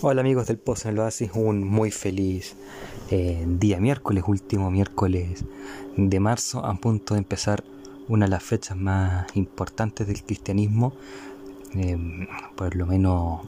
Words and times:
Hola 0.00 0.20
amigos 0.20 0.46
del 0.46 0.58
Pozo 0.58 0.88
en 0.88 0.94
el 0.94 1.00
Oasis, 1.00 1.32
un 1.34 1.66
muy 1.66 1.90
feliz 1.90 2.54
eh, 3.10 3.44
día 3.48 3.80
miércoles, 3.80 4.22
último 4.28 4.70
miércoles 4.70 5.44
de 5.96 6.20
marzo, 6.20 6.64
a 6.64 6.72
punto 6.76 7.14
de 7.14 7.18
empezar 7.18 7.64
una 8.06 8.26
de 8.26 8.30
las 8.30 8.44
fechas 8.44 8.76
más 8.76 9.26
importantes 9.34 10.06
del 10.06 10.22
cristianismo, 10.22 10.92
eh, 11.74 11.98
por 12.54 12.76
lo 12.76 12.86
menos 12.86 13.40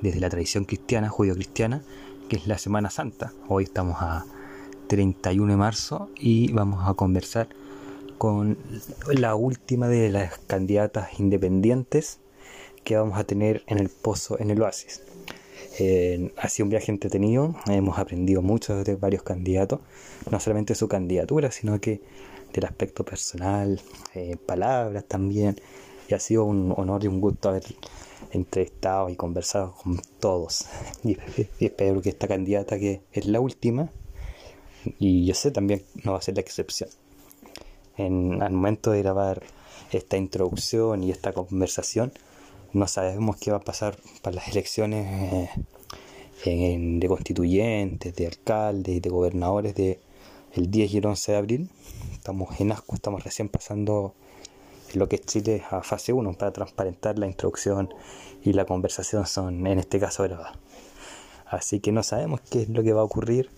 desde 0.00 0.20
la 0.20 0.30
tradición 0.30 0.64
cristiana, 0.64 1.10
judío-cristiana, 1.10 1.82
que 2.30 2.36
es 2.36 2.46
la 2.46 2.56
Semana 2.56 2.88
Santa. 2.88 3.34
Hoy 3.46 3.64
estamos 3.64 3.98
a 4.00 4.24
31 4.86 5.52
de 5.52 5.58
marzo 5.58 6.08
y 6.16 6.50
vamos 6.52 6.88
a 6.88 6.94
conversar 6.94 7.50
con 8.16 8.56
la 9.12 9.34
última 9.34 9.88
de 9.88 10.08
las 10.08 10.38
candidatas 10.38 11.20
independientes 11.20 12.18
que 12.82 12.96
vamos 12.96 13.18
a 13.18 13.24
tener 13.24 13.62
en 13.66 13.76
el 13.76 13.90
Pozo 13.90 14.38
en 14.40 14.50
el 14.50 14.62
Oasis. 14.62 15.02
Eh, 15.82 16.30
ha 16.36 16.46
sido 16.50 16.66
un 16.66 16.70
viaje 16.70 16.92
entretenido, 16.92 17.56
hemos 17.66 17.98
aprendido 17.98 18.42
mucho 18.42 18.84
de 18.84 18.96
varios 18.96 19.22
candidatos, 19.22 19.80
no 20.30 20.38
solamente 20.38 20.74
su 20.74 20.88
candidatura, 20.88 21.50
sino 21.50 21.80
que 21.80 22.02
del 22.52 22.66
aspecto 22.66 23.02
personal, 23.02 23.80
eh, 24.14 24.36
palabras 24.44 25.06
también, 25.08 25.56
y 26.06 26.12
ha 26.12 26.18
sido 26.18 26.44
un 26.44 26.74
honor 26.76 27.02
y 27.04 27.06
un 27.06 27.22
gusto 27.22 27.48
haber 27.48 27.64
entrevistado 28.30 29.08
y 29.08 29.16
conversado 29.16 29.74
con 29.82 29.98
todos. 30.18 30.66
Y, 31.02 31.16
espero 31.64 32.02
que 32.02 32.10
esta 32.10 32.28
candidata, 32.28 32.78
que 32.78 33.00
es 33.12 33.24
la 33.24 33.40
última, 33.40 33.90
y 34.98 35.24
yo 35.24 35.32
sé 35.32 35.50
también 35.50 35.82
no 36.04 36.12
va 36.12 36.18
a 36.18 36.22
ser 36.22 36.34
la 36.34 36.42
excepción. 36.42 36.90
En, 37.96 38.42
al 38.42 38.52
momento 38.52 38.90
de 38.90 39.00
grabar 39.00 39.42
esta 39.92 40.18
introducción 40.18 41.02
y 41.04 41.10
esta 41.10 41.32
conversación, 41.32 42.12
no 42.72 42.86
sabemos 42.86 43.36
qué 43.36 43.50
va 43.50 43.58
a 43.58 43.60
pasar 43.60 43.96
para 44.22 44.36
las 44.36 44.48
elecciones 44.48 45.06
eh, 45.32 45.50
de 46.44 47.06
constituyentes, 47.06 48.14
de 48.14 48.26
alcaldes 48.26 48.96
y 48.96 49.00
de 49.00 49.10
gobernadores 49.10 49.74
de 49.74 50.00
el 50.52 50.70
10 50.70 50.94
y 50.94 50.98
el 50.98 51.06
11 51.06 51.32
de 51.32 51.38
abril. 51.38 51.70
Estamos 52.12 52.60
en 52.60 52.72
asco, 52.72 52.94
estamos 52.94 53.22
recién 53.24 53.48
pasando 53.48 54.14
lo 54.94 55.08
que 55.08 55.16
es 55.16 55.26
Chile 55.26 55.62
a 55.70 55.82
fase 55.82 56.12
1 56.12 56.32
para 56.34 56.52
transparentar 56.52 57.18
la 57.18 57.26
introducción 57.26 57.92
y 58.42 58.52
la 58.54 58.64
conversación 58.64 59.26
son 59.26 59.66
en 59.66 59.78
este 59.78 60.00
caso 60.00 60.22
grabadas. 60.24 60.56
Así 61.46 61.80
que 61.80 61.92
no 61.92 62.02
sabemos 62.02 62.40
qué 62.40 62.62
es 62.62 62.68
lo 62.68 62.82
que 62.82 62.92
va 62.92 63.00
a 63.00 63.04
ocurrir, 63.04 63.50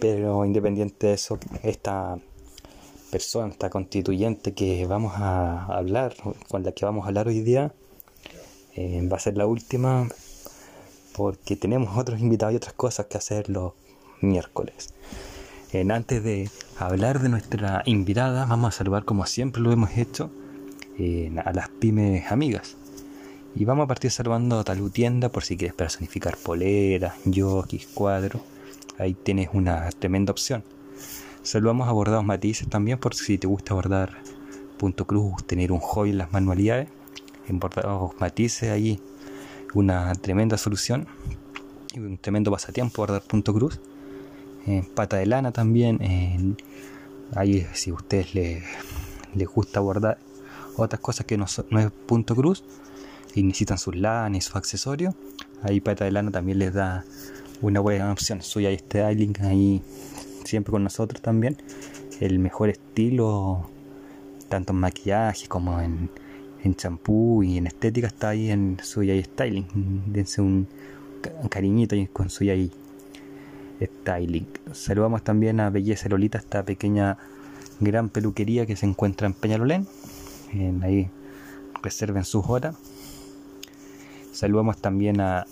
pero 0.00 0.44
independiente 0.44 1.08
de 1.08 1.14
eso, 1.14 1.38
esta 1.62 2.18
persona, 3.10 3.52
esta 3.52 3.70
constituyente 3.70 4.52
que 4.54 4.86
vamos 4.86 5.12
a 5.16 5.66
hablar, 5.66 6.14
con 6.48 6.64
la 6.64 6.72
que 6.72 6.84
vamos 6.84 7.04
a 7.04 7.08
hablar 7.08 7.28
hoy 7.28 7.40
día, 7.40 7.72
eh, 8.74 9.06
va 9.10 9.18
a 9.18 9.20
ser 9.20 9.36
la 9.36 9.46
última 9.46 10.08
porque 11.14 11.56
tenemos 11.56 11.96
otros 11.98 12.20
invitados 12.20 12.54
y 12.54 12.56
otras 12.56 12.74
cosas 12.74 13.06
que 13.06 13.18
hacer 13.18 13.48
los 13.48 13.72
miércoles. 14.20 14.94
Eh, 15.72 15.86
antes 15.90 16.22
de 16.22 16.50
hablar 16.78 17.20
de 17.20 17.28
nuestra 17.28 17.82
invitada, 17.86 18.46
vamos 18.46 18.74
a 18.74 18.78
saludar 18.78 19.04
como 19.04 19.26
siempre 19.26 19.62
lo 19.62 19.72
hemos 19.72 19.96
hecho 19.96 20.30
eh, 20.98 21.32
a 21.44 21.52
las 21.52 21.68
pymes 21.68 22.30
amigas. 22.30 22.76
Y 23.56 23.64
vamos 23.64 23.84
a 23.84 23.88
partir 23.88 24.10
saludando 24.10 24.58
a 24.58 24.64
Talú 24.64 24.90
Tienda 24.90 25.28
por 25.28 25.44
si 25.44 25.56
quieres 25.56 25.74
personificar 25.74 26.36
poleras, 26.36 27.14
yokis, 27.24 27.86
cuadros. 27.86 28.42
Ahí 28.98 29.14
tienes 29.14 29.50
una 29.52 29.88
tremenda 29.90 30.32
opción. 30.32 30.64
Saludamos 31.42 31.88
a 31.88 31.92
Bordados 31.92 32.24
Matices 32.24 32.68
también 32.68 32.98
por 32.98 33.14
si 33.14 33.38
te 33.38 33.46
gusta 33.46 33.74
bordar 33.74 34.18
punto 34.78 35.06
cruz, 35.06 35.44
tener 35.46 35.70
un 35.72 35.78
hobby 35.78 36.10
en 36.10 36.18
las 36.18 36.32
manualidades 36.32 36.88
en 37.48 37.58
bordados 37.58 38.12
matices 38.20 38.70
ahí 38.70 39.00
una 39.74 40.12
tremenda 40.14 40.56
solución 40.56 41.06
y 41.94 42.00
un 42.00 42.18
tremendo 42.18 42.50
pasatiempo 42.50 43.02
bordar 43.02 43.22
punto 43.22 43.52
cruz. 43.52 43.80
Eh, 44.66 44.82
pata 44.94 45.18
de 45.18 45.26
lana 45.26 45.52
también 45.52 46.56
ahí 47.34 47.66
si 47.74 47.90
a 47.90 47.94
ustedes 47.94 48.34
les, 48.34 48.64
les 49.34 49.46
gusta 49.46 49.80
bordar 49.80 50.18
otras 50.76 51.00
cosas 51.00 51.26
que 51.26 51.36
no, 51.36 51.46
no 51.70 51.80
es 51.80 51.90
punto 52.06 52.34
cruz 52.34 52.64
y 53.34 53.42
necesitan 53.42 53.76
sus 53.76 53.94
lanas 53.94 54.38
y 54.38 54.40
sus 54.40 54.56
accesorios 54.56 55.14
ahí 55.64 55.80
pata 55.80 56.04
de 56.04 56.12
lana 56.12 56.30
también 56.30 56.58
les 56.58 56.72
da 56.72 57.04
una 57.62 57.80
buena 57.80 58.12
opción. 58.12 58.42
Suya 58.42 58.70
y 58.70 58.78
styling 58.78 59.34
ahí 59.42 59.82
siempre 60.44 60.70
con 60.70 60.84
nosotros 60.84 61.20
también. 61.22 61.56
El 62.20 62.38
mejor 62.38 62.68
estilo 62.68 63.68
tanto 64.48 64.72
en 64.72 64.78
maquillaje 64.78 65.48
como 65.48 65.80
en 65.80 66.10
en 66.64 66.74
champú 66.74 67.42
y 67.42 67.58
en 67.58 67.66
estética 67.66 68.06
está 68.06 68.30
ahí 68.30 68.50
en 68.50 68.78
Suya 68.82 69.14
Styling. 69.22 69.66
Dense 70.06 70.40
un 70.40 70.66
cariñito 71.50 71.94
con 72.12 72.30
Suya 72.30 72.54
Styling. 73.80 74.46
Saludamos 74.72 75.22
también 75.22 75.60
a 75.60 75.70
Belleza 75.70 76.08
Lolita, 76.08 76.38
esta 76.38 76.64
pequeña 76.64 77.18
gran 77.80 78.08
peluquería 78.08 78.66
que 78.66 78.76
se 78.76 78.86
encuentra 78.86 79.26
en 79.26 79.34
Peñalolén. 79.34 79.86
ahí 80.82 81.10
reserven 81.82 82.24
sus 82.24 82.46
horas. 82.48 82.76
Saludamos 84.32 84.78
también 84.78 85.20
a 85.20 85.46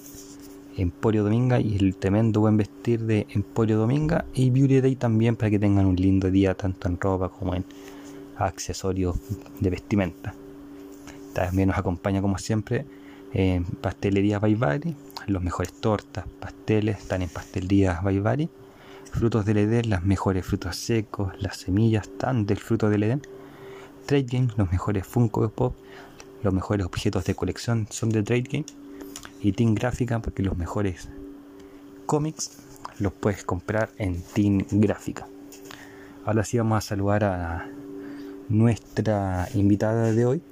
Emporio 0.76 1.24
Dominga 1.24 1.60
y 1.60 1.76
el 1.76 1.94
tremendo 1.94 2.40
buen 2.40 2.56
vestir 2.56 3.00
de 3.00 3.26
Emporio 3.30 3.76
Dominga 3.76 4.24
y 4.34 4.48
Beauty 4.48 4.80
Day 4.80 4.96
también 4.96 5.36
para 5.36 5.50
que 5.50 5.58
tengan 5.58 5.84
un 5.84 5.96
lindo 5.96 6.30
día 6.30 6.54
tanto 6.54 6.88
en 6.88 6.98
ropa 6.98 7.28
como 7.28 7.54
en 7.54 7.64
accesorios 8.38 9.16
de 9.60 9.70
vestimenta. 9.70 10.34
También 11.32 11.68
nos 11.68 11.78
acompaña 11.78 12.20
como 12.20 12.38
siempre 12.38 12.84
en 13.32 13.64
Pastelería 13.64 14.38
Baibari, 14.38 14.94
los 15.26 15.42
mejores 15.42 15.72
tortas, 15.72 16.26
pasteles 16.40 16.98
están 16.98 17.22
en 17.22 17.28
Pastelería 17.28 18.00
Baibari, 18.02 18.50
frutos 19.10 19.44
del 19.44 19.58
Edén, 19.58 19.90
las 19.90 20.04
mejores 20.04 20.44
frutos 20.44 20.76
secos, 20.76 21.32
las 21.40 21.58
semillas 21.58 22.06
están 22.08 22.46
del 22.46 22.58
fruto 22.58 22.90
del 22.90 23.04
Edén, 23.04 23.22
Trade 24.06 24.26
Game, 24.28 24.48
los 24.56 24.70
mejores 24.70 25.06
Funko 25.06 25.48
Pop, 25.48 25.74
los 26.42 26.52
mejores 26.52 26.84
objetos 26.84 27.24
de 27.24 27.34
colección 27.34 27.86
son 27.90 28.10
de 28.10 28.22
Trade 28.22 28.42
Game 28.50 28.66
y 29.40 29.52
Team 29.52 29.74
Gráfica 29.74 30.20
porque 30.20 30.42
los 30.42 30.56
mejores 30.56 31.08
cómics 32.06 32.58
los 32.98 33.12
puedes 33.12 33.44
comprar 33.44 33.90
en 33.96 34.20
Team 34.22 34.64
Gráfica. 34.70 35.26
Ahora 36.24 36.44
sí 36.44 36.58
vamos 36.58 36.78
a 36.78 36.80
saludar 36.80 37.24
a 37.24 37.68
nuestra 38.48 39.48
invitada 39.54 40.12
de 40.12 40.26
hoy, 40.26 40.42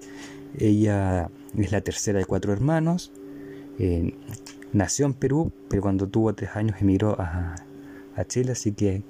ella 0.58 1.30
es 1.56 1.72
la 1.72 1.80
tercera 1.80 2.18
de 2.18 2.24
cuatro 2.24 2.52
hermanos. 2.52 3.12
Eh, 3.78 4.14
nació 4.72 5.06
en 5.06 5.14
Perú, 5.14 5.52
pero 5.68 5.82
cuando 5.82 6.06
tuvo 6.06 6.34
tres 6.34 6.50
años 6.54 6.76
emigró 6.80 7.16
a, 7.18 7.56
Chile, 8.28 8.52
así 8.52 8.72
que 8.72 9.02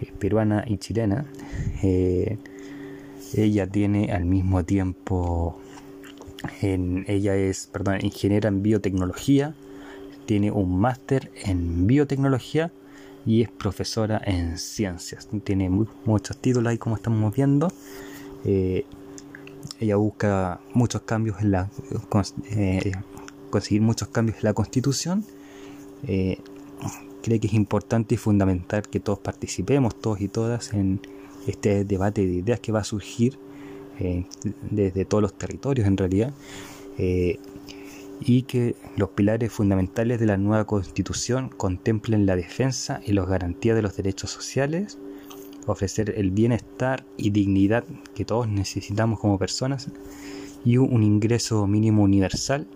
es 0.00 0.10
peruana 0.18 0.64
y 0.66 0.78
chilena. 0.78 1.26
Eh, 1.84 2.38
ella 3.34 3.68
tiene 3.68 4.10
al 4.10 4.24
mismo 4.24 4.64
tiempo, 4.64 5.60
ella 6.60 7.36
es, 7.36 7.68
perdón, 7.68 7.98
ingeniera 8.02 8.48
en 8.48 8.62
biotecnología, 8.62 9.54
tiene 10.26 10.50
un 10.50 10.78
máster 10.78 11.30
en 11.44 11.86
biotecnología 11.86 12.72
y 13.24 13.42
es 13.42 13.50
profesora 13.50 14.20
en 14.24 14.58
ciencias. 14.58 15.28
Tiene 15.44 15.70
muchos 15.70 16.36
títulos 16.38 16.70
ahí 16.70 16.78
como 16.78 16.96
estamos 16.96 17.34
viendo. 17.34 17.68
Eh, 18.44 18.86
ella 19.80 19.96
busca 19.96 20.60
muchos 20.74 21.02
cambios 21.02 21.40
en 21.40 21.52
la 21.52 21.70
eh, 22.50 22.92
conseguir 23.50 23.82
muchos 23.82 24.08
cambios 24.08 24.38
en 24.38 24.44
la 24.44 24.54
constitución 24.54 25.24
eh, 26.06 26.38
cree 27.22 27.40
que 27.40 27.46
es 27.46 27.54
importante 27.54 28.14
y 28.14 28.18
fundamental 28.18 28.82
que 28.88 29.00
todos 29.00 29.18
participemos 29.18 29.94
todos 30.00 30.20
y 30.20 30.28
todas 30.28 30.72
en 30.72 31.00
este 31.46 31.84
debate 31.84 32.26
de 32.26 32.34
ideas 32.34 32.60
que 32.60 32.72
va 32.72 32.80
a 32.80 32.84
surgir 32.84 33.38
eh, 34.00 34.26
desde 34.70 35.04
todos 35.04 35.22
los 35.22 35.34
territorios 35.34 35.86
en 35.86 35.96
realidad 35.96 36.32
y 38.20 38.42
que 38.42 38.74
los 38.96 39.10
pilares 39.10 39.52
fundamentales 39.52 40.18
de 40.18 40.26
la 40.26 40.36
nueva 40.36 40.64
constitución 40.64 41.48
contemplen 41.48 42.26
la 42.26 42.34
defensa 42.34 43.00
y 43.06 43.12
las 43.12 43.28
garantías 43.28 43.76
de 43.76 43.82
los 43.82 43.96
derechos 43.96 44.32
sociales 44.32 44.98
ofrecer 45.66 46.14
el 46.16 46.30
bienestar 46.30 47.04
y 47.16 47.30
dignidad 47.30 47.84
que 48.14 48.24
todos 48.24 48.48
necesitamos 48.48 49.20
como 49.20 49.38
personas 49.38 49.90
y 50.64 50.76
un 50.76 51.02
ingreso 51.02 51.66
mínimo 51.66 52.02
universal 52.02 52.66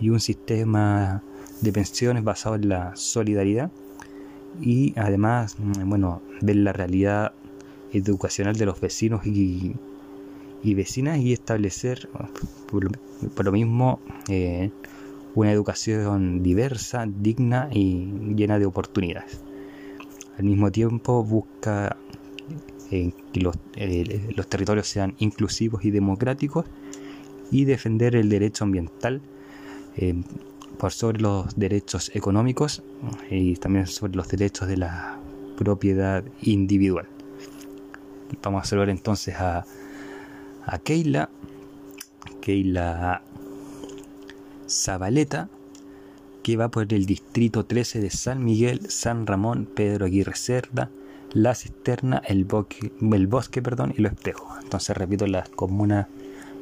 y 0.00 0.10
un 0.10 0.20
sistema 0.20 1.22
de 1.60 1.72
pensiones 1.72 2.22
basado 2.24 2.56
en 2.56 2.68
la 2.68 2.94
solidaridad 2.96 3.70
y 4.60 4.94
además 4.96 5.56
mm, 5.58 5.88
bueno 5.88 6.22
ver 6.40 6.56
la 6.56 6.72
realidad 6.72 7.32
educacional 7.92 8.56
de 8.56 8.66
los 8.66 8.80
vecinos 8.80 9.26
y, 9.26 9.74
vecinas 10.74 11.18
y 11.18 11.32
establecer 11.32 12.08
por, 12.66 13.44
lo 13.44 13.52
mismo 13.52 14.00
eh, 14.28 14.70
una 15.36 15.52
educación 15.52 16.42
diversa, 16.42 17.06
digna 17.06 17.68
y 17.72 18.34
llena 18.34 18.58
de 18.58 18.66
oportunidades. 18.66 19.40
Al 20.38 20.44
mismo 20.44 20.72
tiempo 20.72 21.22
busca 21.22 21.96
que 22.90 23.12
eh, 23.76 24.32
los, 24.34 24.46
territorios 24.48 24.86
sean 24.88 25.14
inclusivos 25.18 25.84
y 25.84 25.90
democráticos 25.90 26.66
y 27.50 27.64
defender 27.64 28.16
el 28.16 28.28
derecho 28.28 28.64
ambiental, 28.64 29.20
eh, 29.96 30.14
por 30.78 30.92
sobre 30.92 31.20
los 31.20 31.56
derechos 31.56 32.10
económicos 32.14 32.82
y 33.30 33.54
también 33.56 33.86
sobre 33.86 34.14
los 34.14 34.28
derechos 34.28 34.68
de 34.68 34.76
la 34.76 35.18
propiedad 35.56 36.22
individual. 36.42 37.08
Vamos 38.42 38.62
a 38.62 38.66
saludar 38.66 38.90
entonces 38.90 39.36
a, 39.36 39.64
a 40.66 40.78
Keila, 40.78 41.30
Keila 42.40 43.22
Zabaleta, 44.68 45.48
que 46.42 46.56
va 46.56 46.68
por 46.70 46.92
el 46.92 47.06
distrito 47.06 47.64
13 47.64 48.00
de 48.00 48.10
San 48.10 48.44
Miguel, 48.44 48.90
San 48.90 49.26
Ramón, 49.26 49.66
Pedro 49.66 50.06
Aguirre 50.06 50.36
Cerda, 50.36 50.90
La 51.36 51.54
Cisterna, 51.54 52.22
el, 52.24 52.46
bosque, 52.46 52.90
el 52.98 53.26
bosque 53.26 53.60
perdón, 53.60 53.92
y 53.94 54.00
Lo 54.00 54.08
Espejo. 54.08 54.56
Entonces 54.62 54.96
repito 54.96 55.26
las 55.26 55.50
comunas 55.50 56.06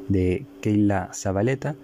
de 0.09 0.45
Keila 0.59 1.11
Zabaleta, 1.13 1.75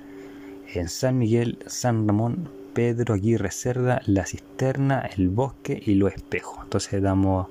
en 0.73 0.89
San 0.89 1.17
Miguel, 1.17 1.59
San 1.67 2.05
Ramón, 2.05 2.49
Pedro 2.73 3.13
Aguirre 3.13 3.49
Cerda, 3.49 4.01
La 4.07 4.25
Cisterna, 4.25 5.09
El 5.15 5.29
Bosque 5.29 5.81
y 5.85 5.95
Lo 5.95 6.09
Espejo. 6.09 6.59
Entonces 6.63 7.01
damos 7.01 7.47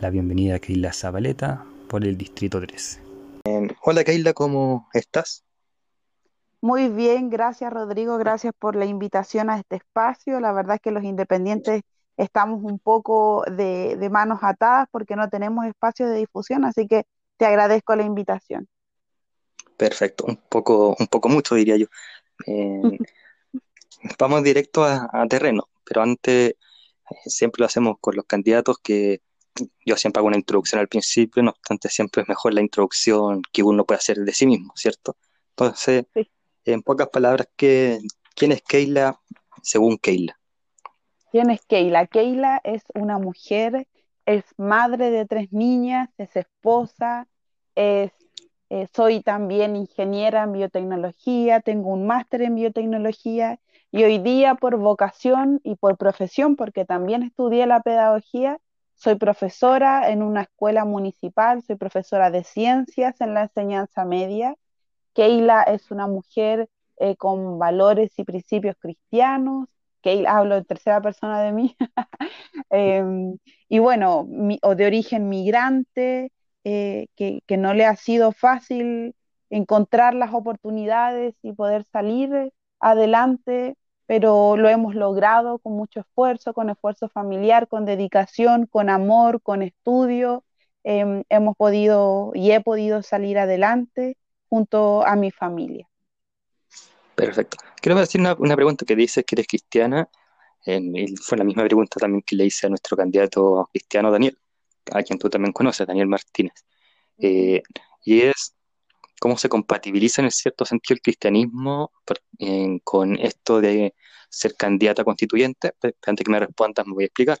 la 0.00 0.08
bienvenida 0.08 0.54
a 0.54 0.58
Keila 0.60 0.94
Zabaleta 0.94 1.66
por 1.86 2.02
el 2.02 2.16
Distrito 2.16 2.58
13. 2.58 3.02
hola 3.82 4.02
Keila, 4.02 4.32
¿cómo 4.32 4.88
estás? 4.94 5.44
Muy 6.62 6.88
bien, 6.88 7.28
gracias 7.28 7.70
Rodrigo, 7.70 8.16
gracias 8.16 8.54
por 8.58 8.76
la 8.76 8.86
invitación 8.86 9.50
a 9.50 9.58
este 9.58 9.76
espacio. 9.76 10.40
La 10.40 10.52
verdad 10.52 10.76
es 10.76 10.80
que 10.80 10.90
los 10.90 11.04
independientes 11.04 11.82
estamos 12.16 12.62
un 12.62 12.78
poco 12.78 13.44
de, 13.50 13.96
de 13.96 14.10
manos 14.10 14.38
atadas 14.42 14.88
porque 14.90 15.16
no 15.16 15.28
tenemos 15.28 15.66
espacio 15.66 16.08
de 16.08 16.18
difusión, 16.18 16.64
así 16.64 16.86
que 16.86 17.04
te 17.36 17.46
agradezco 17.46 17.96
la 17.96 18.04
invitación. 18.04 18.68
Perfecto, 19.76 20.24
un 20.26 20.36
poco, 20.36 20.96
un 20.98 21.06
poco 21.08 21.28
mucho 21.28 21.54
diría 21.54 21.76
yo. 21.76 21.86
Eh, 22.46 22.80
vamos 24.18 24.42
directo 24.42 24.84
a, 24.84 25.26
terreno, 25.28 25.68
pero 25.84 26.02
antes 26.02 26.50
eh, 26.52 26.56
siempre 27.26 27.60
lo 27.60 27.66
hacemos 27.66 27.96
con 28.00 28.16
los 28.16 28.24
candidatos 28.26 28.78
que 28.82 29.20
yo 29.84 29.96
siempre 29.96 30.20
hago 30.20 30.28
una 30.28 30.36
introducción 30.36 30.80
al 30.80 30.88
principio, 30.88 31.42
no 31.42 31.50
obstante 31.50 31.88
siempre 31.88 32.22
es 32.22 32.28
mejor 32.28 32.54
la 32.54 32.60
introducción 32.60 33.42
que 33.52 33.62
uno 33.62 33.84
puede 33.84 33.98
hacer 33.98 34.18
de 34.18 34.32
sí 34.32 34.46
mismo, 34.46 34.72
¿cierto? 34.74 35.16
Entonces, 35.50 36.06
en 36.64 36.82
pocas 36.82 37.08
palabras, 37.08 37.48
¿qué, 37.56 38.00
¿quién 38.34 38.50
es 38.50 38.62
Keila 38.62 39.20
según 39.62 39.96
Keila? 39.98 40.36
¿Quién 41.34 41.50
es 41.50 41.66
Keila? 41.66 42.06
Keila 42.06 42.60
es 42.62 42.84
una 42.94 43.18
mujer, 43.18 43.88
es 44.24 44.44
madre 44.56 45.10
de 45.10 45.26
tres 45.26 45.52
niñas, 45.52 46.08
es 46.16 46.36
esposa, 46.36 47.26
es 47.74 48.12
eh, 48.70 48.86
soy 48.94 49.20
también 49.20 49.74
ingeniera 49.74 50.44
en 50.44 50.52
biotecnología, 50.52 51.58
tengo 51.58 51.90
un 51.90 52.06
máster 52.06 52.42
en 52.42 52.54
biotecnología 52.54 53.58
y 53.90 54.04
hoy 54.04 54.18
día 54.20 54.54
por 54.54 54.76
vocación 54.76 55.60
y 55.64 55.74
por 55.74 55.96
profesión, 55.96 56.54
porque 56.54 56.84
también 56.84 57.24
estudié 57.24 57.66
la 57.66 57.80
pedagogía, 57.80 58.60
soy 58.94 59.16
profesora 59.16 60.10
en 60.10 60.22
una 60.22 60.42
escuela 60.42 60.84
municipal, 60.84 61.62
soy 61.62 61.74
profesora 61.74 62.30
de 62.30 62.44
ciencias 62.44 63.20
en 63.20 63.34
la 63.34 63.42
enseñanza 63.42 64.04
media. 64.04 64.54
Keila 65.14 65.64
es 65.64 65.90
una 65.90 66.06
mujer 66.06 66.68
eh, 66.98 67.16
con 67.16 67.58
valores 67.58 68.16
y 68.20 68.22
principios 68.22 68.76
cristianos. 68.78 69.68
Keila, 70.04 70.36
hablo 70.36 70.56
en 70.56 70.64
tercera 70.66 71.00
persona 71.00 71.42
de 71.42 71.52
mí. 71.52 71.76
Em, 72.70 73.38
y 73.68 73.78
bueno, 73.78 74.28
o 74.62 74.74
de 74.74 74.86
origen 74.86 75.28
migrante, 75.28 76.30
eh, 76.64 77.06
que, 77.16 77.56
no 77.56 77.74
le 77.74 77.86
ha 77.86 77.96
sido 77.96 78.32
fácil 78.32 79.14
encontrar 79.50 80.14
las 80.14 80.34
oportunidades 80.34 81.34
y 81.42 81.52
poder 81.52 81.84
salir 81.84 82.52
adelante, 82.80 83.76
pero 84.06 84.56
lo 84.56 84.68
hemos 84.68 84.94
logrado 84.94 85.58
con 85.58 85.74
mucho 85.74 86.00
esfuerzo, 86.00 86.52
con 86.54 86.70
esfuerzo 86.70 87.08
familiar, 87.08 87.68
con 87.68 87.86
dedicación, 87.86 88.66
con 88.66 88.90
amor, 88.90 89.40
con 89.42 89.62
estudio. 89.62 90.44
Em, 90.84 91.24
hemos 91.30 91.56
podido 91.56 92.32
y 92.34 92.50
he 92.52 92.60
podido 92.60 93.02
salir 93.02 93.38
adelante 93.38 94.16
junto 94.50 95.06
a 95.06 95.16
mi 95.16 95.30
familia. 95.30 95.88
Perfecto. 97.14 97.56
Quiero 97.80 97.98
decir 97.98 98.20
una, 98.20 98.34
una 98.38 98.56
pregunta 98.56 98.84
que 98.84 98.96
dices 98.96 99.24
que 99.26 99.34
eres 99.36 99.46
cristiana. 99.46 100.08
fue 101.22 101.38
la 101.38 101.44
misma 101.44 101.64
pregunta 101.64 102.00
también 102.00 102.22
que 102.22 102.36
le 102.36 102.46
hice 102.46 102.66
a 102.66 102.70
nuestro 102.70 102.96
candidato 102.96 103.68
cristiano 103.72 104.10
Daniel 104.10 104.38
a 104.92 105.02
quien 105.02 105.18
tú 105.18 105.30
también 105.30 105.52
conoces, 105.52 105.86
Daniel 105.86 106.08
Martínez. 106.08 106.64
Eh, 107.18 107.62
y 108.04 108.22
es 108.22 108.54
cómo 109.20 109.38
se 109.38 109.48
compatibiliza 109.48 110.22
en 110.22 110.30
cierto 110.30 110.64
sentido 110.64 110.96
el 110.96 111.02
cristianismo 111.02 111.92
con 112.82 113.16
esto 113.16 113.60
de 113.60 113.94
ser 114.28 114.54
candidata 114.56 115.04
constituyente. 115.04 115.72
Antes 115.80 116.24
que 116.24 116.30
me 116.30 116.40
respondas, 116.40 116.86
me 116.86 116.94
voy 116.94 117.04
a 117.04 117.06
explicar. 117.06 117.38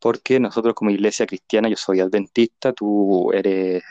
Porque 0.00 0.40
nosotros 0.40 0.74
como 0.74 0.90
iglesia 0.90 1.26
cristiana, 1.26 1.68
yo 1.68 1.76
soy 1.76 2.00
adventista, 2.00 2.72
tú 2.72 3.32
eres 3.32 3.82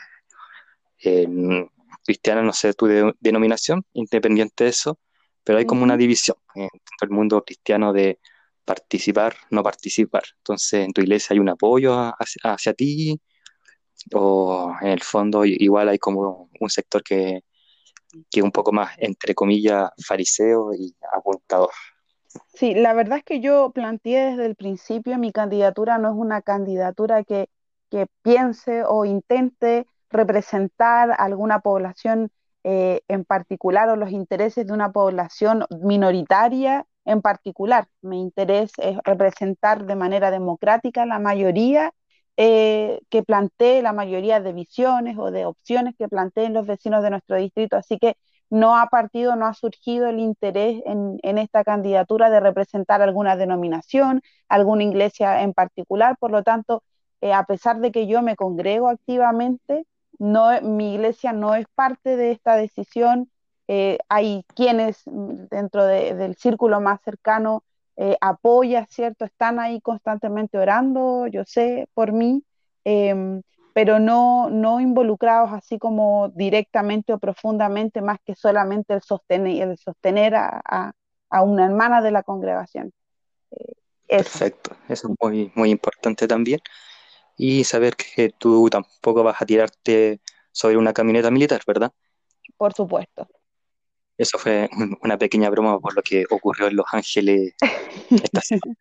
em, 1.00 1.68
cristiana, 2.08 2.40
no 2.42 2.54
sé 2.54 2.72
tu 2.72 2.86
denominación, 3.20 3.84
independiente 3.92 4.64
de 4.64 4.70
eso, 4.70 4.98
pero 5.44 5.58
hay 5.58 5.66
como 5.66 5.82
una 5.82 5.98
división 5.98 6.38
en 6.54 6.68
todo 6.70 7.02
el 7.02 7.10
mundo 7.10 7.44
cristiano 7.44 7.92
de 7.92 8.18
participar, 8.64 9.34
no 9.50 9.62
participar. 9.62 10.22
Entonces, 10.38 10.86
en 10.86 10.92
tu 10.94 11.02
iglesia 11.02 11.34
hay 11.34 11.38
un 11.38 11.50
apoyo 11.50 11.92
hacia, 12.18 12.72
ti, 12.72 13.20
o 14.14 14.72
en 14.80 14.88
el 14.88 15.02
fondo 15.02 15.44
igual 15.44 15.90
hay 15.90 15.98
como 15.98 16.48
un 16.58 16.70
sector 16.70 17.02
que, 17.02 17.44
que 18.30 18.40
es 18.40 18.44
un 18.44 18.52
poco 18.52 18.72
más, 18.72 18.96
entre 18.96 19.34
comillas, 19.34 19.90
fariseo 20.02 20.72
y 20.72 20.96
apuntador. 21.14 21.72
Sí, 22.54 22.74
la 22.74 22.94
verdad 22.94 23.18
es 23.18 23.24
que 23.24 23.40
yo 23.40 23.70
planteé 23.74 24.30
desde 24.30 24.46
el 24.46 24.56
principio, 24.56 25.18
mi 25.18 25.30
candidatura 25.30 25.98
no 25.98 26.08
es 26.08 26.14
una 26.16 26.40
candidatura 26.40 27.22
que, 27.22 27.50
que 27.90 28.06
piense 28.22 28.82
o 28.86 29.04
intente 29.04 29.86
representar 30.10 31.14
alguna 31.18 31.60
población 31.60 32.30
eh, 32.64 33.02
en 33.08 33.24
particular 33.24 33.88
o 33.88 33.96
los 33.96 34.10
intereses 34.10 34.66
de 34.66 34.72
una 34.72 34.92
población 34.92 35.64
minoritaria 35.82 36.86
en 37.04 37.22
particular. 37.22 37.88
Mi 38.02 38.20
interés 38.20 38.72
es 38.78 38.98
representar 39.04 39.86
de 39.86 39.96
manera 39.96 40.30
democrática 40.30 41.06
la 41.06 41.18
mayoría 41.18 41.92
eh, 42.36 43.00
que 43.10 43.22
plantee, 43.22 43.82
la 43.82 43.92
mayoría 43.92 44.40
de 44.40 44.52
visiones 44.52 45.18
o 45.18 45.30
de 45.30 45.46
opciones 45.46 45.94
que 45.98 46.08
planteen 46.08 46.54
los 46.54 46.66
vecinos 46.66 47.02
de 47.02 47.10
nuestro 47.10 47.36
distrito. 47.36 47.76
Así 47.76 47.98
que 47.98 48.16
no 48.50 48.76
ha 48.78 48.86
partido, 48.88 49.36
no 49.36 49.46
ha 49.46 49.54
surgido 49.54 50.06
el 50.08 50.20
interés 50.20 50.82
en, 50.86 51.38
esta 51.38 51.64
candidatura 51.64 52.30
de 52.30 52.40
representar 52.40 53.02
alguna 53.02 53.36
denominación, 53.36 54.22
alguna 54.48 54.84
iglesia 54.84 55.42
en 55.42 55.52
particular. 55.52 56.16
Por 56.18 56.30
lo 56.30 56.42
tanto, 56.42 56.82
eh, 57.20 57.32
a 57.32 57.44
pesar 57.44 57.80
de 57.80 57.92
que 57.92 58.06
yo 58.06 58.22
me 58.22 58.36
congrego 58.36 58.88
activamente, 58.88 59.86
no, 60.18 60.60
mi 60.62 60.94
iglesia 60.94 61.32
no 61.32 61.54
es 61.54 61.66
parte 61.74 62.16
de 62.16 62.32
esta 62.32 62.56
decisión 62.56 63.30
eh, 63.70 63.98
hay 64.08 64.46
quienes 64.54 65.02
dentro 65.04 65.84
del 65.84 66.34
círculo 66.36 66.80
más 66.80 67.02
cercano 67.02 67.64
eh, 67.96 68.16
apoya, 68.22 68.86
¿cierto? 68.86 69.26
Están 69.26 69.60
ahí 69.60 69.82
constantemente 69.82 70.56
orando, 70.56 71.26
yo 71.26 71.44
sé, 71.44 71.86
por 71.92 72.12
mí, 72.12 72.42
em, 72.84 73.42
pero 73.74 73.98
no, 73.98 74.48
no 74.48 74.80
involucrados 74.80 75.52
así 75.52 75.78
como 75.78 76.30
directamente 76.30 77.12
o 77.12 77.18
profundamente, 77.18 78.00
más 78.00 78.18
que 78.24 78.34
solamente 78.34 78.94
el 78.94 79.02
sostener, 79.02 79.68
el 79.68 79.76
sostener 79.76 80.34
a, 80.34 80.94
una 81.42 81.66
hermana 81.66 82.00
de 82.00 82.10
la 82.10 82.22
congregación. 82.22 82.90
Eh, 83.50 83.74
Perfecto, 84.06 84.74
eso 84.88 85.08
es 85.08 85.14
muy, 85.20 85.52
muy 85.54 85.70
importante 85.70 86.26
también. 86.26 86.60
Y 87.38 87.64
saber 87.64 87.94
que 87.96 88.30
tú 88.36 88.68
tampoco 88.68 89.22
vas 89.22 89.40
a 89.40 89.46
tirarte 89.46 90.20
sobre 90.52 90.76
una 90.76 90.92
camioneta 90.92 91.30
militar, 91.30 91.62
¿verdad? 91.66 91.92
Por 92.56 92.74
supuesto. 92.74 93.26
Eso 94.18 94.36
fue 94.38 94.68
una 95.02 95.16
pequeña 95.16 95.48
broma 95.48 95.78
por 95.78 95.94
lo 95.94 96.02
que 96.02 96.24
ocurrió 96.28 96.66
en 96.66 96.76
Los 96.76 96.86
Ángeles 96.92 97.54
esta 98.10 98.40
semana. 98.40 98.76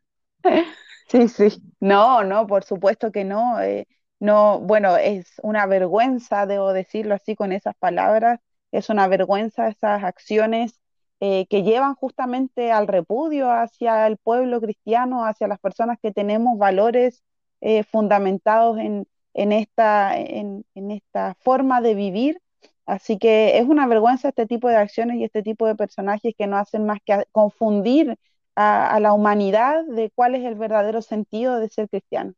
Sí, 1.08 1.28
sí. 1.30 1.62
No, 1.80 2.24
no, 2.24 2.48
por 2.48 2.64
supuesto 2.64 3.12
que 3.12 3.24
no. 3.24 3.62
Eh, 3.62 3.88
no, 4.20 4.60
bueno, 4.60 4.98
es 4.98 5.34
una 5.44 5.66
vergüenza, 5.68 6.46
debo 6.46 6.74
decirlo 6.74 7.16
así 7.16 7.36
con 7.36 7.52
esas 7.52 7.76
palabras, 7.78 8.40
es 8.72 8.90
una 8.90 9.08
vergüenza 9.08 9.68
esas 9.68 10.04
acciones 10.04 10.80
eh, 11.20 11.46
que 11.48 11.64
llevan 11.64 11.96
justamente 11.96 12.72
al 12.72 12.88
repudio 12.88 13.52
hacia 13.52 14.08
el 14.08 14.18
pueblo 14.18 14.60
cristiano, 14.60 15.26
hacia 15.26 15.48
las 15.48 15.60
personas 15.60 15.98
que 16.02 16.12
tenemos 16.12 16.58
valores 16.58 17.24
eh, 17.62 17.84
fundamentados 17.84 18.78
en, 18.80 19.08
en, 19.34 19.52
esta, 19.52 20.18
en, 20.18 20.66
en 20.76 20.92
esta 20.92 21.36
forma 21.40 21.82
de 21.82 21.96
vivir 21.96 22.42
Así 22.88 23.20
que 23.20 23.58
es 23.58 23.68
una 23.68 23.86
vergüenza 23.86 24.30
este 24.30 24.48
tipo 24.48 24.70
de 24.70 24.78
acciones 24.78 25.18
y 25.18 25.26
este 25.26 25.44
tipo 25.44 25.68
de 25.68 25.76
personajes 25.76 26.34
que 26.38 26.48
no 26.48 26.56
hacen 26.56 26.86
más 26.86 27.00
que 27.06 27.26
confundir 27.34 28.18
a, 28.56 28.98
la 29.02 29.12
humanidad 29.12 29.84
de 29.86 30.10
cuál 30.16 30.36
es 30.36 30.46
el 30.46 30.56
verdadero 30.56 31.02
sentido 31.02 31.60
de 31.60 31.70
ser 31.70 31.90
cristiano. 31.90 32.34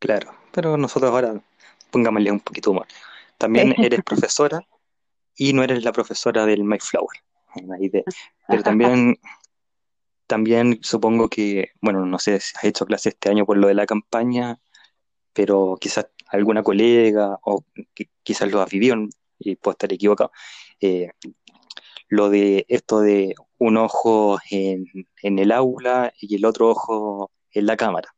Claro, 0.00 0.34
pero 0.50 0.76
nosotros 0.76 1.12
ahora 1.12 1.40
pongámosle 1.92 2.32
un 2.32 2.40
poquito 2.40 2.72
humor. 2.72 2.88
También 3.38 3.72
eres 3.78 4.02
profesora 4.02 4.60
y 5.36 5.52
no 5.52 5.62
eres 5.62 5.84
la 5.84 5.92
profesora 5.92 6.44
del 6.44 6.64
Mayflower. 6.64 7.18
Pero 8.48 8.62
también 8.64 9.16
también 10.30 10.78
supongo 10.80 11.28
que, 11.28 11.72
bueno, 11.80 12.06
no 12.06 12.20
sé 12.20 12.38
si 12.38 12.52
has 12.56 12.62
hecho 12.62 12.86
clase 12.86 13.08
este 13.08 13.30
año 13.30 13.44
por 13.44 13.56
lo 13.56 13.66
de 13.66 13.74
la 13.74 13.84
campaña, 13.84 14.60
pero 15.32 15.76
quizás 15.80 16.06
alguna 16.28 16.62
colega 16.62 17.40
o 17.42 17.64
quizás 18.22 18.48
lo 18.48 18.62
has 18.62 18.70
vivido 18.70 18.94
y 19.40 19.56
puedo 19.56 19.72
estar 19.72 19.92
equivocado. 19.92 20.30
Eh, 20.80 21.10
lo 22.06 22.30
de 22.30 22.64
esto 22.68 23.00
de 23.00 23.34
un 23.58 23.76
ojo 23.76 24.38
en, 24.52 24.86
el 25.20 25.50
aula 25.50 26.12
y 26.20 26.36
el 26.36 26.44
otro 26.44 26.68
ojo 26.68 27.32
en 27.50 27.66
la 27.66 27.76
cámara, 27.76 28.14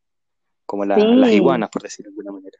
como 0.66 0.84
las 0.84 1.32
iguanas, 1.32 1.70
por 1.70 1.80
decirlo 1.80 2.10
de 2.10 2.16
alguna 2.16 2.32
manera. 2.32 2.58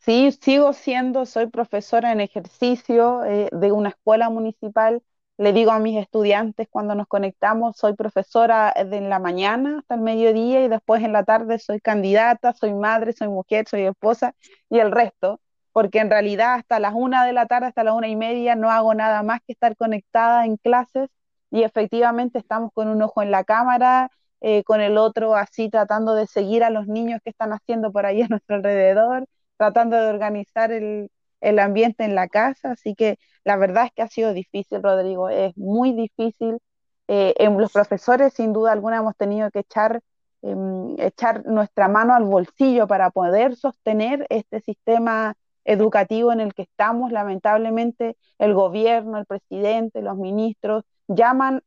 Sí, 0.00 0.32
sigo 0.40 0.72
siendo, 0.72 1.26
soy 1.26 1.48
profesora 1.48 2.12
en 2.12 2.22
ejercicio 2.22 3.26
eh, 3.26 3.50
de 3.52 3.72
una 3.72 3.90
escuela 3.90 4.30
municipal. 4.30 5.02
Le 5.38 5.52
digo 5.52 5.70
a 5.70 5.78
mis 5.78 5.98
estudiantes 5.98 6.66
cuando 6.70 6.94
nos 6.94 7.06
conectamos, 7.06 7.76
soy 7.76 7.94
profesora 7.94 8.72
de 8.74 8.96
en 8.96 9.10
la 9.10 9.18
mañana 9.18 9.78
hasta 9.80 9.94
el 9.94 10.00
mediodía 10.00 10.64
y 10.64 10.68
después 10.68 11.02
en 11.02 11.12
la 11.12 11.24
tarde 11.24 11.58
soy 11.58 11.80
candidata, 11.80 12.54
soy 12.54 12.72
madre, 12.72 13.12
soy 13.12 13.28
mujer, 13.28 13.66
soy 13.68 13.82
esposa 13.82 14.34
y 14.70 14.78
el 14.78 14.92
resto 14.92 15.40
porque 15.76 15.98
en 15.98 16.08
realidad 16.08 16.54
hasta 16.54 16.80
las 16.80 16.94
una 16.94 17.26
de 17.26 17.34
la 17.34 17.44
tarde, 17.44 17.66
hasta 17.66 17.84
las 17.84 17.94
una 17.94 18.08
y 18.08 18.16
media, 18.16 18.56
no 18.56 18.70
hago 18.70 18.94
nada 18.94 19.22
más 19.22 19.40
que 19.46 19.52
estar 19.52 19.76
conectada 19.76 20.46
en 20.46 20.56
clases 20.56 21.10
y 21.50 21.64
efectivamente 21.64 22.38
estamos 22.38 22.70
con 22.72 22.88
un 22.88 23.02
ojo 23.02 23.22
en 23.22 23.30
la 23.30 23.44
cámara, 23.44 24.10
eh, 24.40 24.64
con 24.64 24.80
el 24.80 24.96
otro 24.96 25.34
así 25.36 25.68
tratando 25.68 26.14
de 26.14 26.26
seguir 26.26 26.64
a 26.64 26.70
los 26.70 26.86
niños 26.86 27.20
que 27.22 27.28
están 27.28 27.52
haciendo 27.52 27.92
por 27.92 28.06
ahí 28.06 28.22
a 28.22 28.28
nuestro 28.28 28.56
alrededor, 28.56 29.26
tratando 29.58 29.96
de 29.96 30.08
organizar 30.08 30.72
el, 30.72 31.10
ambiente 31.58 32.04
en 32.04 32.14
la 32.14 32.28
casa. 32.28 32.72
Así 32.72 32.94
que 32.94 33.18
la 33.46 33.56
verdad 33.56 33.86
es 33.86 33.92
que 33.92 34.02
ha 34.02 34.08
sido 34.08 34.32
difícil, 34.32 34.82
Rodrigo, 34.82 35.28
es 35.28 35.56
muy 35.56 35.92
difícil. 35.92 36.58
Eh, 37.06 37.32
en 37.38 37.56
los 37.58 37.72
profesores, 37.72 38.34
sin 38.34 38.52
duda 38.52 38.72
alguna, 38.72 38.96
hemos 38.98 39.16
tenido 39.16 39.50
que 39.52 39.60
echar, 39.60 40.00
em, 40.42 40.96
echar 40.98 41.46
nuestra 41.46 41.86
mano 41.86 42.14
al 42.14 42.24
bolsillo 42.24 42.88
para 42.88 43.10
poder 43.10 43.54
sostener 43.54 44.26
este 44.30 44.60
sistema 44.62 45.34
educativo 45.64 46.32
en 46.32 46.40
el 46.40 46.54
que 46.54 46.62
estamos, 46.62 47.12
lamentablemente 47.12 48.16
el 48.38 48.52
gobierno, 48.52 49.16
el 49.18 49.26
presidente, 49.26 50.02
los 50.02 50.16
ministros 50.16 50.82
llaman 51.06 51.62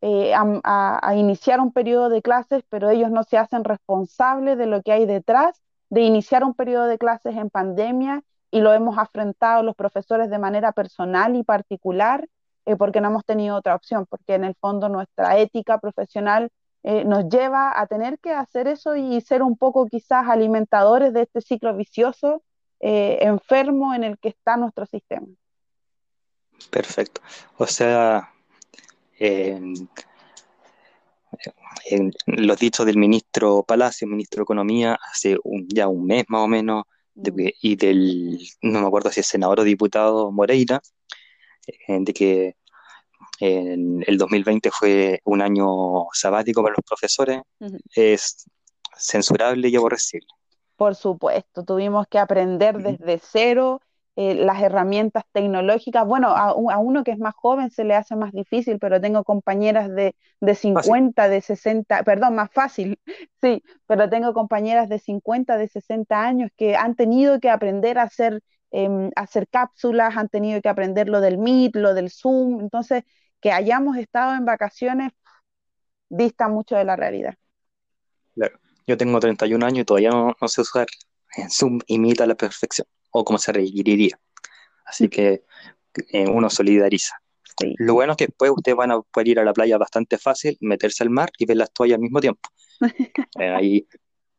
eh, 0.00 0.32
a, 0.34 1.08
a, 1.08 1.16
iniciar 1.16 1.60
un 1.60 1.72
periodo 1.72 2.08
de 2.08 2.22
clases, 2.22 2.64
pero 2.70 2.88
ellos 2.88 3.10
no 3.10 3.22
se 3.24 3.36
hacen 3.36 3.64
responsables 3.64 4.56
de 4.56 4.66
lo 4.66 4.82
que 4.82 4.92
hay 4.92 5.04
detrás 5.04 5.60
de 5.90 6.00
iniciar 6.02 6.42
un 6.42 6.54
periodo 6.54 6.86
de 6.86 6.96
clases 6.96 7.36
en 7.36 7.50
pandemia 7.50 8.22
y 8.52 8.60
lo 8.60 8.72
hemos 8.72 8.98
afrontado 8.98 9.64
los 9.64 9.74
profesores 9.74 10.30
de 10.30 10.38
manera 10.38 10.70
personal 10.72 11.34
y 11.34 11.42
particular 11.42 12.28
eh, 12.66 12.76
porque 12.76 13.00
no 13.00 13.08
hemos 13.08 13.24
tenido 13.24 13.56
otra 13.56 13.74
opción, 13.74 14.06
porque 14.06 14.34
en 14.34 14.44
el 14.44 14.54
fondo 14.54 14.88
nuestra 14.88 15.38
ética 15.38 15.78
profesional 15.78 16.50
eh, 16.84 17.04
nos 17.04 17.28
lleva 17.28 17.72
a 17.80 17.86
tener 17.86 18.18
que 18.20 18.30
hacer 18.30 18.68
eso 18.68 18.94
y 18.94 19.20
ser 19.22 19.42
un 19.42 19.56
poco 19.56 19.86
quizás 19.86 20.28
alimentadores 20.28 21.12
de 21.12 21.22
este 21.22 21.40
ciclo 21.40 21.74
vicioso 21.74 22.42
eh, 22.78 23.18
enfermo 23.22 23.94
en 23.94 24.04
el 24.04 24.18
que 24.18 24.28
está 24.28 24.56
nuestro 24.56 24.86
sistema. 24.86 25.26
Perfecto. 26.70 27.20
O 27.56 27.66
sea, 27.66 28.32
en, 29.18 29.88
los 32.26 32.58
dichos 32.58 32.84
del 32.84 32.98
ministro 32.98 33.62
Palacio, 33.62 34.06
ministro 34.06 34.40
de 34.40 34.44
Economía, 34.44 34.98
hace 35.10 35.38
ya 35.68 35.88
un 35.88 36.04
mes 36.04 36.24
más 36.28 36.42
o 36.42 36.48
menos, 36.48 36.84
mm. 37.14 37.48
y 37.60 37.76
del, 37.76 38.38
no 38.62 38.80
me 38.80 38.86
acuerdo 38.86 39.10
si 39.10 39.20
es 39.20 39.26
senador 39.26 39.60
o 39.60 39.64
diputado 39.64 40.30
Moreira, 40.30 40.80
eh, 41.66 41.98
de 42.00 42.12
que 42.12 42.56
en 43.40 44.04
el 44.06 44.18
2020 44.18 44.70
fue 44.70 45.20
un 45.24 45.42
año 45.42 46.06
sabático 46.12 46.62
para 46.62 46.74
los 46.76 46.84
profesores, 46.86 47.40
es 47.94 48.46
censurable 48.96 49.68
y 49.68 49.76
aborrecible. 49.76 50.28
Por 50.76 50.94
supuesto, 50.94 51.64
tuvimos 51.64 52.06
que 52.08 52.18
aprender 52.18 52.76
desde 52.78 53.20
cero 53.22 53.80
eh, 54.16 54.34
las 54.34 54.62
herramientas 54.62 55.24
tecnológicas. 55.32 56.06
Bueno, 56.06 56.28
a, 56.28 56.52
uno 56.54 57.04
que 57.04 57.12
es 57.12 57.18
más 57.18 57.34
joven 57.34 57.70
se 57.70 57.84
le 57.84 57.94
hace 57.94 58.14
más 58.16 58.32
difícil, 58.32 58.78
pero 58.78 59.00
tengo 59.00 59.24
compañeras 59.24 59.88
de, 59.88 60.14
de 60.40 60.54
50, 60.54 61.28
de 61.28 61.40
60, 61.40 62.02
perdón, 62.02 62.34
más 62.34 62.50
fácil, 62.52 62.98
sí, 63.42 63.62
pero 63.86 64.08
tengo 64.10 64.34
compañeras 64.34 64.88
de 64.88 64.98
50, 64.98 65.56
de 65.56 65.68
60 65.68 66.22
años 66.22 66.50
que 66.56 66.76
han 66.76 66.94
tenido 66.94 67.40
que 67.40 67.50
aprender 67.50 67.98
a 67.98 68.02
hacer, 68.02 68.42
em, 68.70 69.10
hacer 69.16 69.48
cápsulas, 69.48 70.16
han 70.16 70.28
tenido 70.28 70.60
que 70.60 70.68
aprender 70.68 71.08
lo 71.08 71.20
del 71.20 71.38
Meet, 71.38 71.76
lo 71.76 71.94
del 71.94 72.10
Zoom. 72.10 72.60
Entonces, 72.60 73.04
que 73.40 73.52
hayamos 73.52 73.96
estado 73.96 74.34
en 74.34 74.44
vacaciones 74.44 75.12
dista 76.08 76.48
mucho 76.48 76.76
de 76.76 76.84
la 76.84 76.96
realidad. 76.96 77.34
Claro. 78.34 78.58
Yo 78.86 78.96
tengo 78.96 79.20
31 79.20 79.64
años 79.64 79.80
y 79.80 79.84
todavía 79.84 80.10
no, 80.10 80.48
sé 80.48 80.60
usar 80.60 80.86
Zoom 81.50 81.80
imita 81.86 82.24
a 82.24 82.26
la 82.26 82.34
perfección, 82.34 82.86
o 83.12 83.24
como 83.24 83.38
se 83.38 83.52
requeriría. 83.52 84.18
Así 84.84 85.08
que 85.08 85.44
eh, 86.12 86.26
uno 86.28 86.50
solidariza. 86.50 87.16
Lo 87.78 87.94
bueno 87.94 88.12
es 88.12 88.16
que 88.16 88.26
después 88.26 88.50
ustedes 88.50 88.76
van 88.76 88.90
a 88.92 89.00
poder 89.00 89.28
ir 89.28 89.38
a 89.38 89.44
la 89.44 89.52
playa 89.52 89.78
bastante 89.78 90.18
fácil, 90.18 90.56
meterse 90.60 91.04
al 91.04 91.10
mar 91.10 91.30
y 91.38 91.46
ver 91.46 91.58
las 91.58 91.72
toallas 91.72 91.96
al 91.96 92.02
mismo 92.02 92.20
tiempo. 92.20 92.48
Eh, 93.38 93.48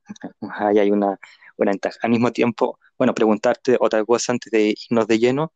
ahí, 0.42 0.80
hay 0.80 0.92
una, 0.92 1.18
una 1.58 1.72
ventaja. 1.72 1.98
Al 2.02 2.10
mismo 2.10 2.32
tiempo, 2.32 2.78
bueno, 2.98 3.14
preguntarte 3.14 3.78
otra 3.80 4.04
cosa 4.04 4.34
antes 4.34 4.52
de 4.52 4.76
irnos 4.90 5.08
de 5.08 5.18
lleno, 5.18 5.54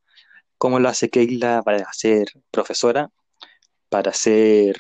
¿cómo 0.57 0.79
lo 0.79 0.88
hace 0.88 1.09
Keila 1.09 1.62
para 1.63 1.91
ser 1.91 2.27
profesora, 2.50 3.09
para 3.89 4.13
ser 4.13 4.77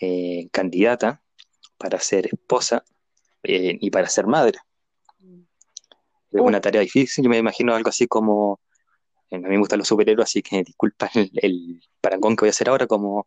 eh, 0.00 0.48
candidata, 0.52 1.22
para 1.76 1.98
ser 2.00 2.26
esposa 2.26 2.84
eh, 3.42 3.78
y 3.80 3.90
para 3.90 4.08
ser 4.08 4.26
madre. 4.26 4.58
Es 6.30 6.40
una 6.40 6.60
tarea 6.60 6.82
difícil, 6.82 7.24
yo 7.24 7.30
me 7.30 7.38
imagino 7.38 7.74
algo 7.74 7.88
así 7.88 8.06
como, 8.06 8.60
eh, 9.30 9.36
a 9.36 9.38
mí 9.38 9.48
me 9.48 9.58
gustan 9.58 9.78
los 9.78 9.88
superhéroes, 9.88 10.28
así 10.28 10.42
que 10.42 10.62
disculpa 10.64 11.10
el, 11.14 11.80
parangón 12.00 12.36
que 12.36 12.42
voy 12.42 12.48
a 12.48 12.50
hacer 12.50 12.68
ahora, 12.68 12.86
como 12.86 13.26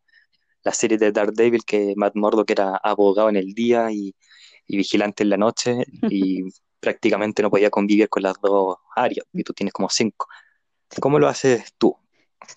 la 0.64 0.74
serie 0.74 0.98
de 0.98 1.12
Daredevil, 1.12 1.66
que 1.66 1.94
Matt 1.96 2.16
Murdock 2.16 2.50
era 2.52 2.78
abogado 2.78 3.30
en 3.30 3.38
el 3.38 3.54
día 3.54 3.92
y, 3.92 4.14
vigilante 4.68 5.24
en 5.24 5.30
la 5.30 5.38
noche, 5.38 5.84
y 6.10 6.40
prácticamente 6.80 7.42
no 7.42 7.50
podía 7.50 7.70
convivir 7.70 8.08
con 8.10 8.24
las 8.24 8.40
dos 8.42 8.78
áreas, 8.96 9.26
y 9.34 9.44
tú 9.44 9.54
tienes 9.54 9.74
como 9.74 9.90
cinco. 9.90 10.28
¿Cómo 11.00 11.20
lo 11.20 11.28
haces 11.28 11.74
tú? 11.78 11.98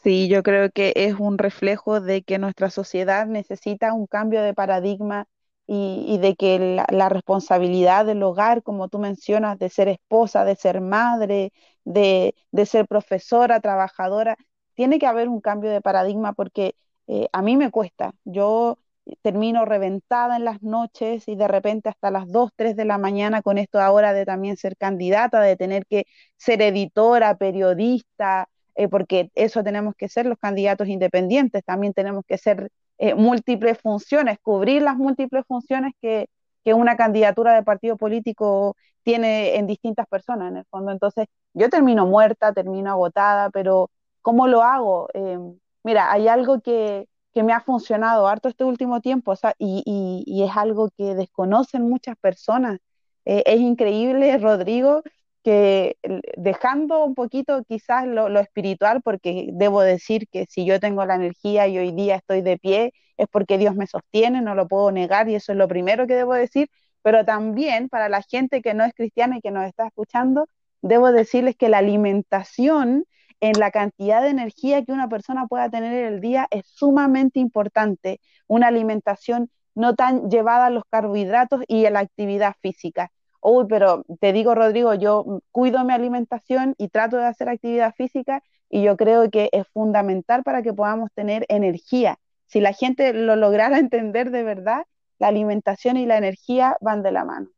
Sí, 0.02 0.28
yo 0.28 0.42
creo 0.42 0.70
que 0.70 0.92
es 0.96 1.14
un 1.18 1.38
reflejo 1.38 2.00
de 2.00 2.22
que 2.22 2.38
nuestra 2.38 2.70
sociedad 2.70 3.26
necesita 3.26 3.92
un 3.92 4.06
cambio 4.06 4.42
de 4.42 4.54
paradigma 4.54 5.26
y, 5.66 6.18
de 6.18 6.36
que 6.36 6.84
la, 6.90 7.08
responsabilidad 7.08 8.06
del 8.06 8.22
hogar, 8.22 8.62
como 8.62 8.88
tú 8.88 8.98
mencionas, 8.98 9.58
de 9.58 9.70
ser 9.70 9.88
esposa, 9.88 10.44
de 10.44 10.56
ser 10.56 10.80
madre, 10.80 11.52
de, 11.84 12.34
ser 12.66 12.86
profesora, 12.86 13.60
trabajadora, 13.60 14.36
tiene 14.74 14.98
que 14.98 15.06
haber 15.06 15.28
un 15.28 15.40
cambio 15.40 15.70
de 15.70 15.80
paradigma 15.80 16.32
porque 16.34 16.74
eh, 17.06 17.28
a 17.32 17.42
mí 17.42 17.56
me 17.56 17.70
cuesta. 17.70 18.12
Yo 18.24 18.78
termino 19.22 19.64
reventada 19.64 20.36
en 20.36 20.44
las 20.44 20.62
noches 20.62 21.28
y 21.28 21.36
de 21.36 21.48
repente 21.48 21.88
hasta 21.88 22.10
las 22.10 22.26
2, 22.28 22.50
3 22.56 22.76
de 22.76 22.84
la 22.84 22.98
mañana 22.98 23.42
con 23.42 23.58
esto 23.58 23.80
ahora 23.80 24.12
de 24.12 24.24
también 24.24 24.56
ser 24.56 24.76
candidata, 24.76 25.40
de 25.40 25.56
tener 25.56 25.86
que 25.86 26.06
ser 26.36 26.62
editora, 26.62 27.36
periodista, 27.36 28.48
eh, 28.74 28.88
porque 28.88 29.30
eso 29.34 29.62
tenemos 29.62 29.94
que 29.96 30.08
ser 30.08 30.26
los 30.26 30.38
candidatos 30.38 30.88
independientes, 30.88 31.62
también 31.64 31.92
tenemos 31.92 32.24
que 32.26 32.38
ser 32.38 32.70
eh, 32.98 33.14
múltiples 33.14 33.78
funciones, 33.80 34.38
cubrir 34.42 34.82
las 34.82 34.96
múltiples 34.96 35.44
funciones 35.46 35.92
que, 36.00 36.28
una 36.66 36.96
candidatura 36.96 37.52
de 37.54 37.62
partido 37.62 37.98
político 37.98 38.74
tiene 39.02 39.56
en 39.56 39.66
distintas 39.66 40.06
personas, 40.06 40.50
en 40.50 40.56
el 40.58 40.64
fondo. 40.70 40.92
Entonces, 40.92 41.26
yo 41.52 41.68
termino 41.68 42.06
muerta, 42.06 42.54
termino 42.54 42.90
agotada, 42.90 43.50
pero 43.50 43.90
¿cómo 44.22 44.46
lo 44.48 44.62
hago? 44.62 45.08
Eh, 45.12 45.38
mira, 45.82 46.10
hay 46.10 46.28
algo 46.28 46.60
que, 46.60 47.06
me 47.34 47.52
ha 47.52 47.60
funcionado 47.60 48.28
harto 48.28 48.48
este 48.48 48.64
último 48.64 49.00
tiempo 49.00 49.34
y, 49.58 50.42
es 50.42 50.56
algo 50.56 50.88
que 50.96 51.14
desconocen 51.14 51.82
muchas 51.88 52.16
personas. 52.16 52.78
Eh, 53.26 53.42
es 53.46 53.60
increíble, 53.60 54.38
Rodrigo, 54.38 55.02
que 55.44 55.98
dejando 56.36 57.04
un 57.04 57.14
poquito 57.14 57.62
quizás 57.64 58.06
lo, 58.06 58.40
espiritual, 58.40 59.02
porque 59.02 59.48
debo 59.52 59.82
decir 59.82 60.26
que 60.28 60.46
si 60.48 60.64
yo 60.64 60.80
tengo 60.80 61.04
la 61.04 61.16
energía 61.16 61.68
y 61.68 61.78
hoy 61.78 61.92
día 61.92 62.16
estoy 62.16 62.40
de 62.42 62.58
pie, 62.58 62.94
es 63.18 63.28
porque 63.30 63.58
Dios 63.58 63.76
me 63.76 63.86
sostiene, 63.86 64.40
no 64.40 64.54
lo 64.54 64.66
puedo 64.68 64.90
negar 64.90 65.28
y 65.28 65.34
eso 65.36 65.52
es 65.52 65.58
lo 65.58 65.68
primero 65.68 66.06
que 66.06 66.14
debo 66.14 66.34
decir, 66.34 66.68
pero 67.02 67.24
también 67.26 67.90
para 67.90 68.08
la 68.08 68.22
gente 68.22 68.62
que 68.62 68.74
no 68.74 68.84
es 68.84 68.94
cristiana 68.94 69.36
y 69.38 69.40
que 69.42 69.50
nos 69.50 69.66
está 69.66 69.86
escuchando, 69.86 70.48
debo 70.82 71.12
decirles 71.12 71.56
que 71.56 71.68
la 71.68 71.78
alimentación 71.78 73.04
en 73.40 73.52
la 73.60 73.70
cantidad 73.70 74.22
de 74.22 74.30
energía 74.30 74.84
que 74.84 74.92
una 74.92 75.08
persona 75.08 75.46
pueda 75.46 75.68
tener 75.70 75.92
en 75.92 76.14
el 76.14 76.20
día 76.22 76.48
es 76.50 76.66
sumamente 76.66 77.38
importante, 77.40 78.20
una 78.46 78.68
alimentación 78.68 79.50
no 79.74 79.94
tan 79.94 80.30
llevada 80.30 80.66
a 80.66 80.70
los 80.70 80.84
carbohidratos 80.88 81.62
y 81.68 81.84
a 81.84 81.90
la 81.90 82.00
actividad 82.00 82.54
física 82.62 83.10
uy, 83.44 83.66
pero 83.68 84.04
te 84.20 84.32
digo, 84.32 84.54
Rodrigo, 84.54 84.94
yo 84.94 85.42
cuido 85.52 85.84
mi 85.84 85.92
alimentación 85.92 86.74
y 86.78 86.88
trato 86.88 87.18
de 87.18 87.26
hacer 87.26 87.48
actividad 87.48 87.94
física 87.94 88.42
y 88.70 88.82
yo 88.82 88.96
creo 88.96 89.30
que 89.30 89.50
es 89.52 89.68
fundamental 89.68 90.42
para 90.42 90.62
que 90.62 90.72
podamos 90.72 91.10
tener 91.14 91.44
energía. 91.48 92.18
Si 92.46 92.60
la 92.60 92.72
gente 92.72 93.12
lo 93.12 93.36
lograra 93.36 93.78
entender 93.78 94.30
de 94.30 94.42
verdad, 94.42 94.86
la 95.18 95.28
alimentación 95.28 95.96
y 95.96 96.06
la 96.06 96.16
energía 96.16 96.76
van 96.80 97.02
de 97.02 97.12
la 97.12 97.24
mano. 97.24 97.48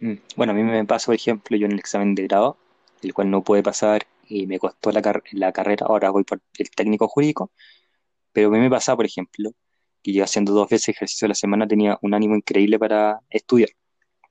Mm, 0.00 0.14
bueno, 0.36 0.52
a 0.52 0.54
mí 0.54 0.62
me 0.62 0.84
pasó, 0.84 1.06
por 1.06 1.14
ejemplo, 1.14 1.56
yo 1.56 1.66
en 1.66 1.72
el 1.72 1.78
examen 1.78 2.14
de 2.14 2.24
grado, 2.24 2.58
el 3.02 3.14
cual 3.14 3.30
no 3.30 3.42
pude 3.42 3.62
pasar 3.62 4.02
y 4.28 4.46
me 4.46 4.58
costó 4.58 4.92
la, 4.92 5.02
la 5.32 5.52
carrera, 5.52 5.86
ahora 5.88 6.10
voy 6.10 6.24
por 6.24 6.40
el 6.58 6.70
técnico 6.70 7.08
jurídico, 7.08 7.50
pero 8.32 8.48
a 8.48 8.50
mí 8.50 8.58
me 8.58 8.70
pasaba, 8.70 8.96
por 8.96 9.06
ejemplo, 9.06 9.50
que 10.02 10.12
yo 10.12 10.22
haciendo 10.24 10.52
dos 10.52 10.68
veces 10.68 10.90
ejercicio 10.90 11.26
a 11.26 11.30
la 11.30 11.34
semana 11.34 11.66
tenía 11.66 11.98
un 12.02 12.14
ánimo 12.14 12.36
increíble 12.36 12.78
para 12.78 13.20
estudiar. 13.30 13.70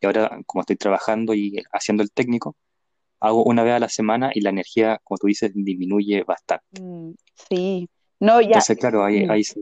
Y 0.05 0.07
ahora, 0.07 0.39
como 0.45 0.61
estoy 0.61 0.75
trabajando 0.75 1.33
y 1.33 1.63
haciendo 1.71 2.03
el 2.03 2.11
técnico, 2.11 2.55
hago 3.19 3.43
una 3.43 3.63
vez 3.63 3.73
a 3.73 3.79
la 3.79 3.89
semana 3.89 4.29
y 4.33 4.41
la 4.41 4.51
energía, 4.51 4.99
como 5.03 5.17
tú 5.17 5.25
dices, 5.25 5.51
disminuye 5.55 6.23
bastante. 6.23 6.79
Mm, 6.79 7.13
sí, 7.49 7.89
no, 8.19 8.39
ya. 8.39 8.47
Entonces, 8.47 8.77
claro, 8.77 9.03
ahí, 9.03 9.25
ahí 9.27 9.43
se, 9.43 9.59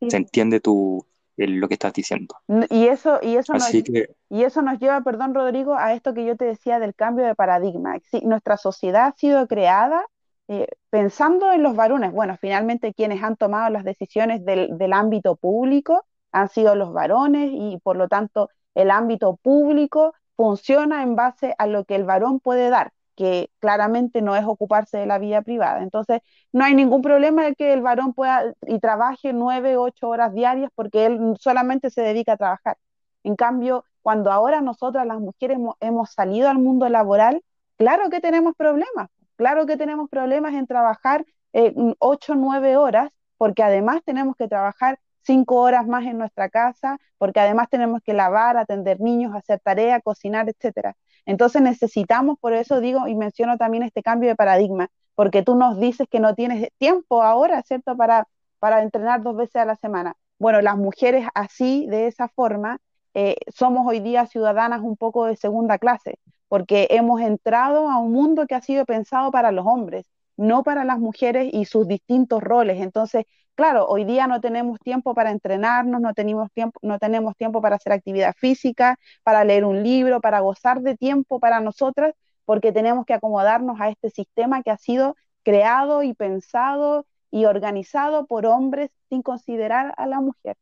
entiende 0.00 0.60
tu, 0.60 1.04
lo 1.36 1.66
que 1.66 1.74
estás 1.74 1.92
diciendo. 1.94 2.36
Y 2.70 2.86
eso, 2.86 3.18
y, 3.22 3.34
eso 3.34 3.54
nos, 3.54 3.74
y 3.74 4.44
eso 4.44 4.62
nos 4.62 4.78
lleva, 4.78 5.00
perdón 5.00 5.34
Rodrigo, 5.34 5.74
a 5.74 5.94
esto 5.94 6.14
que 6.14 6.24
yo 6.24 6.36
te 6.36 6.44
decía 6.44 6.78
del 6.78 6.94
cambio 6.94 7.26
de 7.26 7.34
paradigma. 7.34 7.96
nuestra 8.22 8.56
sociedad 8.58 9.06
ha 9.06 9.16
sido 9.16 9.48
creada 9.48 10.06
eh, 10.46 10.68
pensando 10.90 11.50
en 11.50 11.64
los 11.64 11.74
varones. 11.74 12.12
Bueno, 12.12 12.36
finalmente 12.40 12.94
quienes 12.94 13.20
han 13.20 13.36
tomado 13.36 13.68
las 13.70 13.82
decisiones 13.82 14.44
del, 14.44 14.78
del 14.78 14.92
ámbito 14.92 15.34
público 15.34 16.04
han 16.30 16.48
sido 16.48 16.76
los 16.76 16.92
varones 16.92 17.50
y 17.52 17.78
por 17.82 17.96
lo 17.96 18.06
tanto 18.06 18.48
el 18.74 18.90
ámbito 18.90 19.36
público 19.36 20.14
funciona 20.36 21.02
en 21.02 21.16
base 21.16 21.54
a 21.58 21.66
lo 21.66 21.84
que 21.84 21.94
el 21.94 22.04
varón 22.04 22.40
puede 22.40 22.70
dar, 22.70 22.92
que 23.16 23.50
claramente 23.60 24.22
no 24.22 24.36
es 24.36 24.44
ocuparse 24.44 24.98
de 24.98 25.06
la 25.06 25.18
vida 25.18 25.42
privada. 25.42 25.82
Entonces, 25.82 26.20
no 26.52 26.64
hay 26.64 26.74
ningún 26.74 27.02
problema 27.02 27.44
de 27.44 27.54
que 27.54 27.72
el 27.72 27.82
varón 27.82 28.14
pueda 28.14 28.54
y 28.66 28.78
trabaje 28.80 29.32
nueve, 29.32 29.76
ocho 29.76 30.08
horas 30.08 30.32
diarias 30.34 30.70
porque 30.74 31.06
él 31.06 31.36
solamente 31.38 31.90
se 31.90 32.02
dedica 32.02 32.32
a 32.32 32.36
trabajar. 32.36 32.78
En 33.24 33.36
cambio, 33.36 33.84
cuando 34.02 34.32
ahora 34.32 34.60
nosotras 34.60 35.06
las 35.06 35.20
mujeres 35.20 35.58
hemos, 35.80 36.10
salido 36.12 36.48
al 36.48 36.58
mundo 36.58 36.88
laboral, 36.88 37.42
claro 37.76 38.10
que 38.10 38.20
tenemos 38.20 38.54
problemas, 38.56 39.08
claro 39.36 39.66
que 39.66 39.76
tenemos 39.76 40.10
problemas 40.10 40.54
en 40.54 40.66
trabajar 40.66 41.24
eh, 41.52 41.74
ocho, 41.98 42.34
nueve 42.34 42.76
horas, 42.76 43.10
porque 43.36 43.62
además 43.62 44.00
tenemos 44.04 44.36
que 44.36 44.48
trabajar 44.48 44.98
cinco 45.22 45.56
horas 45.56 45.86
más 45.86 46.04
en 46.04 46.18
nuestra 46.18 46.48
casa, 46.48 46.98
porque 47.18 47.40
además 47.40 47.68
tenemos 47.70 48.00
que 48.02 48.14
lavar, 48.14 48.56
atender 48.56 49.00
niños, 49.00 49.34
hacer 49.34 49.60
tarea, 49.60 50.00
cocinar, 50.00 50.48
etcétera. 50.48 50.94
Entonces 51.26 51.62
necesitamos, 51.62 52.38
por 52.40 52.52
eso 52.52 52.80
digo 52.80 53.06
y 53.08 53.14
menciono 53.14 53.56
también 53.56 53.82
este 53.84 54.02
cambio 54.02 54.28
de 54.30 54.36
paradigma, 54.36 54.88
porque 55.14 55.42
tú 55.42 55.54
nos 55.54 55.78
dices 55.78 56.08
que 56.10 56.20
no 56.20 56.34
tienes 56.34 56.68
tiempo 56.78 57.22
ahora, 57.22 57.62
¿cierto?, 57.62 57.96
para, 57.96 58.26
para 58.58 58.82
entrenar 58.82 59.22
dos 59.22 59.36
veces 59.36 59.56
a 59.56 59.64
la 59.64 59.76
semana. 59.76 60.14
Bueno, 60.38 60.60
las 60.60 60.76
mujeres 60.76 61.26
así, 61.34 61.86
de 61.86 62.08
esa 62.08 62.28
forma, 62.28 62.78
eh, 63.14 63.36
somos 63.54 63.86
hoy 63.86 64.00
día 64.00 64.26
ciudadanas 64.26 64.80
un 64.80 64.96
poco 64.96 65.26
de 65.26 65.36
segunda 65.36 65.78
clase, 65.78 66.18
porque 66.48 66.88
hemos 66.90 67.20
entrado 67.20 67.88
a 67.88 67.98
un 67.98 68.12
mundo 68.12 68.46
que 68.46 68.54
ha 68.54 68.62
sido 68.62 68.84
pensado 68.84 69.30
para 69.30 69.52
los 69.52 69.66
hombres, 69.66 70.06
no 70.36 70.62
para 70.62 70.84
las 70.84 70.98
mujeres 70.98 71.50
y 71.52 71.66
sus 71.66 71.86
distintos 71.86 72.42
roles. 72.42 72.80
Entonces, 72.80 73.26
claro, 73.54 73.86
hoy 73.86 74.04
día 74.04 74.26
no 74.26 74.40
tenemos 74.40 74.78
tiempo 74.80 75.14
para 75.14 75.30
entrenarnos, 75.30 76.00
no 76.00 76.14
tenemos 76.14 76.50
tiempo, 76.52 76.78
no 76.82 76.98
tenemos 76.98 77.36
tiempo 77.36 77.60
para 77.60 77.76
hacer 77.76 77.92
actividad 77.92 78.34
física, 78.36 78.98
para 79.22 79.44
leer 79.44 79.64
un 79.64 79.82
libro, 79.82 80.20
para 80.20 80.40
gozar 80.40 80.80
de 80.80 80.96
tiempo 80.96 81.40
para 81.40 81.60
nosotras, 81.60 82.14
porque 82.44 82.72
tenemos 82.72 83.06
que 83.06 83.14
acomodarnos 83.14 83.80
a 83.80 83.88
este 83.88 84.10
sistema 84.10 84.62
que 84.62 84.70
ha 84.70 84.76
sido 84.76 85.16
creado 85.42 86.02
y 86.02 86.14
pensado 86.14 87.06
y 87.30 87.46
organizado 87.46 88.26
por 88.26 88.46
hombres 88.46 88.90
sin 89.08 89.22
considerar 89.22 89.94
a 89.96 90.06
la 90.06 90.20
mujer. 90.20 90.56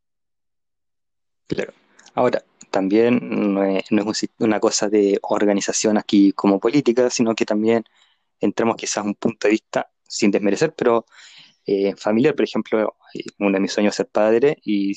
Claro. 1.47 1.73
Ahora, 2.15 2.43
también 2.71 3.55
no 3.55 3.65
es, 3.65 3.85
una 4.39 4.61
cosa 4.61 4.89
de 4.89 5.19
organización 5.23 5.99
aquí 5.99 6.33
como 6.33 6.61
política, 6.61 7.11
sino 7.11 7.35
que 7.35 7.45
también 7.45 7.85
entramos 8.41 8.77
quizás 8.77 8.99
a 8.99 9.03
un 9.03 9.15
punto 9.15 9.49
de 9.49 9.53
vista 9.53 9.91
sin 10.07 10.31
desmerecer, 10.31 10.73
pero 10.75 11.07
eh, 11.73 11.95
familiar, 11.97 12.35
por 12.35 12.45
ejemplo, 12.45 12.97
uno 13.39 13.53
de 13.53 13.61
mis 13.61 13.73
sueños 13.73 13.93
es 13.93 13.99
ser 13.99 14.09
padre 14.09 14.57
y, 14.65 14.93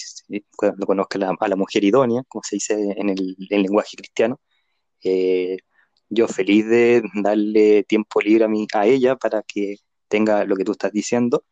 cuando 0.57 0.87
conozca 0.87 1.19
a 1.39 1.47
la, 1.47 1.55
mujer 1.55 1.83
idónea, 1.83 2.23
como 2.27 2.41
se 2.43 2.55
dice 2.55 2.73
en 2.97 3.09
el, 3.09 3.35
lenguaje 3.37 3.95
cristiano, 3.95 4.39
eh, 5.03 5.57
yo 6.09 6.27
feliz 6.27 6.67
de 6.67 7.03
darle 7.13 7.83
tiempo 7.83 8.21
libre 8.21 8.45
a, 8.45 8.47
mí, 8.47 8.65
a 8.73 8.87
ella 8.87 9.15
para 9.15 9.43
que 9.43 9.75
tenga 10.07 10.45
lo 10.45 10.55
que 10.55 10.63
tú 10.63 10.71
estás 10.71 10.91
diciendo 10.91 11.45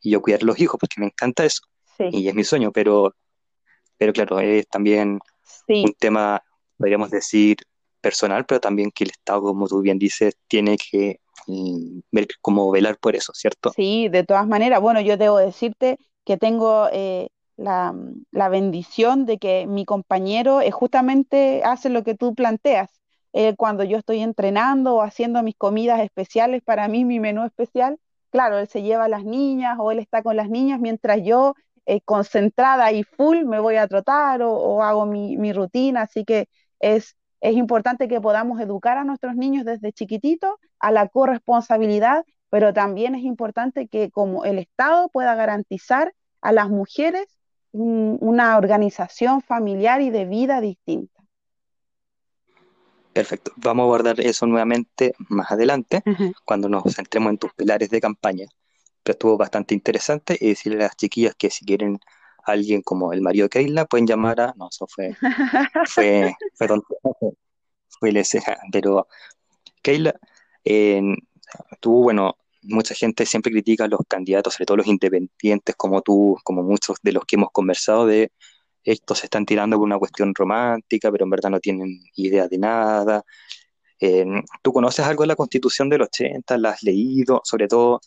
y 0.00 0.10
yo 0.10 0.20
cuidar 0.20 0.42
los 0.42 0.58
hijos, 0.58 0.80
porque 0.80 1.00
me 1.00 1.06
encanta 1.06 1.44
eso. 1.44 1.62
Y 1.98 2.26
es 2.26 2.34
mi 2.34 2.42
sueño, 2.42 2.72
pero, 2.72 3.14
pero 3.96 4.12
claro, 4.12 4.40
es 4.40 4.66
también 4.66 5.20
un 5.68 5.94
tema, 5.96 6.42
podríamos 6.76 7.12
decir, 7.12 7.58
personal, 8.00 8.44
pero 8.46 8.60
también 8.60 8.90
que 8.90 9.04
el 9.04 9.10
Estado, 9.10 9.42
como 9.42 9.68
tú 9.68 9.80
bien 9.80 9.98
dices, 10.00 10.36
tiene 10.48 10.76
que 10.76 11.20
ver 11.46 12.26
cómo 12.40 12.70
velar 12.70 12.98
por 12.98 13.16
eso, 13.16 13.32
¿cierto? 13.34 13.70
Sí, 13.74 14.08
de 14.08 14.24
todas 14.24 14.46
maneras, 14.46 14.80
bueno, 14.80 15.00
yo 15.00 15.16
debo 15.16 15.38
decirte 15.38 15.98
que 16.24 16.36
tengo 16.36 16.88
eh, 16.92 17.28
la, 17.56 17.94
bendición 18.50 19.26
de 19.26 19.38
que 19.38 19.66
mi 19.66 19.84
compañero 19.84 20.60
eh, 20.60 20.70
justamente 20.70 21.62
hace 21.64 21.88
lo 21.88 22.02
que 22.02 22.14
tú 22.14 22.34
planteas. 22.34 22.90
cuando 23.56 23.84
yo 23.84 23.98
estoy 23.98 24.20
entrenando 24.20 24.94
o 24.94 25.02
haciendo 25.02 25.42
mis 25.42 25.56
comidas 25.56 26.00
especiales 26.00 26.62
para 26.62 26.88
mí, 26.88 27.04
mi 27.04 27.20
menú 27.20 27.44
especial, 27.44 27.98
claro, 28.30 28.58
él 28.58 28.68
se 28.68 28.82
lleva 28.82 29.04
a 29.04 29.08
las 29.08 29.24
niñas 29.24 29.76
o 29.78 29.90
él 29.90 29.98
está 29.98 30.22
con 30.22 30.36
las 30.36 30.48
niñas 30.50 30.80
mientras 30.80 31.22
yo 31.22 31.54
eh, 31.86 32.00
concentrada 32.00 32.90
y 32.90 33.04
full 33.04 33.44
me 33.44 33.60
voy 33.60 33.76
a 33.76 33.86
trotar 33.86 34.42
o, 34.42 34.82
hago 34.82 35.06
mi, 35.06 35.36
mi, 35.36 35.52
rutina, 35.52 36.02
así 36.02 36.24
que 36.24 36.48
es 36.80 37.16
es 37.40 37.54
importante 37.54 38.08
que 38.08 38.20
podamos 38.20 38.60
educar 38.60 38.98
a 38.98 39.04
nuestros 39.04 39.36
niños 39.36 39.64
desde 39.64 39.92
chiquititos 39.92 40.54
a 40.78 40.90
la 40.90 41.08
corresponsabilidad, 41.08 42.24
pero 42.50 42.72
también 42.72 43.14
es 43.14 43.22
importante 43.22 43.88
que 43.88 44.10
como 44.10 44.44
el 44.44 44.58
Estado 44.58 45.08
pueda 45.08 45.34
garantizar 45.34 46.14
a 46.40 46.52
las 46.52 46.68
mujeres 46.68 47.26
una 47.72 48.56
organización 48.56 49.42
familiar 49.42 50.00
y 50.00 50.10
de 50.10 50.24
vida 50.24 50.60
distinta. 50.60 51.22
Perfecto. 53.12 53.52
Vamos 53.56 53.82
a 53.82 53.86
abordar 53.86 54.20
eso 54.20 54.46
nuevamente 54.46 55.14
más 55.28 55.50
adelante, 55.50 56.02
cuando 56.44 56.68
nos 56.68 56.94
centremos 56.94 57.30
en 57.30 57.38
tus 57.38 57.52
pilares 57.54 57.90
de 57.90 58.00
campaña. 58.00 58.46
Pero 59.02 59.14
estuvo 59.14 59.36
bastante 59.36 59.74
interesante 59.74 60.36
y 60.40 60.48
decirle 60.48 60.84
a 60.84 60.88
las 60.88 60.96
chiquillas 60.96 61.34
que 61.34 61.50
si 61.50 61.64
quieren 61.64 61.98
alguien 62.46 62.82
como 62.82 63.12
el 63.12 63.20
marido 63.22 63.44
de 63.44 63.50
Keila, 63.50 63.84
pueden 63.86 64.06
llamar 64.06 64.40
a. 64.40 64.54
No, 64.56 64.68
eso 64.70 64.86
fue. 64.86 65.14
Fue, 65.86 66.34
fue, 66.54 66.68
fue 68.00 68.22
pero 68.72 69.08
Keila, 69.82 70.14
tú, 71.80 72.02
bueno, 72.02 72.36
mucha 72.62 72.94
gente 72.94 73.26
siempre 73.26 73.52
critica 73.52 73.84
a 73.84 73.88
los 73.88 74.00
candidatos, 74.08 74.54
sobre 74.54 74.66
todo 74.66 74.78
los 74.78 74.86
independientes, 74.86 75.74
como 75.76 76.02
tú, 76.02 76.36
como 76.44 76.62
muchos 76.62 76.96
de 77.02 77.12
los 77.12 77.24
que 77.24 77.36
hemos 77.36 77.50
conversado, 77.52 78.06
de 78.06 78.32
estos 78.84 79.18
se 79.18 79.26
están 79.26 79.46
tirando 79.46 79.76
por 79.76 79.84
una 79.84 79.98
cuestión 79.98 80.34
romántica, 80.34 81.10
pero 81.10 81.24
en 81.24 81.30
verdad 81.30 81.50
no 81.50 81.60
tienen 81.60 82.00
idea 82.14 82.48
de 82.48 82.58
nada. 82.58 83.24
¿Tú 84.62 84.72
conoces 84.72 85.04
algo 85.04 85.22
de 85.22 85.28
la 85.28 85.36
Constitución 85.36 85.88
del 85.88 86.02
80? 86.02 86.58
¿La 86.58 86.70
has 86.70 86.82
leído? 86.82 87.40
Sobre 87.44 87.68
todo 87.68 88.00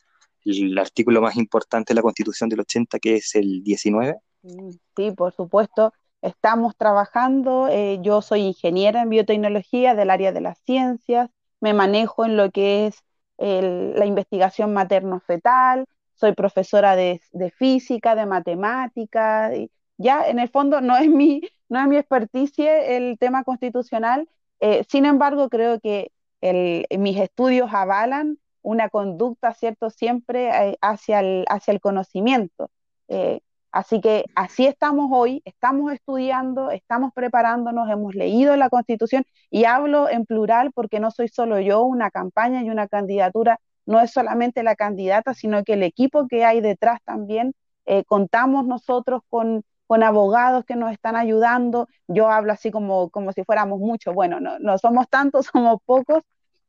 el 0.46 0.78
artículo 0.78 1.22
más 1.22 1.36
importante 1.36 1.94
de 1.94 1.96
la 1.96 2.02
Constitución 2.02 2.50
del 2.50 2.62
80, 2.62 3.00
que 3.00 3.16
es 3.16 3.36
el 3.36 3.64
19. 3.64 4.16
Mm, 4.42 4.72
sí, 4.96 5.12
por 5.12 5.34
supuesto. 5.34 5.94
Estamos 6.22 6.76
trabajando, 6.76 7.68
eh, 7.70 8.00
yo 8.02 8.22
soy 8.22 8.42
ingeniera 8.42 9.02
en 9.04 9.10
biotecnología 9.10 9.96
del 9.96 10.10
área 10.10 10.32
de 10.34 10.42
las 10.42 10.60
ciencias, 10.60 11.30
me 11.62 11.74
manejo 11.74 12.26
en 12.26 12.36
lo 12.38 12.52
que 12.52 12.88
es 12.88 13.04
la 13.42 14.06
investigación 14.06 14.74
materno-fetal, 14.74 15.86
soy 16.14 16.34
profesora 16.34 16.98
de, 16.98 17.22
física, 17.58 18.14
de 18.16 18.26
matemática, 18.26 19.50
ya 19.98 20.28
en 20.28 20.40
el 20.40 20.50
fondo 20.50 20.82
no 20.82 20.98
es 20.98 21.08
mi, 21.10 21.42
no 21.70 21.80
es 21.80 21.88
mi 21.88 21.96
experticia 21.96 22.86
el 22.86 23.18
tema 23.18 23.46
constitucional, 23.46 24.28
eh, 24.60 24.84
sin 24.90 25.06
embargo 25.06 25.48
creo 25.50 25.80
que 25.80 26.12
mis 26.98 27.18
estudios 27.18 27.70
avalan 27.74 28.40
una 28.62 28.90
conducta, 28.90 29.54
¿cierto?, 29.54 29.90
siempre 29.90 30.50
eh, 30.50 30.78
hacia, 30.82 31.22
el, 31.22 31.46
hacia 31.48 31.72
el 31.74 31.80
conocimiento. 31.80 32.70
Así 33.72 34.02
que 34.02 34.26
así 34.36 34.66
estamos 34.66 35.10
hoy, 35.12 35.42
estamos 35.46 35.94
estudiando, 35.94 36.72
estamos 36.72 37.14
preparándonos, 37.14 37.90
hemos 37.90 38.16
leído 38.16 38.56
la 38.56 38.70
Constitución 38.70 39.24
y 39.52 39.66
hablo 39.66 40.10
en 40.10 40.26
plural 40.26 40.72
porque 40.74 41.00
no 41.00 41.12
soy 41.12 41.28
solo 41.28 41.60
yo, 41.60 41.84
una 41.84 42.10
campaña 42.10 42.64
y 42.64 42.70
una 42.70 42.88
candidatura 42.88 43.60
no 43.86 44.00
es 44.00 44.12
solamente 44.12 44.64
la 44.64 44.76
candidata, 44.76 45.34
sino 45.34 45.64
que 45.64 45.74
el 45.74 45.84
equipo 45.84 46.28
que 46.28 46.46
hay 46.46 46.62
detrás 46.62 47.00
también. 47.04 47.54
Eh, 47.86 48.04
contamos 48.06 48.68
nosotros 48.68 49.22
con, 49.30 49.64
con, 49.88 50.04
abogados 50.04 50.64
que 50.66 50.76
nos 50.76 50.92
están 50.92 51.16
ayudando. 51.16 51.88
Yo 52.08 52.30
hablo 52.30 52.54
así 52.54 52.70
como, 52.72 53.10
como 53.10 53.34
si 53.34 53.44
fuéramos 53.44 53.80
muchos. 53.80 54.14
Bueno, 54.14 54.40
no, 54.40 54.60
no 54.60 54.78
somos 54.78 55.10
tantos, 55.10 55.48
somos 55.54 55.80
pocos, 55.86 56.24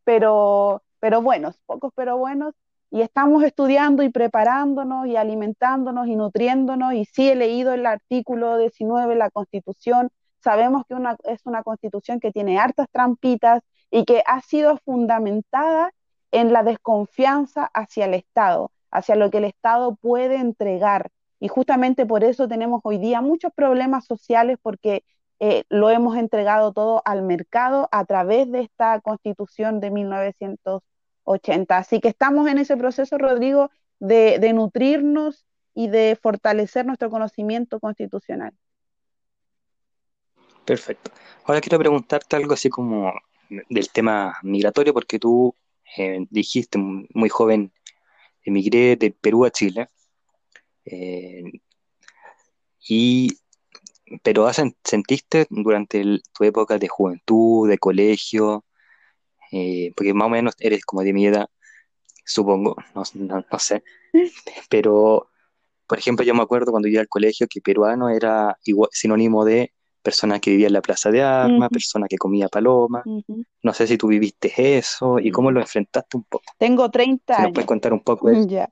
pero, 0.05 0.83
pero 0.99 1.21
buenos, 1.23 1.59
pocos 1.67 1.93
pero 1.95 2.17
buenos 2.19 2.55
y 2.91 3.03
estamos 3.03 3.45
estudiando 3.45 4.03
y 4.03 4.11
preparándonos 4.11 5.07
y 5.07 5.17
alimentándonos 5.17 6.09
y 6.09 6.17
nutriéndonos. 6.17 6.95
Y 6.95 7.05
sí 7.05 7.31
he 7.31 7.37
leído 7.37 7.73
el 7.73 7.87
artículo 7.87 8.59
19 8.59 9.11
de 9.11 9.19
la 9.19 9.31
Constitución. 9.31 10.11
Sabemos 10.43 10.85
que 10.89 10.95
una, 10.95 11.17
es 11.25 11.41
una 11.45 11.63
constitución 11.63 12.19
que 12.21 12.33
tiene 12.33 12.59
hartas 12.59 12.89
trampitas 12.91 13.63
y 13.91 14.05
que 14.05 14.23
ha 14.27 14.41
sido 14.43 14.79
fundamentada 14.79 15.93
en 16.33 16.53
la 16.53 16.63
desconfianza 16.63 17.71
hacia 17.75 18.07
el 18.07 18.15
Estado, 18.15 18.73
hacia 18.91 19.17
lo 19.17 19.31
que 19.31 19.39
el 19.39 19.45
Estado 19.45 19.97
puede 19.97 20.37
entregar. 20.37 21.11
Y 21.39 21.49
justamente 21.49 22.07
por 22.07 22.25
eso 22.25 22.49
tenemos 22.49 22.81
hoy 22.85 22.99
día 22.99 23.21
muchos 23.21 23.53
problemas 23.55 24.05
sociales 24.05 24.59
porque 24.63 25.05
eh, 25.39 25.65
lo 25.69 25.91
hemos 25.91 26.17
entregado 26.17 26.73
todo 26.73 27.03
al 27.05 27.23
mercado 27.23 27.89
a 27.93 28.05
través 28.05 28.51
de 28.51 28.61
esta 28.61 29.01
constitución 29.01 29.81
de 29.81 29.91
1900 29.91 30.83
80. 31.31 31.77
Así 31.77 32.01
que 32.01 32.09
estamos 32.09 32.49
en 32.49 32.59
ese 32.59 32.77
proceso, 32.77 33.19
Rodrigo, 33.19 33.71
de, 33.99 34.53
nutrirnos 34.53 35.47
y 35.75 35.89
de 35.89 36.19
fortalecer 36.21 36.87
nuestro 36.87 37.11
conocimiento 37.11 37.81
constitucional. 37.81 38.53
Perfecto. 40.65 41.11
Ahora 41.45 41.61
quiero 41.61 41.79
preguntarte 41.79 42.37
algo 42.37 42.55
así 42.55 42.69
como 42.69 43.13
del 43.49 43.91
tema 43.91 44.37
migratorio, 44.43 44.93
porque 44.93 45.19
tú 45.19 45.55
eh, 45.97 46.27
dijiste 46.31 46.79
muy 46.79 47.29
joven, 47.29 47.73
emigré 48.45 48.97
de 48.97 49.11
Perú 49.11 49.45
a 49.45 49.51
Chile. 49.51 49.89
Eh, 50.85 51.45
y, 52.89 53.39
pero 54.23 54.49
¿sentiste 54.85 55.47
durante 55.51 56.03
tu 56.33 56.45
época 56.45 56.79
de 56.79 56.89
juventud, 56.89 57.69
de 57.69 57.79
colegio, 57.79 58.65
eh, 59.51 59.93
porque 59.97 60.15
más 60.15 60.27
o 60.27 60.31
menos 60.31 60.55
eres 60.59 60.85
como 60.85 61.03
de 61.03 61.13
mi 61.13 61.27
edad, 61.27 61.49
supongo, 62.25 62.77
no, 62.95 63.05
sé, 63.59 63.83
pero 64.69 65.29
por 65.87 65.99
ejemplo 65.99 66.25
yo 66.25 66.35
me 66.35 66.43
acuerdo 66.43 66.71
cuando 66.71 66.89
iba 66.89 67.01
al 67.01 67.09
colegio 67.09 67.47
que 67.49 67.61
peruano 67.61 68.09
era 68.09 68.57
igual, 68.65 68.91
sinónimo 68.93 69.45
de 69.45 69.73
persona 70.03 70.41
que 70.41 70.51
vivía 70.51 70.69
en 70.69 70.73
la 70.73 70.81
plaza 70.81 71.11
de 71.11 71.23
armas, 71.23 71.69
persona 71.69 72.07
que 72.09 72.17
comía 72.17 72.49
paloma, 72.49 73.03
no 73.63 73.75
sé 73.75 73.87
si 73.87 73.99
tú 73.99 74.09
viviste 74.09 74.79
eso 74.79 75.19
y 75.19 75.31
cómo 75.31 75.51
lo 75.51 75.61
enfrentaste 75.61 76.17
un 76.17 76.25
poco. 76.25 76.45
Tengo 76.57 76.91
30 76.91 77.35
años. 77.35 77.49
¿Nos 77.49 77.53
puedes 77.53 77.67
contar 77.67 77.93
un 77.93 78.01
poco 78.01 78.31
eso? 78.31 78.47
Ya. 78.51 78.69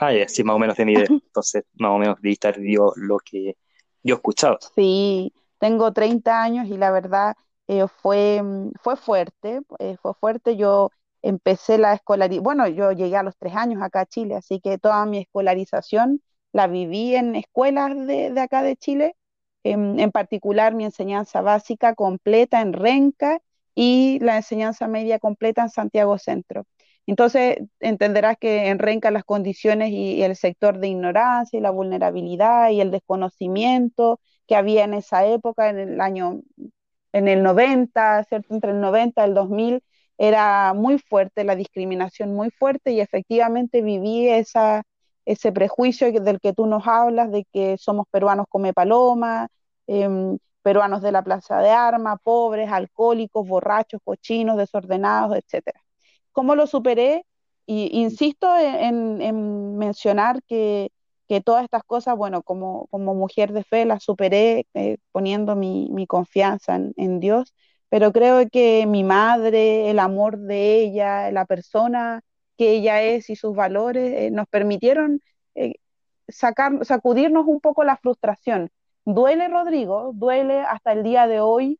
Ah, 0.00 0.12
ya, 0.12 0.28
sí, 0.28 0.44
más 0.44 0.56
o 0.56 0.58
menos 0.58 0.76
de 0.76 0.84
mi 0.84 0.94
edad, 0.94 1.06
entonces 1.10 1.64
más 1.74 1.90
o 1.90 1.98
menos 1.98 2.20
de 2.20 2.30
estar 2.30 2.58
yo 2.60 2.92
lo 2.96 3.18
que 3.18 3.56
yo 4.02 4.14
escuchaba. 4.14 4.58
Sí, 4.74 5.32
tengo 5.58 5.92
30 5.92 6.42
años 6.42 6.68
y 6.68 6.76
la 6.76 6.90
verdad 6.90 7.36
eh, 7.70 7.86
fue, 8.02 8.42
mm, 8.42 8.72
fue 8.82 8.96
fuerte, 8.96 9.60
eh, 9.78 9.96
fue 10.02 10.12
fuerte. 10.14 10.56
Yo 10.56 10.90
empecé 11.22 11.78
la 11.78 11.94
escolarización, 11.94 12.42
bueno, 12.44 12.66
yo 12.68 12.90
llegué 12.92 13.16
a 13.16 13.22
los 13.22 13.36
tres 13.38 13.54
años 13.54 13.80
acá 13.82 14.00
a 14.00 14.06
Chile, 14.06 14.34
así 14.36 14.60
que 14.60 14.78
toda 14.78 15.06
mi 15.06 15.18
escolarización 15.18 16.20
la 16.52 16.66
viví 16.66 17.14
en 17.14 17.36
escuelas 17.36 17.94
de, 18.08 18.34
acá 18.40 18.62
de 18.64 18.76
Chile, 18.76 19.16
en, 19.64 20.00
en, 20.00 20.10
particular 20.10 20.74
mi 20.74 20.84
enseñanza 20.84 21.42
básica 21.42 21.94
completa 21.94 22.60
en 22.60 22.72
Renca 22.72 23.40
y 23.74 24.18
la 24.20 24.36
enseñanza 24.38 24.88
media 24.88 25.20
completa 25.20 25.62
en 25.62 25.70
Santiago 25.70 26.18
Centro. 26.18 26.64
Entonces, 27.06 27.58
entenderás 27.80 28.36
que 28.38 28.68
en 28.68 28.78
Renca 28.80 29.10
las 29.12 29.24
condiciones 29.24 29.90
y 29.90 30.22
el 30.22 30.36
sector 30.36 30.78
de 30.78 30.88
ignorancia 30.88 31.58
y 31.58 31.62
la 31.62 31.70
vulnerabilidad 31.70 32.70
y 32.70 32.80
el 32.80 32.90
desconocimiento 32.90 34.20
que 34.46 34.56
había 34.56 34.84
en 34.84 34.94
esa 34.94 35.26
época, 35.26 35.70
en 35.70 35.78
el 35.78 36.00
año 36.00 36.40
en 37.12 37.28
el 37.28 37.42
90, 37.42 38.24
¿cierto? 38.24 38.54
Entre 38.54 38.72
el 38.72 38.80
90 38.80 39.22
y 39.22 39.28
el 39.28 39.34
2000 39.34 39.82
era 40.18 40.74
muy 40.74 40.98
fuerte 40.98 41.44
la 41.44 41.56
discriminación, 41.56 42.34
muy 42.34 42.50
fuerte 42.50 42.92
y 42.92 43.00
efectivamente 43.00 43.82
viví 43.82 44.28
esa, 44.28 44.82
ese 45.24 45.52
prejuicio 45.52 46.12
del 46.20 46.40
que 46.40 46.52
tú 46.52 46.66
nos 46.66 46.86
hablas, 46.86 47.30
de 47.32 47.46
que 47.52 47.76
somos 47.78 48.06
peruanos 48.10 48.46
come 48.48 48.72
paloma, 48.72 49.48
em, 49.86 50.38
peruanos 50.62 51.02
de 51.02 51.12
la 51.12 51.22
plaza 51.22 51.60
de 51.60 51.70
armas, 51.70 52.18
pobres, 52.22 52.70
alcohólicos, 52.70 53.46
borrachos, 53.48 54.00
cochinos, 54.04 54.58
desordenados, 54.58 55.36
etc. 55.36 55.72
¿Cómo 56.32 56.54
lo 56.54 56.66
superé? 56.66 57.24
Y 57.66 58.00
insisto 58.00 58.48
en 58.58 59.78
mencionar 59.78 60.42
que 60.44 60.90
que 61.30 61.40
todas 61.40 61.62
estas 61.62 61.84
cosas, 61.84 62.16
bueno, 62.16 62.42
como, 62.42 62.88
como 62.88 63.14
mujer 63.14 63.52
de 63.52 63.62
fe 63.62 63.84
las 63.84 64.02
superé 64.02 64.66
eh, 64.74 64.96
poniendo 65.12 65.54
mi, 65.54 66.04
confianza 66.08 66.74
en, 66.74 67.20
Dios, 67.20 67.54
pero 67.88 68.10
creo 68.12 68.48
que 68.50 68.84
mi 68.88 69.04
madre, 69.04 69.90
el 69.90 70.00
amor 70.00 70.38
de 70.38 70.80
ella, 70.80 71.30
la 71.30 71.44
persona 71.44 72.22
que 72.58 72.72
ella 72.72 73.02
es 73.02 73.30
y 73.30 73.36
sus 73.36 73.54
valores 73.54 74.12
eh, 74.12 74.30
nos 74.32 74.48
permitieron 74.48 75.20
eh, 75.54 75.74
sacar, 76.26 76.84
sacudirnos 76.84 77.46
un 77.46 77.60
poco 77.60 77.84
la 77.84 77.96
frustración. 77.96 78.68
Duele, 79.04 79.46
Rodrigo, 79.46 80.10
duele 80.12 80.62
hasta 80.62 80.92
el 80.94 81.04
día 81.04 81.28
de 81.28 81.38
hoy, 81.38 81.78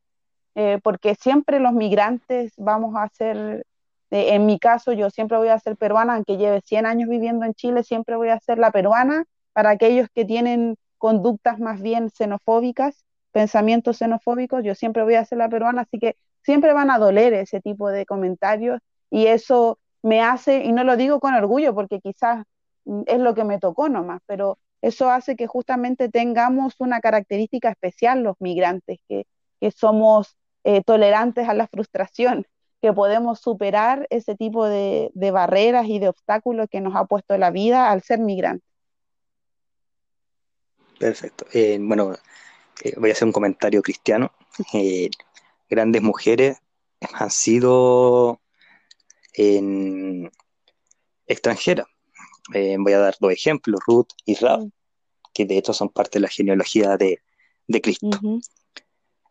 porque 0.83 1.15
siempre 1.15 1.59
los 1.59 1.73
migrantes 1.73 2.53
vamos 2.57 2.95
a 2.95 3.09
ser 3.09 3.65
en 4.11 4.45
mi 4.45 4.59
caso, 4.59 4.93
yo 4.93 5.09
siempre 5.09 5.37
voy 5.37 5.49
a 5.49 5.59
ser 5.59 5.75
peruana, 5.77 6.15
aunque 6.15 6.37
lleve 6.37 6.61
100 6.61 6.85
años 6.85 7.09
viviendo 7.09 7.45
en 7.45 7.53
Chile, 7.53 7.83
siempre 7.83 8.15
voy 8.15 8.29
a 8.29 8.39
ser 8.39 8.57
la 8.57 8.71
peruana 8.71 9.25
para 9.53 9.71
aquellos 9.71 10.07
que 10.13 10.25
tienen 10.25 10.75
conductas 10.97 11.59
más 11.59 11.81
bien 11.81 12.09
xenofóbicas, 12.09 13.05
pensamientos 13.31 13.97
xenofóbicos, 13.97 14.63
yo 14.63 14.75
siempre 14.75 15.03
voy 15.03 15.15
a 15.15 15.25
ser 15.25 15.39
la 15.39 15.49
peruana, 15.49 15.81
así 15.81 15.99
que 15.99 16.15
siempre 16.43 16.73
van 16.73 16.91
a 16.91 16.99
doler 16.99 17.33
ese 17.33 17.61
tipo 17.61 17.89
de 17.89 18.05
comentarios 18.05 18.79
y 19.09 19.27
eso 19.27 19.79
me 20.03 20.21
hace, 20.21 20.63
y 20.63 20.71
no 20.71 20.83
lo 20.83 20.97
digo 20.97 21.19
con 21.19 21.33
orgullo 21.33 21.73
porque 21.73 21.99
quizás 21.99 22.43
es 23.05 23.19
lo 23.19 23.35
que 23.35 23.43
me 23.43 23.59
tocó 23.59 23.89
nomás, 23.89 24.21
pero 24.25 24.57
eso 24.81 25.09
hace 25.09 25.35
que 25.35 25.47
justamente 25.47 26.09
tengamos 26.09 26.75
una 26.79 26.99
característica 27.01 27.69
especial 27.69 28.23
los 28.23 28.35
migrantes, 28.39 28.99
que, 29.07 29.25
somos 29.75 30.35
eh, 30.63 30.81
tolerantes 30.83 31.47
a 31.47 31.53
la 31.53 31.67
frustración, 31.67 32.47
que 32.81 32.91
podemos 32.93 33.39
superar 33.39 34.07
ese 34.09 34.35
tipo 34.35 34.65
de 34.67 35.11
barreras 35.31 35.85
y 35.87 35.99
de 35.99 36.09
obstáculos 36.09 36.67
que 36.69 36.81
nos 36.81 36.95
ha 36.95 37.05
puesto 37.05 37.37
la 37.37 37.51
vida 37.51 37.91
al 37.91 38.01
ser 38.01 38.19
migrantes. 38.19 38.70
Perfecto. 41.01 41.47
Eh, 41.51 41.79
bueno, 41.81 42.13
eh, 42.83 42.93
voy 42.95 43.09
a 43.09 43.13
hacer 43.13 43.25
un 43.25 43.31
comentario 43.31 43.81
cristiano. 43.81 44.31
Eh, 44.71 45.09
grandes 45.67 46.03
mujeres 46.03 46.59
han 47.13 47.31
sido 47.31 48.39
extranjeras. 51.25 51.87
voy 52.77 52.93
a 52.93 52.99
dar 52.99 53.15
dos 53.19 53.31
ejemplos, 53.31 53.79
Ruth 53.87 54.09
y 54.25 54.35
Rab, 54.35 54.69
que 55.33 55.45
de 55.45 55.57
hecho 55.57 55.73
son 55.73 55.89
parte 55.89 56.19
de 56.19 56.21
la 56.21 56.27
genealogía 56.27 56.97
de, 56.97 57.19
Cristo. 57.81 58.19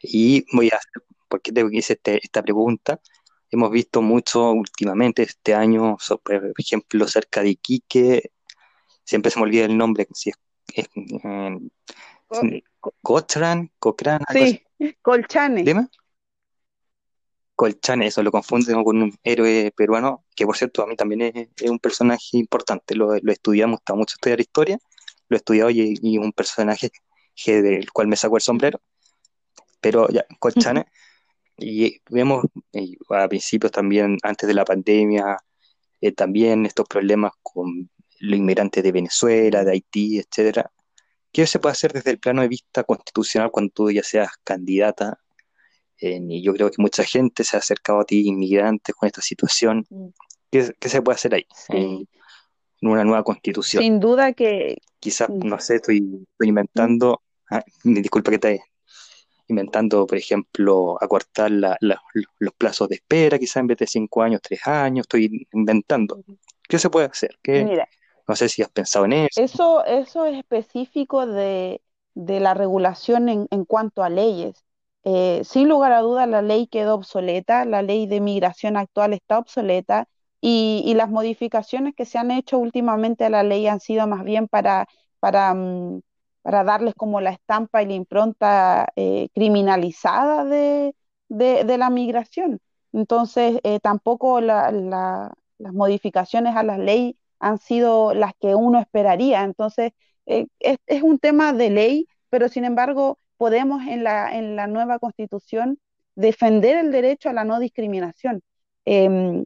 Y 0.02 0.44
voy 0.52 0.70
a, 0.70 0.80
¿por 1.28 1.40
qué 1.40 1.52
te 1.52 1.64
hice 1.70 1.92
este, 1.92 2.18
esta 2.20 2.42
pregunta? 2.42 3.00
Hemos 3.48 3.70
visto 3.70 4.02
mucho 4.02 4.50
últimamente 4.50 5.22
este 5.22 5.54
año, 5.54 5.98
por 6.24 6.54
ejemplo, 6.58 7.06
cerca 7.06 7.42
de 7.42 7.50
Iquique, 7.50 8.32
siempre 9.04 9.30
se 9.30 9.38
me 9.38 9.44
olvida 9.44 9.66
el 9.66 9.76
nombre, 9.76 10.08
si 10.12 10.30
es 10.30 10.36
Cochran, 13.02 13.70
Cochran. 13.78 14.22
Sí, 14.32 14.64
Colchane. 15.02 15.62
¿Dime? 15.62 15.88
Colchane, 17.54 18.06
eso 18.06 18.22
lo 18.22 18.30
confunden 18.30 18.82
con 18.82 19.02
un 19.02 19.18
héroe 19.22 19.72
peruano, 19.76 20.24
que 20.34 20.46
por 20.46 20.56
cierto 20.56 20.82
a 20.82 20.86
mí 20.86 20.96
también 20.96 21.20
es, 21.54 21.70
un 21.70 21.78
personaje 21.78 22.38
importante, 22.38 22.94
lo, 22.94 23.18
lo 23.18 23.32
estudiamos, 23.32 23.80
está 23.80 23.94
mucho 23.94 24.14
estudiar 24.14 24.40
historia, 24.40 24.78
lo 25.28 25.36
he 25.36 25.38
estudiado 25.38 25.68
y, 25.68 25.98
y 26.00 26.16
un 26.16 26.32
personaje 26.32 26.90
del 27.46 27.90
cual 27.92 28.08
me 28.08 28.16
saco 28.16 28.36
el 28.36 28.42
sombrero, 28.42 28.80
pero 29.80 30.08
ya, 30.08 30.24
Colchane, 30.38 30.86
y 31.58 32.00
vemos 32.08 32.46
a 33.10 33.28
principios 33.28 33.72
también, 33.72 34.18
antes 34.22 34.46
de 34.46 34.54
la 34.54 34.64
pandemia, 34.64 35.36
eh, 36.00 36.12
también 36.12 36.64
estos 36.66 36.86
problemas 36.88 37.32
con 37.42 37.90
los 38.20 38.38
inmigrantes 38.38 38.82
de 38.82 38.92
Venezuela, 38.92 39.64
de 39.64 39.72
Haití, 39.72 40.18
etcétera. 40.18 40.70
¿Qué 41.32 41.46
se 41.46 41.58
puede 41.58 41.72
hacer 41.72 41.92
desde 41.92 42.10
el 42.10 42.18
plano 42.18 42.42
de 42.42 42.48
vista 42.48 42.84
constitucional 42.84 43.50
cuando 43.50 43.72
tú 43.72 43.90
ya 43.90 44.02
seas 44.02 44.30
candidata? 44.44 45.18
y 46.02 46.42
yo 46.42 46.54
creo 46.54 46.70
que 46.70 46.80
mucha 46.80 47.04
gente 47.04 47.44
se 47.44 47.56
ha 47.56 47.58
acercado 47.58 48.00
a 48.00 48.04
ti, 48.04 48.26
inmigrantes, 48.26 48.94
con 48.94 49.06
esta 49.06 49.20
situación. 49.20 49.84
Mm. 49.90 50.06
¿Qué, 50.50 50.88
se 50.88 51.02
puede 51.02 51.16
hacer 51.16 51.34
ahí? 51.34 51.46
En, 51.68 52.08
una 52.80 53.04
nueva 53.04 53.22
constitución. 53.22 53.82
Sin 53.82 54.00
duda 54.00 54.32
que... 54.32 54.78
Quizás, 54.98 55.28
mm. 55.28 55.46
no 55.46 55.60
sé, 55.60 55.76
estoy, 55.76 56.26
inventando, 56.40 57.22
ah, 57.50 57.62
disculpa 57.84 58.30
que 58.30 58.38
te 58.38 58.62
inventando, 59.48 60.06
por 60.06 60.16
ejemplo, 60.16 60.96
acortar 61.02 61.50
los 61.50 62.54
plazos 62.56 62.88
de 62.88 62.94
espera, 62.94 63.38
quizás 63.38 63.56
en 63.56 63.66
vez 63.66 63.78
de 63.78 63.86
cinco 63.86 64.22
años, 64.22 64.40
tres 64.40 64.66
años, 64.66 65.04
estoy 65.04 65.46
inventando. 65.52 66.22
¿Qué 66.68 66.78
se 66.78 66.88
puede 66.88 67.06
hacer? 67.06 67.36
Mira, 67.44 67.88
no 68.30 68.36
sé 68.36 68.48
si 68.48 68.62
has 68.62 68.70
pensado 68.70 69.06
en 69.06 69.12
eso. 69.14 69.42
Eso, 69.42 69.84
eso 69.84 70.24
es 70.24 70.38
específico 70.38 71.26
de, 71.26 71.82
la 72.14 72.54
regulación 72.54 73.28
en, 73.28 73.64
cuanto 73.64 74.04
a 74.04 74.08
leyes. 74.08 74.64
Eh, 75.02 75.42
sin 75.44 75.68
lugar 75.68 75.90
a 75.90 76.00
dudas, 76.00 76.28
la 76.28 76.40
ley 76.40 76.68
quedó 76.68 76.94
obsoleta, 76.94 77.64
la 77.64 77.82
ley 77.82 78.06
de 78.06 78.20
migración 78.20 78.76
actual 78.76 79.14
está 79.14 79.38
obsoleta 79.38 80.06
y, 80.40 80.92
las 80.94 81.10
modificaciones 81.10 81.94
que 81.96 82.04
se 82.04 82.18
han 82.18 82.30
hecho 82.30 82.58
últimamente 82.58 83.24
a 83.24 83.30
la 83.30 83.42
ley 83.42 83.66
han 83.66 83.80
sido 83.80 84.06
más 84.06 84.22
bien 84.22 84.46
para, 84.46 84.86
para, 85.18 85.52
mm, 85.52 86.00
para 86.42 86.62
darles 86.62 86.94
como 86.94 87.20
la 87.20 87.30
estampa 87.30 87.82
y 87.82 87.86
la 87.86 87.94
impronta 87.94 88.92
eh, 88.94 89.28
criminalizada 89.34 90.44
de, 90.44 90.94
la 91.28 91.90
migración. 91.90 92.60
Entonces, 92.92 93.58
eh, 93.64 93.80
tampoco 93.80 94.40
las 94.40 95.32
modificaciones 95.58 96.54
a 96.54 96.62
la 96.62 96.78
ley 96.78 97.16
han 97.40 97.58
sido 97.58 98.14
las 98.14 98.32
que 98.40 98.54
uno 98.54 98.78
esperaría. 98.78 99.42
Entonces, 99.44 99.92
eh, 100.26 100.46
es, 100.60 101.02
un 101.02 101.18
tema 101.18 101.52
de 101.52 101.70
ley, 101.70 102.06
pero 102.28 102.48
sin 102.48 102.64
embargo, 102.64 103.18
podemos 103.36 103.82
en 103.86 104.04
la, 104.04 104.36
en 104.36 104.56
la 104.56 104.66
nueva 104.66 104.98
constitución 104.98 105.78
defender 106.14 106.76
el 106.76 106.92
derecho 106.92 107.30
a 107.30 107.32
la 107.32 107.44
no 107.44 107.58
discriminación. 107.58 108.42
Em, 108.84 109.44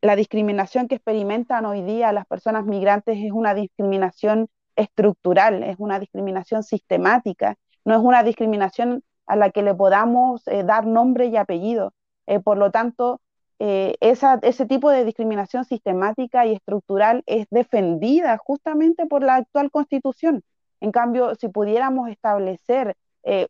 la 0.00 0.16
discriminación 0.16 0.88
que 0.88 0.94
experimentan 0.96 1.66
hoy 1.66 1.82
día 1.82 2.12
las 2.12 2.26
personas 2.26 2.64
migrantes 2.64 3.18
es 3.18 3.32
una 3.32 3.54
discriminación 3.54 4.48
estructural, 4.76 5.62
es 5.62 5.76
una 5.78 5.98
discriminación 5.98 6.62
sistemática, 6.62 7.56
no 7.84 7.94
es 7.94 8.00
una 8.00 8.22
discriminación 8.22 9.02
a 9.26 9.36
la 9.36 9.50
que 9.50 9.62
le 9.62 9.74
podamos 9.74 10.46
eh, 10.48 10.64
dar 10.64 10.86
nombre 10.86 11.26
y 11.26 11.36
apellido. 11.36 11.92
Eh, 12.26 12.40
por 12.40 12.56
lo 12.56 12.70
tanto, 12.70 13.20
eh, 13.60 13.94
ese 14.00 14.66
tipo 14.66 14.90
de 14.90 15.04
discriminación 15.04 15.64
sistemática 15.64 16.46
y 16.46 16.54
estructural 16.54 17.22
es 17.26 17.46
defendida 17.50 18.36
justamente 18.38 19.06
por 19.06 19.22
la 19.22 19.36
actual 19.36 19.70
constitución. 19.70 20.42
En 20.80 20.90
cambio, 20.90 21.34
si 21.36 21.48
pudiéramos 21.48 22.08
establecer 22.10 22.96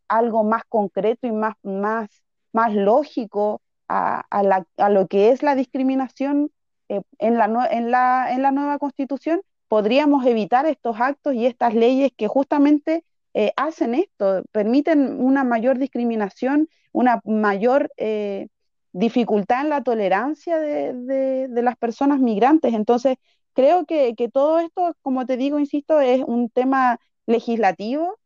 algo 0.09 0.43
más 0.43 0.63
concreto 0.67 1.27
y 1.27 1.31
más, 1.31 1.55
más, 1.63 2.09
más 2.51 2.73
lógico 2.73 3.61
a, 3.91 4.89
lo 4.89 5.07
que 5.07 5.29
es 5.29 5.43
la 5.43 5.55
discriminación 5.55 6.51
eh, 6.89 7.01
en, 7.19 7.37
la, 7.37 7.45
en, 7.71 7.91
la, 7.91 8.31
en 8.31 8.41
la 8.41 8.51
nueva 8.51 8.77
constitución, 8.77 9.41
podríamos 9.67 10.25
evitar 10.25 10.65
estos 10.65 10.99
actos 10.99 11.33
y 11.33 11.45
estas 11.45 11.73
leyes 11.73 12.11
que 12.15 12.27
justamente 12.27 13.05
eh, 13.33 13.53
hacen 13.55 13.95
esto, 13.95 14.43
permiten 14.51 15.21
una 15.21 15.43
mayor 15.43 15.77
discriminación, 15.77 16.67
una 16.91 17.21
mayor 17.23 17.89
eh, 17.97 18.47
dificultad 18.93 19.61
en 19.61 19.69
la 19.69 19.83
tolerancia 19.83 20.59
de, 20.59 21.47
las 21.49 21.77
personas 21.77 22.19
migrantes. 22.19 22.73
Entonces, 22.73 23.17
creo 23.53 23.85
que, 23.85 24.15
que, 24.15 24.29
todo 24.29 24.59
esto, 24.59 24.95
como 25.01 25.25
te 25.25 25.37
digo, 25.37 25.59
insisto, 25.59 25.99
es 25.99 26.23
un 26.25 26.49
tema 26.49 26.99
legislativo, 27.25 28.17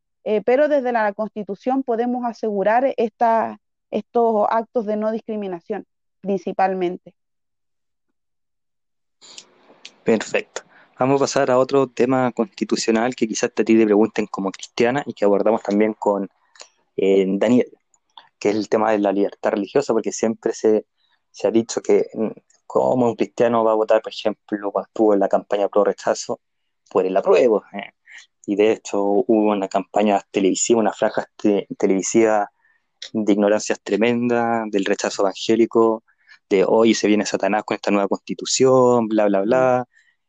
pero 0.45 0.67
desde 0.67 0.91
la 0.91 1.13
Constitución 1.13 1.83
podemos 1.83 2.25
asegurar 2.25 2.93
esta, 2.97 3.59
estos 3.91 4.47
actos 4.49 4.85
de 4.85 4.97
no 4.97 5.11
discriminación, 5.11 5.85
principalmente. 6.21 7.13
Perfecto. 10.03 10.61
Vamos 10.97 11.19
a 11.19 11.23
pasar 11.25 11.51
a 11.51 11.57
otro 11.57 11.87
tema 11.87 12.31
constitucional 12.31 13.15
que 13.15 13.27
quizás 13.27 13.51
a 13.57 13.63
ti 13.63 13.77
te 13.77 13.85
pregunten 13.85 14.27
como 14.27 14.51
cristiana 14.51 15.03
y 15.05 15.13
que 15.13 15.25
abordamos 15.25 15.61
también 15.61 15.93
con 15.93 16.29
eh, 16.95 17.25
Daniel, 17.27 17.67
que 18.39 18.49
es 18.49 18.55
el 18.55 18.69
tema 18.69 18.91
de 18.91 18.99
la 18.99 19.11
libertad 19.11 19.51
religiosa, 19.51 19.93
porque 19.93 20.11
siempre 20.11 20.53
se, 20.53 20.85
ha 21.43 21.51
dicho 21.51 21.81
que 21.81 22.07
mm, 22.13 22.31
como 22.65 23.07
un 23.07 23.15
cristiano 23.15 23.63
va 23.63 23.71
a 23.71 23.75
votar, 23.75 24.01
por 24.01 24.11
ejemplo, 24.13 24.71
cuando 24.71 24.87
estuvo 24.87 25.13
en 25.13 25.19
la 25.19 25.29
campaña 25.29 25.69
pro 25.69 25.83
rechazo, 25.83 26.39
por 26.89 27.05
el 27.05 27.17
apruebo. 27.17 27.63
Eh. 27.73 27.91
Y 28.45 28.55
de 28.55 28.71
hecho 28.73 29.01
hubo 29.03 29.51
una 29.51 29.67
campaña 29.67 30.21
televisiva, 30.31 30.79
una 30.79 30.93
franja 30.93 31.27
televisiva 31.77 32.51
de 33.13 33.33
ignorancias 33.33 33.79
tremendas, 33.83 34.69
del 34.71 34.85
rechazo 34.85 35.23
evangélico, 35.23 36.03
de 36.49 36.63
hoy 36.67 36.93
se 36.93 37.07
viene 37.07 37.25
Satanás 37.25 37.63
con 37.63 37.75
esta 37.75 37.91
nueva 37.91 38.07
constitución, 38.07 39.07
bla, 39.07 39.25
bla, 39.25 39.41
bla. 39.41 39.85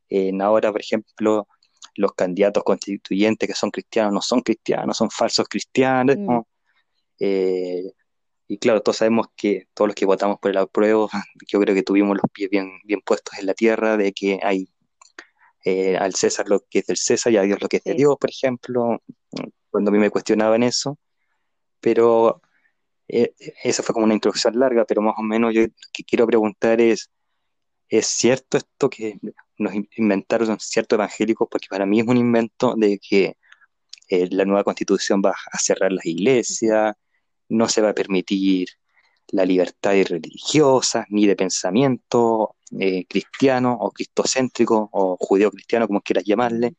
En 0.09 0.41
ahora, 0.41 0.73
por 0.73 0.81
ejemplo, 0.81 1.47
los 1.95 2.13
candidatos 2.13 2.63
constituyentes 2.65 3.49
que 3.49 3.55
son 3.55 3.71
cristianos 3.71 4.13
no 4.13 4.23
son 4.23 4.41
cristianos, 4.41 4.97
son 4.97 5.11
falsos 5.11 5.47
cristianos. 5.49 6.17
Mm. 6.19 6.41
Eh, 7.21 7.93
y 8.49 8.59
claro, 8.59 8.83
todos 8.83 8.99
sabemos 8.99 9.27
que 9.37 9.69
todos 9.75 9.89
los 9.89 9.95
que 9.95 10.07
votamos 10.07 10.39
por 10.41 10.51
el 10.51 10.59
apruebo, 10.59 11.11
yo 11.49 11.61
creo 11.61 11.75
que 11.75 11.83
tuvimos 11.83 12.17
los 12.17 12.31
pies 12.33 12.51
bien, 12.51 12.71
bien 12.85 13.01
puestos 13.05 13.39
en 13.39 13.47
la 13.47 13.55
tierra, 13.55 13.97
de 13.97 14.13
que 14.13 14.41
hay 14.43 14.69
eh, 15.65 15.97
al 15.97 16.15
César 16.15 16.49
lo 16.49 16.61
que 16.71 16.81
es 16.81 16.87
del 16.87 16.97
César 16.97 17.33
y 17.33 17.39
a 17.39 17.43
Dios 17.43 17.61
lo 17.61 17.69
que 17.69 17.79
es 17.79 17.85
de 17.85 17.95
Dios, 17.95 18.17
por 18.21 18.31
ejemplo, 18.31 19.03
cuando 19.71 19.91
a 19.91 19.93
mí 19.93 19.99
me 19.99 20.11
cuestionaban 20.11 20.63
eso. 20.63 20.99
Pero 21.81 22.41
eh, 23.09 23.35
esa 23.65 23.83
fue 23.83 23.93
como 23.95 24.05
una 24.05 24.15
introducción 24.15 24.59
larga, 24.59 24.85
pero 24.85 25.03
más 25.03 25.15
o 25.19 25.23
menos 25.23 25.55
yo 25.55 25.63
que 25.93 26.05
quiero 26.05 26.27
preguntar 26.27 26.81
es, 26.81 27.11
¿es 27.89 28.07
cierto 28.07 28.59
esto 28.59 28.91
que 28.91 29.19
nos 29.59 29.73
inventaron 29.97 30.59
ciertos 30.61 30.97
evangélicos? 30.97 31.49
Porque 31.51 31.69
para 31.71 31.87
mí 31.87 32.01
es 32.01 32.07
un 32.07 32.17
invento 32.17 32.75
de 32.77 32.99
que 32.99 33.37
eh, 34.09 34.29
la 34.31 34.45
nueva 34.45 34.65
constitución 34.65 35.23
va 35.25 35.35
a 35.53 35.59
cerrar 35.59 35.93
las 35.93 36.07
iglesias, 36.07 36.95
no 37.49 37.69
se 37.69 37.81
va 37.81 37.91
a 37.91 37.95
permitir 37.95 38.69
la 39.29 39.45
libertad 39.45 39.93
religiosa, 40.09 41.05
ni 41.09 41.27
de 41.27 41.37
pensamiento 41.37 42.57
eh, 42.79 43.05
cristiano 43.07 43.77
o 43.81 43.91
cristocéntrico 43.91 44.89
o 44.93 45.17
judeo-cristiano, 45.19 45.87
como 45.87 46.01
quieras 46.01 46.25
llamarle. 46.25 46.75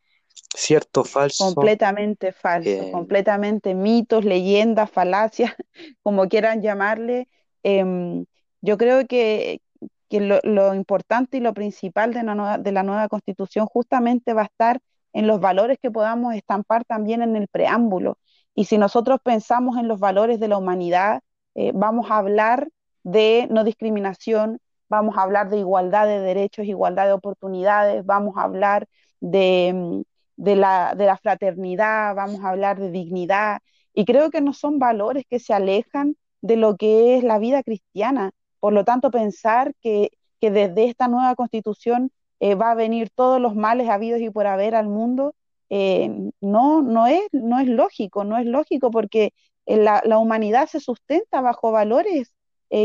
¿Cierto, 0.55 1.03
falso? 1.03 1.53
Completamente 1.53 2.31
falso, 2.31 2.69
eh, 2.69 2.91
completamente 2.91 3.73
mitos, 3.73 4.23
leyendas, 4.23 4.89
falacias, 4.89 5.53
como 6.03 6.27
quieran 6.27 6.61
llamarle. 6.61 7.27
Em, 7.63 8.25
yo 8.61 8.77
creo 8.77 9.05
que, 9.07 9.61
lo, 10.09 10.73
importante 10.73 11.37
y 11.37 11.39
lo 11.41 11.53
principal 11.53 12.13
de, 12.13 12.21
de 12.59 12.71
la 12.71 12.83
nueva 12.83 13.07
constitución 13.09 13.65
justamente 13.65 14.33
va 14.33 14.43
a 14.43 14.45
estar 14.45 14.79
en 15.11 15.27
los 15.27 15.39
valores 15.39 15.77
que 15.81 15.91
podamos 15.91 16.33
estampar 16.35 16.85
también 16.85 17.21
en 17.21 17.35
el 17.35 17.47
preámbulo. 17.47 18.17
Y 18.57 18.65
si 18.65 18.79
nosotros 18.79 19.19
pensamos 19.23 19.77
en 19.77 19.87
los 19.87 19.99
valores 19.99 20.39
de 20.39 20.47
la 20.47 20.57
humanidad, 20.57 21.21
eh, 21.53 21.71
vamos 21.75 22.09
a 22.09 22.17
hablar 22.17 22.69
de 23.03 23.47
no 23.51 23.63
discriminación, 23.63 24.57
vamos 24.89 25.15
a 25.15 25.21
hablar 25.21 25.51
de 25.51 25.59
igualdad 25.59 26.07
de 26.07 26.19
derechos, 26.21 26.65
igualdad 26.65 27.05
de 27.05 27.13
oportunidades, 27.13 28.03
vamos 28.03 28.35
a 28.35 28.41
hablar 28.41 28.87
de, 29.19 29.67
em, 29.67 30.03
de 30.37 30.55
la, 30.55 30.95
de 30.97 31.05
la 31.05 31.17
fraternidad, 31.17 32.15
vamos 32.15 32.43
a 32.43 32.49
hablar 32.49 32.79
de 32.79 32.89
dignidad, 32.89 33.59
y 33.93 34.05
creo 34.05 34.31
que 34.31 34.41
no 34.41 34.53
son 34.53 34.79
valores 34.79 35.25
que 35.29 35.37
se 35.39 35.53
alejan 35.53 36.15
de 36.41 36.55
lo 36.55 36.77
que 36.77 37.15
es 37.17 37.23
la 37.23 37.37
vida 37.37 37.61
cristiana. 37.61 38.31
Por 38.59 38.73
lo 38.73 38.83
tanto, 38.85 39.11
pensar 39.11 39.75
que, 39.81 40.09
desde 40.41 40.85
esta 40.85 41.07
nueva 41.07 41.35
constitución 41.35 42.11
eh, 42.39 42.55
va 42.55 42.71
a 42.71 42.75
venir 42.75 43.11
todos 43.13 43.39
los 43.39 43.55
males 43.55 43.87
habidos 43.87 44.19
y 44.19 44.31
por 44.31 44.47
haber 44.47 44.73
al 44.73 44.87
mundo, 44.87 45.35
eh, 45.69 46.09
no, 46.41 46.81
no, 46.81 47.07
es, 47.07 47.21
no 47.31 47.59
es 47.59 47.67
lógico, 47.67 48.23
no 48.23 48.37
es 48.37 48.45
lógico 48.45 48.91
porque 48.91 49.33
eh, 49.65 49.77
la, 49.77 50.01
la 50.05 50.17
humanidad 50.19 50.67
se 50.67 50.79
sustenta 50.79 51.41
bajo 51.41 51.71
valores 51.71 52.33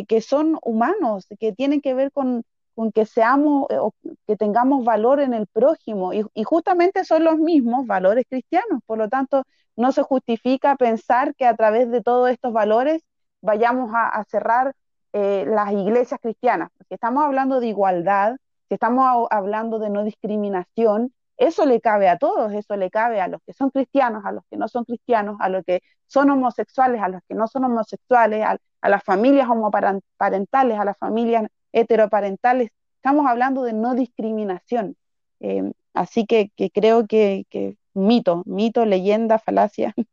que 0.06 0.20
son 0.20 0.58
humanos, 0.62 1.26
que 1.40 1.52
tienen 1.52 1.80
que 1.80 1.92
ver 1.92 2.12
con, 2.12 2.44
con 2.74 2.92
que 2.92 3.06
seamos 3.06 3.66
eh, 3.70 3.78
o 3.78 3.94
que 4.26 4.36
tengamos 4.36 4.84
valor 4.84 5.20
en 5.20 5.34
el 5.34 5.46
prójimo 5.46 6.12
y, 6.12 6.24
justamente 6.44 7.04
son 7.04 7.24
los 7.24 7.38
mismos 7.38 7.86
valores 7.86 8.26
cristianos. 8.28 8.80
Por 8.86 8.98
lo 8.98 9.08
tanto, 9.08 9.44
no 9.76 9.92
se 9.92 10.02
justifica 10.02 10.76
pensar 10.76 11.34
que 11.34 11.46
a 11.46 11.56
través 11.56 11.90
de 11.90 12.02
todos 12.02 12.30
estos 12.30 12.52
valores 12.52 13.02
vayamos 13.40 13.90
a, 13.94 14.24
cerrar 14.28 14.74
eh, 15.12 15.44
las 15.46 15.72
iglesias 15.72 16.20
cristianas, 16.22 16.70
estamos 16.88 17.24
hablando 17.24 17.60
de 17.60 17.66
igualdad, 17.68 18.36
estamos 18.70 19.26
hablando 19.30 19.78
de 19.78 19.90
no 19.90 20.04
discriminación, 20.04 21.12
eso 21.46 21.66
le 21.66 21.80
cabe 21.80 22.08
a 22.08 22.18
todos, 22.18 22.52
eso 22.52 22.76
le 22.76 22.90
cabe 22.90 23.20
a 23.20 23.28
los 23.28 23.40
que 23.44 23.52
son 23.52 23.70
cristianos, 23.70 24.24
a 24.24 24.32
los 24.32 24.44
que 24.50 24.56
no 24.56 24.68
son 24.68 24.84
cristianos, 24.84 25.36
a 25.40 25.48
los 25.48 25.64
que 25.64 25.82
son 26.06 26.30
homosexuales, 26.30 27.02
a 27.02 27.08
los 27.08 27.20
que 27.28 27.34
no 27.34 27.48
son 27.48 27.64
homosexuales, 27.64 28.44
a, 28.44 28.58
a 28.80 28.88
las 28.88 29.02
familias 29.02 29.48
homoparentales, 29.48 30.78
a 30.78 30.84
las 30.84 30.98
familias 30.98 31.46
heteroparentales. 31.72 32.70
Estamos 32.96 33.26
hablando 33.26 33.62
de 33.62 33.72
no 33.72 33.94
discriminación. 33.94 34.96
Eh, 35.40 35.72
así 35.94 36.26
que, 36.26 36.52
creo 36.72 37.06
que, 37.06 37.46
mito, 37.94 38.42
mito, 38.46 38.84
leyenda, 38.84 39.38
falacia. 39.38 39.94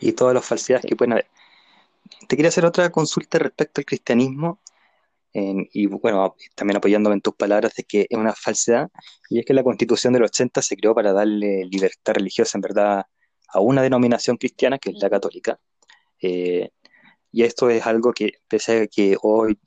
Y 0.00 0.12
todas 0.12 0.34
las 0.34 0.44
falsedades 0.44 0.84
que 0.84 0.96
pueden 0.96 1.12
haber. 1.12 1.26
Te 2.28 2.36
quería 2.36 2.50
hacer 2.50 2.66
otra 2.66 2.90
consulta 2.90 3.38
respecto 3.38 3.80
al 3.80 3.86
cristianismo. 3.86 4.58
Y 5.34 5.86
bueno, 5.86 6.36
también 6.54 6.76
apoyándome 6.76 7.14
en 7.14 7.20
tus 7.20 7.34
palabras 7.34 7.74
de 7.74 7.82
que 7.84 8.06
es 8.08 8.18
una 8.18 8.32
falsedad, 8.34 8.88
y 9.28 9.40
es 9.40 9.44
que 9.44 9.54
la 9.54 9.64
constitución 9.64 10.12
del 10.12 10.22
80 10.22 10.62
se 10.62 10.76
creó 10.76 10.94
para 10.94 11.12
darle 11.12 11.64
libertad 11.70 12.14
religiosa 12.14 12.56
en 12.56 12.62
verdad 12.62 13.04
a 13.48 13.60
una 13.60 13.82
denominación 13.82 14.36
cristiana, 14.36 14.78
que 14.78 14.90
es 14.90 14.96
la 15.00 15.10
católica, 15.10 15.58
eh, 16.22 16.70
y 17.32 17.42
esto 17.42 17.68
es 17.70 17.84
algo 17.86 18.12
que, 18.12 18.34
pese 18.48 18.82
a 18.82 18.86
que 18.86 19.16
hoy 19.22 19.58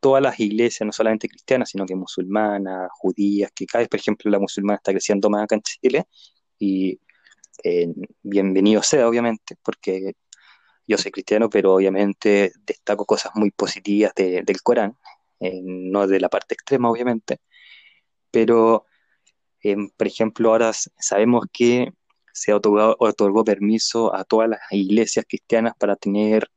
todas 0.00 0.22
las 0.22 0.38
iglesias, 0.40 0.86
no 0.86 0.92
solamente 0.92 1.28
cristianas, 1.28 1.70
sino 1.70 1.86
que 1.86 1.94
musulmanas, 1.96 2.90
judías, 2.98 3.50
que 3.54 3.66
cada 3.66 3.82
vez, 3.82 3.88
por 3.88 4.00
ejemplo, 4.00 4.30
la 4.30 4.38
musulmana 4.38 4.76
está 4.76 4.92
creciendo 4.92 5.30
más 5.30 5.44
acá 5.44 5.56
en 5.56 5.62
Chile, 5.62 6.04
y 6.58 7.00
eh, 7.64 7.88
bienvenido 8.22 8.82
sea, 8.82 9.08
obviamente, 9.08 9.56
porque 9.62 10.14
yo 10.90 10.98
soy 10.98 11.12
cristiano, 11.12 11.48
pero 11.48 11.74
obviamente 11.74 12.52
destaco 12.66 13.06
cosas 13.06 13.32
muy 13.36 13.52
positivas 13.52 14.12
del 14.14 14.62
Corán, 14.62 14.98
eh, 15.38 15.60
no 15.62 16.06
de 16.08 16.18
la 16.18 16.28
parte 16.28 16.54
extrema, 16.54 16.90
obviamente, 16.90 17.38
pero, 18.30 18.86
eh, 19.62 19.76
por 19.96 20.06
ejemplo, 20.06 20.50
ahora 20.50 20.72
sabemos 20.98 21.46
que 21.52 21.92
se 22.32 22.52
otorgó, 22.52 22.96
otorgó 22.98 23.44
permiso 23.44 24.14
a 24.14 24.24
todas 24.24 24.48
las 24.48 24.60
iglesias 24.72 25.24
cristianas 25.28 25.74
para 25.78 25.94
tener 25.94 26.50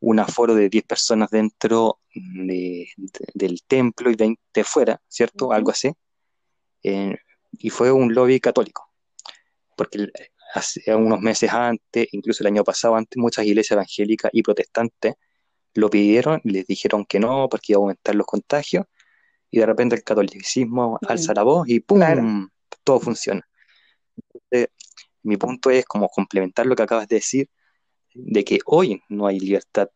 un 0.00 0.18
aforo 0.18 0.54
de 0.54 0.68
10 0.68 0.84
personas 0.84 1.30
dentro 1.30 2.00
del 2.12 3.62
templo 3.66 4.10
y 4.10 4.16
20 4.16 4.64
fuera, 4.64 5.00
¿cierto? 5.08 5.52
Algo 5.52 5.70
así. 5.70 5.92
Eh, 6.82 7.16
y 7.52 7.70
fue 7.70 7.92
un 7.92 8.12
lobby 8.12 8.40
católico, 8.40 8.90
porque 9.76 10.08
hace 10.54 10.94
unos 10.94 11.20
meses 11.20 11.50
antes, 11.52 12.08
incluso 12.12 12.42
el 12.42 12.48
año 12.48 12.64
pasado 12.64 12.96
antes, 12.96 13.16
muchas 13.16 13.46
iglesias 13.46 13.72
evangélicas 13.76 14.30
y 14.34 14.42
protestantes 14.42 15.14
lo 15.74 15.88
pidieron, 15.88 16.40
les 16.44 16.66
dijeron 16.66 17.06
que 17.06 17.18
no, 17.18 17.48
porque 17.48 17.72
iba 17.72 17.78
a 17.78 17.82
aumentar 17.82 18.14
los 18.14 18.26
contagios, 18.26 18.86
y 19.50 19.58
de 19.58 19.66
repente 19.66 19.94
el 19.96 20.02
catolicismo 20.02 20.98
alza 21.06 21.34
la 21.34 21.42
voz 21.42 21.68
y 21.68 21.80
¡pum! 21.80 22.48
Todo 22.84 23.00
funciona. 23.00 23.46
mi 25.22 25.36
punto 25.36 25.70
es 25.70 25.84
como 25.84 26.08
complementar 26.08 26.66
lo 26.66 26.74
que 26.74 26.82
acabas 26.82 27.08
de 27.08 27.16
decir, 27.16 27.48
de 28.14 28.44
que 28.44 28.58
hoy 28.66 29.02
no 29.08 29.26
hay 29.26 29.40
libertad 29.40 29.88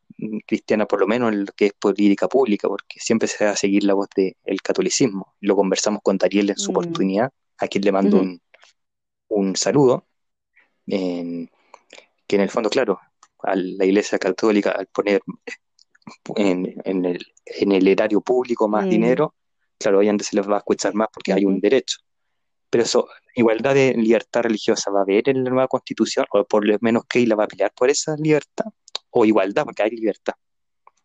cristiana, 0.46 0.86
por 0.86 1.00
lo 1.00 1.06
menos 1.06 1.32
en 1.32 1.46
lo 1.46 1.52
que 1.52 1.66
es 1.66 1.72
política 1.74 2.28
pública, 2.28 2.68
porque 2.68 2.98
siempre 3.00 3.28
se 3.28 3.44
va 3.44 3.52
a 3.52 3.56
seguir 3.56 3.84
la 3.84 3.94
voz 3.94 4.08
del 4.14 4.62
catolicismo. 4.62 5.34
Lo 5.40 5.56
conversamos 5.56 6.00
con 6.02 6.16
Dariel 6.18 6.50
en 6.50 6.56
su 6.56 6.72
mm. 6.72 6.76
oportunidad, 6.76 7.30
a 7.58 7.68
quien 7.68 7.84
le 7.84 7.92
mando 7.92 8.22
un, 9.28 9.56
saludo, 9.56 10.06
que 10.86 12.36
en 12.36 12.40
el 12.40 12.50
fondo, 12.50 12.70
claro, 12.70 13.00
a 13.42 13.54
la 13.54 13.84
Iglesia 13.84 14.18
Católica, 14.18 14.70
al 14.70 14.86
poner 14.86 15.20
en, 16.36 16.82
el, 16.84 17.26
en 17.44 17.72
el, 17.72 17.88
erario 17.88 18.20
público 18.20 18.68
más 18.68 18.86
mm. 18.86 18.88
dinero, 18.88 19.34
claro, 19.78 19.98
hoy 19.98 20.08
antes 20.08 20.28
se 20.28 20.36
les 20.36 20.48
va 20.48 20.56
a 20.56 20.58
escuchar 20.58 20.94
más 20.94 21.08
porque 21.12 21.32
hay 21.32 21.44
un 21.44 21.60
derecho. 21.60 21.98
Pero 22.70 22.84
eso, 22.84 23.08
igualdad 23.34 23.74
de 23.74 23.94
libertad 23.94 24.42
religiosa 24.42 24.90
va 24.90 25.00
a 25.00 25.02
haber 25.02 25.28
en 25.28 25.44
la 25.44 25.50
nueva 25.50 25.68
constitución, 25.68 26.26
o 26.30 26.44
por 26.44 26.66
lo 26.66 26.76
menos 26.80 27.04
que 27.08 27.26
la 27.26 27.36
va 27.36 27.44
a 27.44 27.48
pelear 27.48 27.72
por 27.74 27.90
esa 27.90 28.16
libertad, 28.16 28.66
o 29.10 29.24
igualdad, 29.24 29.64
porque 29.64 29.82
hay 29.82 29.90
libertad. 29.90 30.34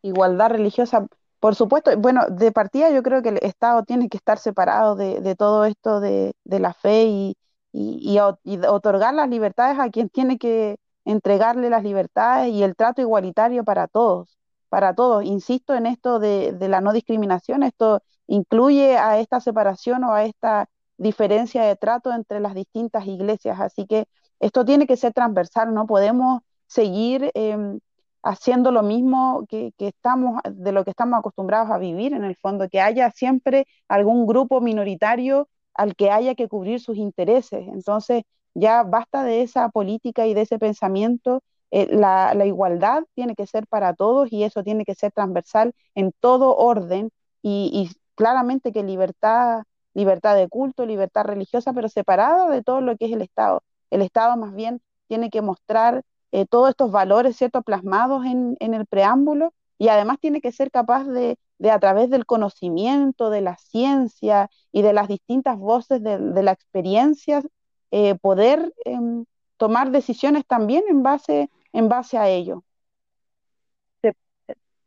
Igualdad 0.02 0.50
religiosa, 0.50 1.06
por 1.40 1.56
supuesto, 1.56 1.96
bueno, 1.98 2.26
de 2.30 2.52
partida 2.52 2.90
yo 2.90 3.04
creo 3.04 3.22
que 3.22 3.30
el 3.30 3.40
Estado 3.42 3.84
tiene 3.84 4.10
que 4.10 4.18
estar 4.18 4.40
separado 4.40 4.96
de, 4.96 5.36
todo 5.36 5.66
esto 5.66 6.00
de, 6.00 6.34
la 6.46 6.74
fe 6.74 7.06
y, 7.06 7.38
y, 7.74 8.20
otorgar 8.20 9.14
las 9.14 9.30
libertades 9.30 9.80
a 9.80 9.90
quien 9.90 10.10
tiene 10.10 10.38
que 10.38 10.78
entregarle 11.06 11.70
las 11.70 11.84
libertades 11.84 12.54
y 12.54 12.64
el 12.64 12.76
trato 12.76 13.02
igualitario 13.02 13.64
para 13.64 13.88
todos, 13.88 14.38
para 14.70 14.94
todos. 14.96 15.24
Insisto 15.24 15.74
en 15.76 15.86
esto 15.86 16.20
de, 16.20 16.56
la 16.60 16.82
no 16.82 16.94
discriminación, 16.94 17.64
esto 17.64 18.02
incluye 18.28 18.98
a 18.98 19.20
esta 19.20 19.40
separación 19.40 20.04
o 20.04 20.14
a 20.14 20.26
esta 20.26 20.70
diferencia 20.98 21.64
de 21.64 21.76
trato 21.76 22.14
entre 22.14 22.40
las 22.40 22.54
distintas 22.54 23.08
iglesias. 23.08 23.60
Así 23.60 23.88
que 23.88 24.06
esto 24.40 24.66
tiene 24.66 24.88
que 24.88 24.98
ser 24.98 25.14
transversal, 25.14 25.74
no 25.74 25.88
podemos 25.88 26.42
seguir 26.68 27.32
em, 27.34 27.80
haciendo 28.24 28.72
lo 28.72 28.84
mismo 28.84 29.46
que, 29.50 29.74
estamos, 29.80 30.42
de 30.50 30.72
lo 30.72 30.84
que 30.84 30.92
estamos 30.92 31.20
acostumbrados 31.20 31.72
a 31.72 31.78
vivir, 31.78 32.14
en 32.14 32.24
el 32.24 32.36
fondo, 32.36 32.70
que 32.70 32.82
haya 32.82 33.12
siempre 33.12 33.68
algún 33.88 34.28
grupo 34.28 34.62
minoritario 34.62 35.50
al 35.74 35.96
que 35.96 36.12
haya 36.12 36.36
que 36.36 36.48
cubrir 36.48 36.80
sus 36.80 36.98
intereses. 36.98 37.68
Entonces, 37.68 38.24
ya 38.54 38.84
basta 38.84 39.24
de 39.24 39.42
esa 39.42 39.70
política 39.70 40.28
y 40.28 40.34
de 40.34 40.42
ese 40.42 40.60
pensamiento. 40.60 41.42
Eh, 41.72 41.88
la, 41.96 42.34
igualdad 42.46 43.04
tiene 43.16 43.36
que 43.36 43.48
ser 43.48 43.66
para 43.68 43.94
todos 43.94 44.32
y 44.32 44.44
eso 44.44 44.64
tiene 44.64 44.84
que 44.86 44.96
ser 44.96 45.12
transversal 45.12 45.74
en 45.96 46.12
todo 46.20 46.56
orden 46.58 47.12
y, 47.42 47.90
claramente 48.16 48.72
que 48.72 48.84
libertad 48.84 49.64
libertad 49.94 50.36
de 50.36 50.48
culto, 50.48 50.86
libertad 50.86 51.26
religiosa, 51.26 51.74
pero 51.74 51.90
separada 51.90 52.50
de 52.50 52.64
todo 52.64 52.82
lo 52.82 52.96
que 52.98 53.06
es 53.06 53.12
el 53.12 53.22
Estado. 53.22 53.64
El 53.90 54.02
Estado 54.02 54.38
más 54.38 54.54
bien 54.54 54.82
tiene 55.08 55.30
que 55.30 55.42
mostrar 55.42 56.04
eh, 56.32 56.46
todos 56.46 56.70
estos 56.70 56.92
valores, 56.92 57.36
¿cierto?, 57.36 57.62
plasmados 57.62 58.26
en, 58.26 58.56
el 58.60 58.86
preámbulo 58.86 59.54
y 59.78 59.90
además 59.90 60.18
tiene 60.20 60.40
que 60.42 60.52
ser 60.52 60.72
capaz 60.72 61.06
de, 61.06 61.38
a 61.70 61.80
través 61.80 62.10
del 62.10 62.26
conocimiento, 62.26 63.30
de 63.30 63.42
la 63.42 63.58
ciencia 63.58 64.50
y 64.72 64.82
de 64.82 64.94
las 64.94 65.08
distintas 65.08 65.58
voces 65.58 66.02
de, 66.02 66.44
la 66.44 66.52
experiencia, 66.52 67.44
eh, 67.92 68.16
poder 68.16 68.74
em, 68.86 69.26
tomar 69.58 69.92
decisiones 69.92 70.46
también 70.48 70.84
en 70.90 71.04
base, 71.04 71.50
en 71.74 71.90
base 71.90 72.18
a 72.18 72.30
ello. 72.30 72.64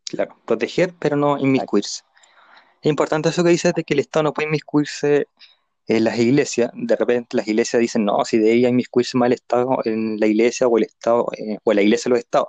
Claro, 0.05 0.37
proteger 0.45 0.95
pero 0.99 1.17
no 1.17 1.39
inmiscuirse. 1.39 2.03
Es 2.83 2.91
importante 2.91 3.29
eso 3.29 3.43
que 3.43 3.51
dices 3.51 3.73
de 3.75 3.85
que 3.85 3.95
el 3.95 4.01
Estado 4.01 4.25
no 4.25 4.35
puede 4.35 4.49
inmiscuirse 4.49 5.29
en 5.87 6.05
las 6.05 6.19
iglesias. 6.19 6.71
De 6.75 6.97
repente 6.97 7.37
las 7.37 7.49
iglesias 7.49 7.81
dicen, 7.81 8.05
no, 8.05 8.25
si 8.25 8.39
de 8.39 8.53
ella 8.53 8.69
inmiscuirse 8.69 9.17
más 9.17 9.29
el 9.29 9.35
Estado 9.35 9.79
en 9.85 10.19
la 10.21 10.27
iglesia 10.27 10.67
o 10.67 10.77
el 10.79 10.85
Estado, 10.85 11.27
eh, 11.37 11.59
o 11.65 11.73
la 11.73 11.83
iglesia 11.83 12.11
los 12.11 12.19
estados. 12.19 12.49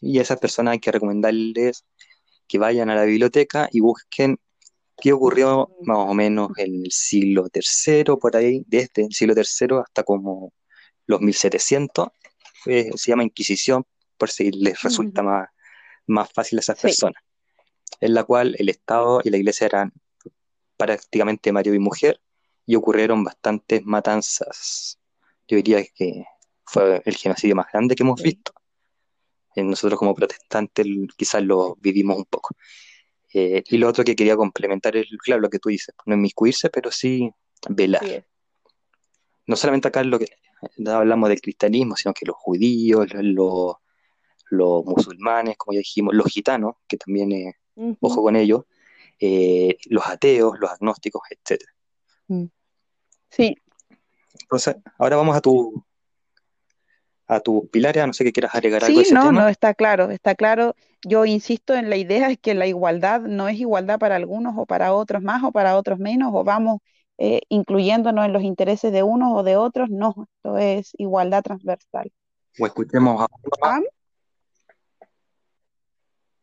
Y 0.00 0.18
a 0.18 0.22
esas 0.22 0.38
personas 0.38 0.72
hay 0.72 0.78
que 0.80 0.92
recomendarles 0.92 1.84
que 2.50 2.58
vayan 2.58 2.90
a 2.90 2.96
la 2.96 3.04
biblioteca 3.04 3.68
y 3.70 3.80
busquen 3.80 4.38
qué 5.00 5.12
ocurrió 5.12 5.70
más 5.82 5.98
o 5.98 6.14
menos 6.14 6.50
en 6.56 6.84
el 6.84 6.90
siglo 6.90 7.46
III, 7.52 8.16
por 8.20 8.36
ahí, 8.36 8.64
desde 8.66 9.04
el 9.04 9.12
siglo 9.12 9.34
III 9.34 9.78
hasta 9.84 10.02
como 10.02 10.52
los 11.06 11.20
1700. 11.20 12.08
se 12.64 12.92
llama 13.06 13.22
Inquisición, 13.22 13.84
por 14.18 14.30
si 14.30 14.50
les 14.50 14.82
resulta 14.82 15.22
más, 15.22 15.48
más 16.06 16.30
fácil 16.32 16.58
a 16.58 16.60
esas 16.60 16.78
personas 16.80 17.22
en 18.00 18.14
la 18.14 18.24
cual 18.24 18.56
el 18.58 18.68
Estado 18.68 19.20
y 19.22 19.30
la 19.30 19.36
Iglesia 19.36 19.66
eran 19.66 19.92
prácticamente 20.76 21.52
marido 21.52 21.74
y 21.74 21.78
mujer 21.78 22.20
y 22.66 22.74
ocurrieron 22.74 23.24
bastantes 23.24 23.82
matanzas. 23.84 24.98
Yo 25.46 25.56
diría 25.56 25.84
que 25.94 26.24
fue 26.64 27.02
el 27.04 27.16
genocidio 27.16 27.56
más 27.56 27.66
grande 27.72 27.94
que 27.94 28.02
hemos 28.02 28.22
visto. 28.22 28.52
Nosotros 29.56 29.98
como 29.98 30.14
protestantes 30.14 30.86
quizás 31.16 31.42
lo 31.42 31.76
vivimos 31.80 32.16
un 32.16 32.24
poco. 32.24 32.54
Eh, 33.32 33.62
y 33.66 33.78
lo 33.78 33.88
otro 33.88 34.04
que 34.04 34.16
quería 34.16 34.36
complementar 34.36 34.96
es, 34.96 35.06
claro, 35.22 35.40
lo 35.40 35.50
que 35.50 35.58
tú 35.58 35.68
dices, 35.68 35.94
no 36.06 36.14
inmiscuirse, 36.14 36.70
pero 36.70 36.90
sí 36.90 37.30
velar. 37.68 38.24
No 39.46 39.56
solamente 39.56 39.88
acá 39.88 40.02
lo 40.04 40.18
que 40.18 40.28
hablamos 40.86 41.28
del 41.28 41.40
cristianismo, 41.40 41.96
sino 41.96 42.12
que 42.12 42.26
los 42.26 42.36
judíos, 42.36 43.06
los, 43.14 43.76
los, 44.50 44.84
musulmanes, 44.84 45.56
como 45.56 45.74
ya 45.74 45.78
dijimos, 45.78 46.14
los 46.14 46.26
gitanos, 46.26 46.76
que 46.88 46.96
también 46.96 47.54
ojo 48.00 48.22
con 48.22 48.36
ello, 48.36 48.66
eh, 49.18 49.76
los 49.86 50.06
ateos, 50.06 50.58
los 50.58 50.70
agnósticos, 50.70 51.22
etc. 51.30 51.62
Mm. 52.28 52.46
Sí. 53.30 53.56
Entonces, 54.42 54.76
ahora 54.98 55.16
vamos 55.16 55.36
a 55.36 55.40
tu 55.40 55.84
a 57.30 57.40
tu 57.40 57.68
pilares, 57.68 58.04
no 58.06 58.12
sé 58.12 58.24
qué 58.24 58.32
quieras 58.32 58.54
agregar 58.54 58.84
algo 58.84 59.02
Sí, 59.02 59.12
no, 59.12 59.30
no, 59.30 59.48
está 59.48 59.72
claro, 59.74 60.10
está 60.10 60.34
claro. 60.34 60.74
Yo 61.06 61.24
insisto 61.24 61.74
en 61.74 61.88
la 61.88 61.96
idea 61.96 62.28
de 62.28 62.36
que 62.36 62.54
la 62.54 62.66
igualdad 62.66 63.20
no 63.20 63.48
es 63.48 63.58
igualdad 63.58 63.98
para 63.98 64.16
algunos 64.16 64.54
o 64.56 64.66
para 64.66 64.92
otros 64.92 65.22
más 65.22 65.44
o 65.44 65.52
para 65.52 65.76
otros 65.76 65.98
menos, 65.98 66.32
o 66.34 66.42
vamos 66.42 66.78
eh, 67.18 67.42
incluyéndonos 67.48 68.26
en 68.26 68.32
los 68.32 68.42
intereses 68.42 68.92
de 68.92 69.02
unos 69.02 69.32
o 69.32 69.42
de 69.44 69.56
otros, 69.56 69.90
no, 69.90 70.26
esto 70.36 70.58
es 70.58 70.90
igualdad 70.98 71.42
transversal. 71.42 72.10
O 72.58 72.66
escuchemos 72.66 73.22
a. 73.22 73.80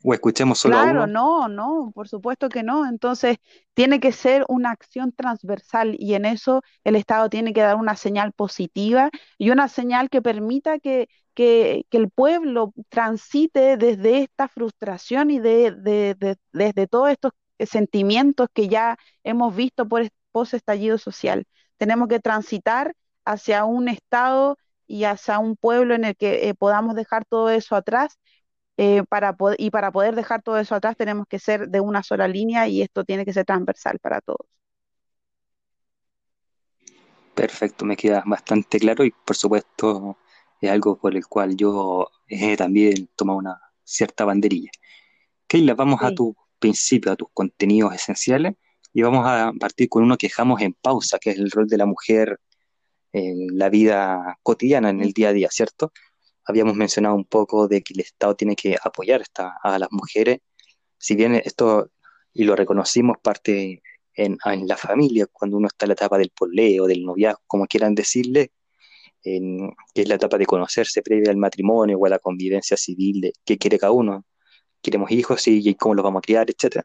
o 0.04 0.14
escuchemos 0.14 0.60
solo 0.60 0.76
Claro, 0.76 1.08
no, 1.08 1.48
no, 1.48 1.92
por 1.94 2.08
supuesto 2.08 2.50
que 2.50 2.64
no. 2.64 2.88
Entonces, 2.88 3.38
tiene 3.74 4.00
que 4.00 4.12
ser 4.12 4.46
una 4.48 4.72
acción 4.72 5.12
transversal 5.12 5.96
y 6.00 6.14
en 6.14 6.26
eso 6.26 6.62
el 6.84 6.96
Estado 6.96 7.30
tiene 7.30 7.54
que 7.54 7.62
dar 7.62 7.76
una 7.76 7.96
señal 7.96 8.32
positiva 8.34 9.10
y 9.38 9.50
una 9.50 9.68
señal 9.68 10.10
que 10.10 10.22
permita 10.22 10.80
que, 10.80 11.10
que, 11.34 11.86
el 11.92 12.10
pueblo 12.10 12.74
transite 12.90 13.78
desde 13.78 14.20
esta 14.20 14.48
frustración 14.48 15.32
y 15.32 15.40
de, 15.40 16.16
desde 16.52 16.88
todos 16.88 17.10
estos 17.10 17.32
sentimientos 17.60 18.48
que 18.54 18.68
ya 18.68 18.98
hemos 19.24 19.56
visto 19.56 19.88
por 19.88 20.08
post 20.32 20.54
estallido 20.54 20.98
social. 20.98 21.46
Tenemos 21.78 22.08
que 22.08 22.20
transitar 22.20 22.96
hacia 23.26 23.66
un 23.66 23.90
Estado 23.90 24.58
y 24.88 25.04
hacia 25.04 25.40
un 25.40 25.58
pueblo 25.58 25.96
en 25.96 26.06
el 26.06 26.16
que 26.16 26.50
eh, 26.50 26.54
podamos 26.56 26.96
dejar 26.96 27.26
todo 27.26 27.50
eso 27.50 27.76
atrás 27.76 28.18
eh, 28.78 29.04
para 29.10 29.36
y 29.58 29.72
para 29.72 29.92
poder 29.92 30.16
dejar 30.16 30.44
todo 30.44 30.60
eso 30.60 30.76
atrás 30.76 30.96
tenemos 30.96 31.26
que 31.28 31.40
ser 31.40 31.68
de 31.70 31.80
una 31.80 32.04
sola 32.04 32.28
línea 32.28 32.68
y 32.68 32.84
esto 32.84 33.04
tiene 33.04 33.26
que 33.26 33.34
ser 33.34 33.46
transversal 33.46 33.98
para 34.00 34.22
todos. 34.22 34.48
Perfecto, 37.34 37.86
me 37.86 37.96
queda 37.96 38.24
bastante 38.26 38.80
claro 38.80 39.04
y 39.04 39.12
por 39.12 39.36
supuesto 39.36 40.18
es 40.62 40.72
algo 40.72 40.98
por 40.98 41.16
el 41.16 41.26
cual 41.28 41.56
yo 41.56 42.08
he 42.28 42.58
también 42.58 43.10
tomado 43.16 43.40
una 43.40 43.62
cierta 43.84 44.26
banderilla. 44.26 44.72
Keila, 45.48 45.74
vamos 45.76 46.02
a 46.04 46.14
tu 46.14 46.36
principio, 46.60 47.12
a 47.12 47.16
tus 47.16 47.30
contenidos 47.34 47.94
esenciales 47.94 48.56
y 48.94 49.02
vamos 49.02 49.26
a 49.26 49.54
partir 49.60 49.90
con 49.90 50.04
uno 50.04 50.18
que 50.18 50.28
dejamos 50.28 50.62
en 50.62 50.74
pausa, 50.74 51.20
que 51.20 51.32
es 51.32 51.38
el 51.38 51.52
rol 51.52 51.68
de 51.68 51.78
la 51.78 51.86
mujer 51.86 52.40
en 53.14 53.58
la 53.58 53.70
vida 53.70 54.38
cotidiana, 54.44 54.90
en 54.90 55.02
el 55.02 55.14
día 55.14 55.30
a 55.30 55.34
día, 55.34 55.50
¿cierto? 55.52 55.92
Habíamos 56.48 56.76
mencionado 56.76 57.16
un 57.16 57.26
poco 57.26 57.68
de 57.68 57.82
que 57.84 57.94
el 57.94 58.00
Estado 58.02 58.36
tiene 58.36 58.56
que 58.56 58.78
apoyar 58.82 59.22
a 59.64 59.80
las 59.80 59.90
mujeres, 59.92 60.40
si 60.98 61.16
bien 61.16 61.36
esto, 61.36 61.92
y 62.34 62.46
lo 62.46 62.56
reconocimos, 62.56 63.18
parte 63.22 63.84
en, 64.16 64.38
en, 64.46 64.68
la 64.68 64.78
familia, 64.78 65.28
cuando 65.32 65.58
uno 65.58 65.68
está 65.68 65.86
en 65.86 65.90
la 65.90 65.94
etapa 65.94 66.18
del 66.18 66.32
poleo, 66.32 66.88
del 66.88 67.04
noviazgo, 67.04 67.42
como 67.48 67.68
quieran 67.68 67.96
decirle, 67.96 68.52
en, 69.24 69.72
que 69.94 70.04
es 70.04 70.08
la 70.08 70.16
etapa 70.16 70.38
de 70.38 70.46
conocerse 70.46 71.02
previa 71.02 71.32
al 71.32 71.38
matrimonio 71.38 71.98
o 71.98 72.06
a 72.06 72.10
la 72.10 72.20
convivencia 72.20 72.78
civil, 72.78 73.22
de 73.22 73.34
qué 73.46 73.58
quiere 73.58 73.78
cada 73.78 73.92
uno, 73.92 74.26
queremos 74.82 75.12
hijos 75.12 75.48
y, 75.48 75.76
cómo 75.76 75.96
los 75.96 76.04
vamos 76.04 76.20
a 76.20 76.22
criar, 76.22 76.48
etc. 76.50 76.82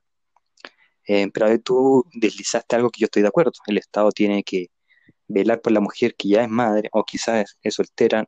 Eh, 1.06 1.28
pero 1.32 1.58
tú 1.60 2.04
deslizaste 2.14 2.76
algo 2.76 2.90
que 2.90 3.00
yo 3.00 3.06
estoy 3.06 3.22
de 3.22 3.28
acuerdo, 3.28 3.52
el 3.66 3.78
Estado 3.78 4.10
tiene 4.12 4.42
que 4.42 4.68
velar 5.28 5.60
por 5.62 5.72
la 5.72 5.80
mujer 5.80 6.14
que 6.16 6.28
ya 6.28 6.42
es 6.42 6.48
madre 6.48 6.88
o 6.92 7.04
quizás 7.04 7.56
es 7.62 7.74
soltera, 7.74 8.26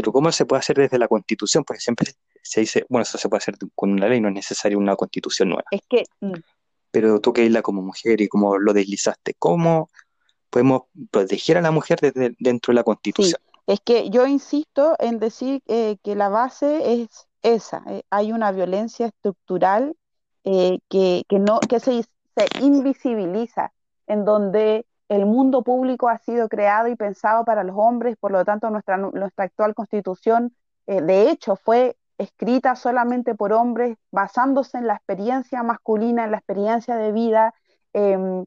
pero 0.00 0.10
¿cómo 0.10 0.32
se 0.32 0.46
puede 0.46 0.60
hacer 0.60 0.78
desde 0.78 0.98
la 0.98 1.06
Constitución? 1.06 1.64
Porque 1.64 1.80
siempre 1.80 2.12
se 2.42 2.60
dice, 2.60 2.86
bueno, 2.88 3.02
eso 3.02 3.18
se 3.18 3.28
puede 3.28 3.40
hacer 3.40 3.56
con 3.74 3.92
una 3.92 4.08
ley, 4.08 4.22
no 4.22 4.28
es 4.28 4.34
necesaria 4.34 4.78
una 4.78 4.96
Constitución 4.96 5.50
nueva. 5.50 5.64
Es 5.70 5.82
que... 5.86 6.04
Mm. 6.20 6.32
Pero 6.90 7.20
tú 7.20 7.34
que 7.34 7.48
la 7.50 7.60
como 7.60 7.82
mujer 7.82 8.22
y 8.22 8.28
como 8.28 8.56
lo 8.56 8.72
deslizaste, 8.72 9.34
¿cómo 9.38 9.90
podemos 10.48 10.84
proteger 11.10 11.58
a 11.58 11.60
la 11.60 11.70
mujer 11.70 12.00
desde 12.00 12.34
dentro 12.38 12.72
de 12.72 12.76
la 12.76 12.84
Constitución? 12.84 13.38
es 13.66 13.80
que 13.80 14.08
yo 14.10 14.26
insisto 14.26 14.96
en 14.98 15.18
decir 15.18 15.62
eh, 15.66 15.96
que 16.02 16.14
la 16.14 16.28
base 16.30 17.02
es 17.02 17.28
esa. 17.42 17.82
Eh, 17.86 18.02
hay 18.10 18.32
una 18.32 18.50
violencia 18.50 19.06
estructural 19.06 19.94
eh, 20.44 20.78
que, 20.88 21.24
no, 21.30 21.60
que 21.60 21.80
se, 21.80 22.02
se 22.02 22.46
invisibiliza, 22.60 23.72
en 24.06 24.24
donde 24.24 24.86
el 25.12 25.26
mundo 25.26 25.62
público 25.62 26.08
ha 26.08 26.18
sido 26.18 26.48
creado 26.48 26.88
y 26.88 26.96
pensado 26.96 27.44
para 27.44 27.64
los 27.64 27.76
hombres, 27.78 28.16
por 28.18 28.32
lo 28.32 28.44
tanto 28.44 28.70
nuestra, 28.70 28.96
nuestra 28.96 29.44
actual 29.44 29.74
constitución, 29.74 30.54
eh, 30.86 31.00
de 31.00 31.30
hecho, 31.30 31.56
fue 31.56 31.96
escrita 32.18 32.76
solamente 32.76 33.34
por 33.34 33.52
hombres, 33.52 33.96
basándose 34.10 34.78
en 34.78 34.86
la 34.86 34.94
experiencia 34.94 35.62
masculina, 35.62 36.24
en 36.24 36.30
la 36.32 36.38
experiencia 36.38 36.96
de 36.96 37.12
vida 37.12 37.54
em, 37.92 38.44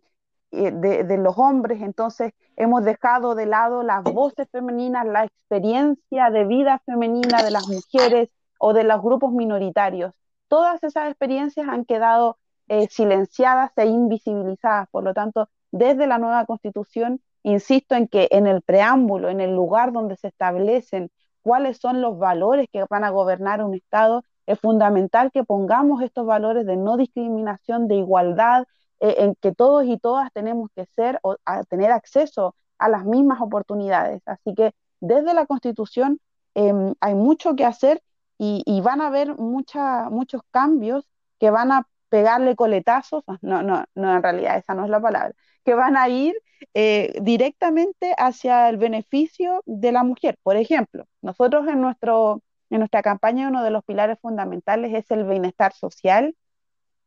eh, 0.51 0.72
de, 0.72 1.18
los 1.18 1.38
hombres. 1.38 1.82
Entonces, 1.82 2.34
hemos 2.55 2.84
dejado 2.84 3.36
de 3.36 3.45
lado 3.45 3.84
las 3.84 4.03
voces 4.03 4.47
femeninas, 4.51 5.05
la 5.05 5.26
experiencia 5.26 6.30
de 6.30 6.45
vida 6.45 6.82
femenina 6.86 7.43
de 7.43 7.51
las 7.51 7.68
mujeres 7.68 8.30
o 8.59 8.74
de 8.74 8.84
los 8.84 9.01
grupos 9.01 9.34
minoritarios. 9.34 10.13
Todas 10.47 10.84
esas 10.84 11.09
experiencias 11.09 11.68
han 11.68 11.86
quedado 11.86 12.38
eh, 12.68 12.88
silenciadas 12.89 13.72
e 13.78 13.86
invisibilizadas. 13.86 14.88
Por 14.89 15.03
lo 15.03 15.13
tanto, 15.13 15.49
desde 15.72 16.07
la 16.07 16.18
nueva 16.18 16.45
constitución, 16.45 17.22
insisto 17.43 17.95
en 17.95 18.07
que 18.07 18.28
en 18.32 18.47
el 18.47 18.61
preámbulo, 18.61 19.30
en 19.30 19.41
el 19.41 19.53
lugar 19.55 19.91
donde 19.91 20.16
se 20.18 20.28
establecen 20.28 21.09
cuáles 21.41 21.78
son 21.78 22.01
los 22.01 22.18
valores 22.18 22.68
que 22.72 22.86
van 22.89 23.03
a 23.03 23.11
gobernar 23.11 23.63
un 23.63 23.76
Estado, 23.76 24.24
es 24.47 24.59
fundamental 24.59 25.32
que 25.32 25.43
pongamos 25.43 26.01
estos 26.01 26.26
valores 26.26 26.66
de 26.66 26.78
no 26.78 26.97
discriminación, 26.97 27.88
de 27.88 27.95
igualdad, 27.95 28.66
eh, 28.99 29.16
en 29.20 29.36
que 29.36 29.51
todos 29.53 29.86
y 29.86 29.97
todas 29.97 30.32
tenemos 30.34 30.70
que 30.76 30.86
ser 30.95 31.20
o 31.24 31.36
tener 31.70 31.91
acceso 31.91 32.55
a 32.78 32.89
las 32.89 33.05
mismas 33.05 33.41
oportunidades. 33.41 34.22
Así 34.26 34.53
que 34.55 34.74
desde 34.99 35.34
la 35.34 35.45
Constitución 35.45 36.20
em, 36.55 36.93
hay 37.01 37.16
mucho 37.16 37.55
que 37.55 37.66
hacer 37.66 38.01
y, 38.38 38.82
van 38.82 39.01
a 39.01 39.07
haber 39.07 39.36
muchos 39.38 40.41
cambios 40.51 41.07
que 41.39 41.49
van 41.51 41.72
a 41.72 41.88
pegarle 42.09 42.55
coletazos, 42.55 43.24
no, 43.41 43.61
no, 43.63 43.86
no, 43.95 44.16
en 44.16 44.24
realidad 44.24 44.57
esa 44.57 44.74
no 44.74 44.86
es 44.86 44.89
la 44.89 45.01
palabra, 45.01 45.34
que 45.66 45.74
van 45.74 45.97
a 45.97 46.07
ir 46.07 46.36
eh, 46.74 47.18
directamente 47.22 48.13
hacia 48.18 48.70
el 48.70 48.78
beneficio 48.78 49.61
de 49.66 49.91
la 49.91 50.03
mujer. 50.03 50.38
Por 50.43 50.55
ejemplo, 50.55 51.05
nosotros 51.22 51.68
en, 51.68 51.82
nuestro, 51.82 52.41
en 52.70 52.80
nuestra 52.80 53.01
campaña 53.01 53.49
uno 53.49 53.63
de 53.63 53.72
los 53.72 53.84
pilares 53.84 54.20
fundamentales 54.22 54.93
es 54.93 55.09
el 55.11 55.26
bienestar 55.26 55.74
social. 55.74 56.36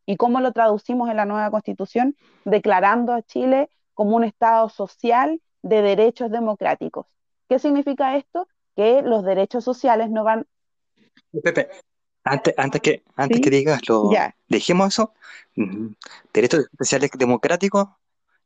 ¿Y 0.05 0.17
cómo 0.17 0.41
lo 0.41 0.53
traducimos 0.53 1.09
en 1.11 1.17
la 1.17 1.25
nueva 1.25 1.51
constitución? 1.51 2.17
Declarando 2.45 3.13
a 3.13 3.23
Chile 3.23 3.71
como 3.95 4.17
un 4.17 4.25
Estado 4.25 4.69
social 4.69 5.41
de 5.63 5.83
derechos 5.83 6.31
democráticos. 6.31 7.07
¿Qué 7.49 7.59
significa 7.59 8.17
esto? 8.17 8.49
Que 8.75 9.03
los 9.03 9.25
derechos 9.25 9.65
sociales 9.65 10.11
no 10.11 10.25
van... 10.25 10.47
Pepe, 11.43 11.69
antes, 12.25 12.55
antes 12.57 12.81
que, 12.81 13.03
antes 13.17 13.41
que 13.41 13.51
digas, 13.51 13.87
lo, 13.89 14.11
dejemos 14.49 14.89
eso. 14.89 15.13
Derechos 16.33 16.61
especiales 16.61 17.11
democráticos 17.19 17.89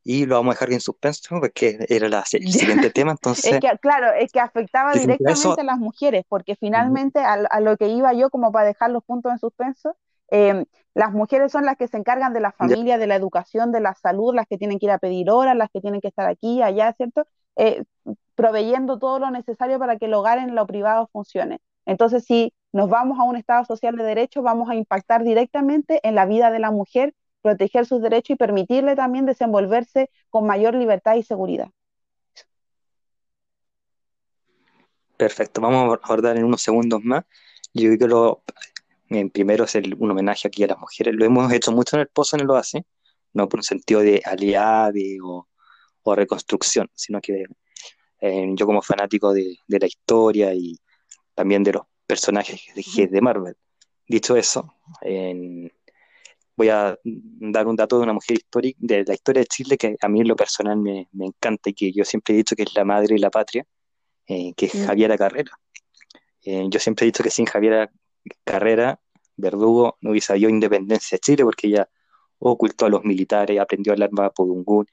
y 0.04 0.26
lo 0.26 0.36
vamos 0.36 0.52
a 0.52 0.54
dejar 0.54 0.72
en 0.72 0.80
suspenso 0.80 1.36
porque 1.40 1.84
era 1.88 2.08
la, 2.08 2.24
el 2.32 2.52
siguiente 2.52 2.90
tema. 2.90 3.12
Entonces, 3.12 3.52
es 3.52 3.60
que, 3.60 3.78
claro, 3.78 4.12
es 4.18 4.32
que 4.32 4.40
afectaba 4.40 4.92
directamente 4.92 5.60
a 5.60 5.64
las 5.64 5.78
mujeres, 5.78 6.24
porque 6.28 6.56
finalmente 6.56 7.20
a, 7.20 7.60
lo 7.60 7.76
que 7.76 7.88
iba 7.88 8.12
yo, 8.12 8.30
como 8.30 8.52
para 8.52 8.66
dejar 8.66 8.90
los 8.90 9.04
puntos 9.04 9.32
en 9.32 9.38
suspenso, 9.38 9.96
em, 10.28 10.64
las 10.94 11.12
mujeres 11.12 11.52
son 11.52 11.64
las 11.64 11.76
que 11.76 11.88
se 11.88 11.96
encargan 11.96 12.32
de 12.32 12.40
la 12.40 12.52
familia, 12.52 12.98
de 12.98 13.06
la 13.06 13.16
educación, 13.16 13.72
de 13.72 13.80
la 13.80 13.94
salud, 13.94 14.34
las 14.34 14.46
que 14.46 14.58
tienen 14.58 14.78
que 14.78 14.86
ir 14.86 14.92
a 14.92 14.98
pedir 14.98 15.30
horas, 15.30 15.56
las 15.56 15.70
que 15.70 15.80
tienen 15.80 16.00
que 16.00 16.08
estar 16.08 16.28
aquí, 16.28 16.62
allá, 16.62 16.92
¿cierto? 16.92 17.26
Eh, 17.56 17.84
proveyendo 18.34 18.98
todo 18.98 19.18
lo 19.18 19.30
necesario 19.30 19.78
para 19.78 19.98
que 19.98 20.06
el 20.06 20.14
hogar 20.14 20.38
en 20.38 20.54
lo 20.54 20.66
privado 20.66 21.08
funcione. 21.12 21.60
Entonces, 21.86 22.24
si 22.24 22.52
nos 22.72 22.88
vamos 22.88 23.18
a 23.18 23.24
un 23.24 23.36
Estado 23.36 23.64
social 23.64 23.96
de 23.96 24.04
derecho, 24.04 24.42
vamos 24.42 24.70
a 24.70 24.74
impactar 24.74 25.22
directamente 25.22 26.00
en 26.02 26.14
la 26.14 26.26
vida 26.26 26.50
de 26.50 26.58
la 26.58 26.70
mujer 26.70 27.14
proteger 27.42 27.84
sus 27.84 28.00
derechos 28.00 28.30
y 28.30 28.36
permitirle 28.36 28.96
también 28.96 29.26
desenvolverse 29.26 30.10
con 30.30 30.46
mayor 30.46 30.74
libertad 30.74 31.16
y 31.16 31.22
seguridad. 31.22 31.68
Perfecto, 35.16 35.60
vamos 35.60 35.98
a 36.02 36.04
abordar 36.04 36.36
en 36.36 36.44
unos 36.44 36.62
segundos 36.62 37.00
más. 37.04 37.24
Yo 37.74 37.88
creo 37.88 37.98
que 37.98 38.08
lo, 38.08 38.42
primero 39.30 39.64
es 39.64 39.74
un 39.74 40.10
homenaje 40.10 40.48
aquí 40.48 40.64
a 40.64 40.68
las 40.68 40.78
mujeres. 40.78 41.14
Lo 41.14 41.24
hemos 41.24 41.52
hecho 41.52 41.72
mucho 41.72 41.96
en 41.96 42.02
el 42.02 42.08
Pozo, 42.08 42.36
en 42.36 42.42
el 42.42 42.50
hace, 42.56 42.84
no 43.32 43.48
por 43.48 43.60
un 43.60 43.64
sentido 43.64 44.00
de 44.00 44.22
aliade 44.24 45.18
o, 45.22 45.46
reconstrucción, 46.04 46.90
sino 46.94 47.20
que 47.20 47.44
eh, 48.20 48.50
yo 48.54 48.66
como 48.66 48.82
fanático 48.82 49.32
de, 49.32 49.56
la 49.68 49.86
historia 49.86 50.52
y 50.54 50.76
también 51.34 51.62
de 51.62 51.72
los 51.74 51.82
personajes 52.06 52.60
de, 52.74 53.06
de 53.06 53.20
Marvel. 53.20 53.54
Dicho 54.08 54.36
eso, 54.36 54.74
en, 55.00 55.70
voy 56.56 56.68
a 56.68 56.98
dar 57.04 57.66
un 57.66 57.76
dato 57.76 57.98
de 57.98 58.04
una 58.04 58.12
mujer 58.12 58.38
histórica, 58.38 58.78
de 58.80 59.04
la 59.04 59.14
historia 59.14 59.40
de 59.40 59.46
Chile 59.46 59.78
que 59.78 59.96
a 60.00 60.08
mí 60.08 60.20
en 60.20 60.28
lo 60.28 60.36
personal 60.36 60.78
me, 60.78 61.08
encanta 61.20 61.70
y 61.70 61.74
que 61.74 61.92
yo 61.92 62.04
siempre 62.04 62.34
he 62.34 62.36
dicho 62.38 62.56
que 62.56 62.64
es 62.64 62.74
la 62.74 62.84
madre 62.84 63.14
de 63.14 63.20
la 63.20 63.30
patria, 63.30 63.64
eh, 64.26 64.52
que 64.54 64.66
es 64.66 64.74
mm. 64.74 64.86
Javiera 64.86 65.18
Carrera. 65.18 65.52
Eh, 66.44 66.66
yo 66.68 66.78
siempre 66.80 67.04
he 67.04 67.08
dicho 67.08 67.22
que 67.22 67.30
sin 67.30 67.46
Javiera 67.46 67.90
Carrera, 68.44 69.00
Verdugo 69.36 69.96
no 70.00 70.10
hubiese 70.10 70.32
habido 70.32 70.50
independencia 70.50 71.16
de 71.16 71.20
Chile 71.20 71.44
porque 71.44 71.68
ella 71.68 71.88
ocultó 72.38 72.86
a 72.86 72.88
los 72.88 73.04
militares, 73.04 73.58
aprendió 73.58 73.92
el 73.94 74.02
arma 74.02 74.30
Podungún, 74.30 74.86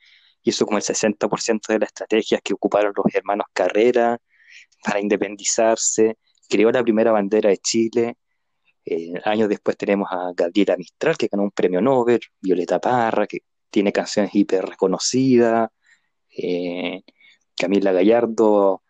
hizo 0.43 0.65
como 0.65 0.77
el 0.77 0.83
60% 0.83 1.67
de 1.67 1.79
las 1.79 1.87
estrategias 1.87 2.41
que 2.43 2.53
ocuparon 2.53 2.93
los 2.95 3.13
hermanos 3.13 3.47
Carrera 3.53 4.17
para 4.83 4.99
independizarse, 4.99 6.17
creó 6.47 6.71
la 6.71 6.83
primera 6.83 7.11
bandera 7.11 7.49
de 7.49 7.57
Chile, 7.57 8.17
eh, 8.91 9.13
años 9.23 9.47
después 9.49 9.77
tenemos 9.77 10.09
a 10.11 10.31
Gabriela 10.35 10.75
Mistral, 10.75 11.15
que 11.15 11.27
ganó 11.27 11.43
un 11.43 11.51
premio 11.51 11.79
Nobel, 11.79 12.19
Violeta 12.41 12.79
Parra, 12.79 13.27
que 13.27 13.41
tiene 13.69 13.91
canciones 13.91 14.33
hiper 14.33 14.65
reconocidas, 14.65 15.69
eh, 16.35 17.03
Camila 17.55 17.91
Gallardo, 17.91 18.81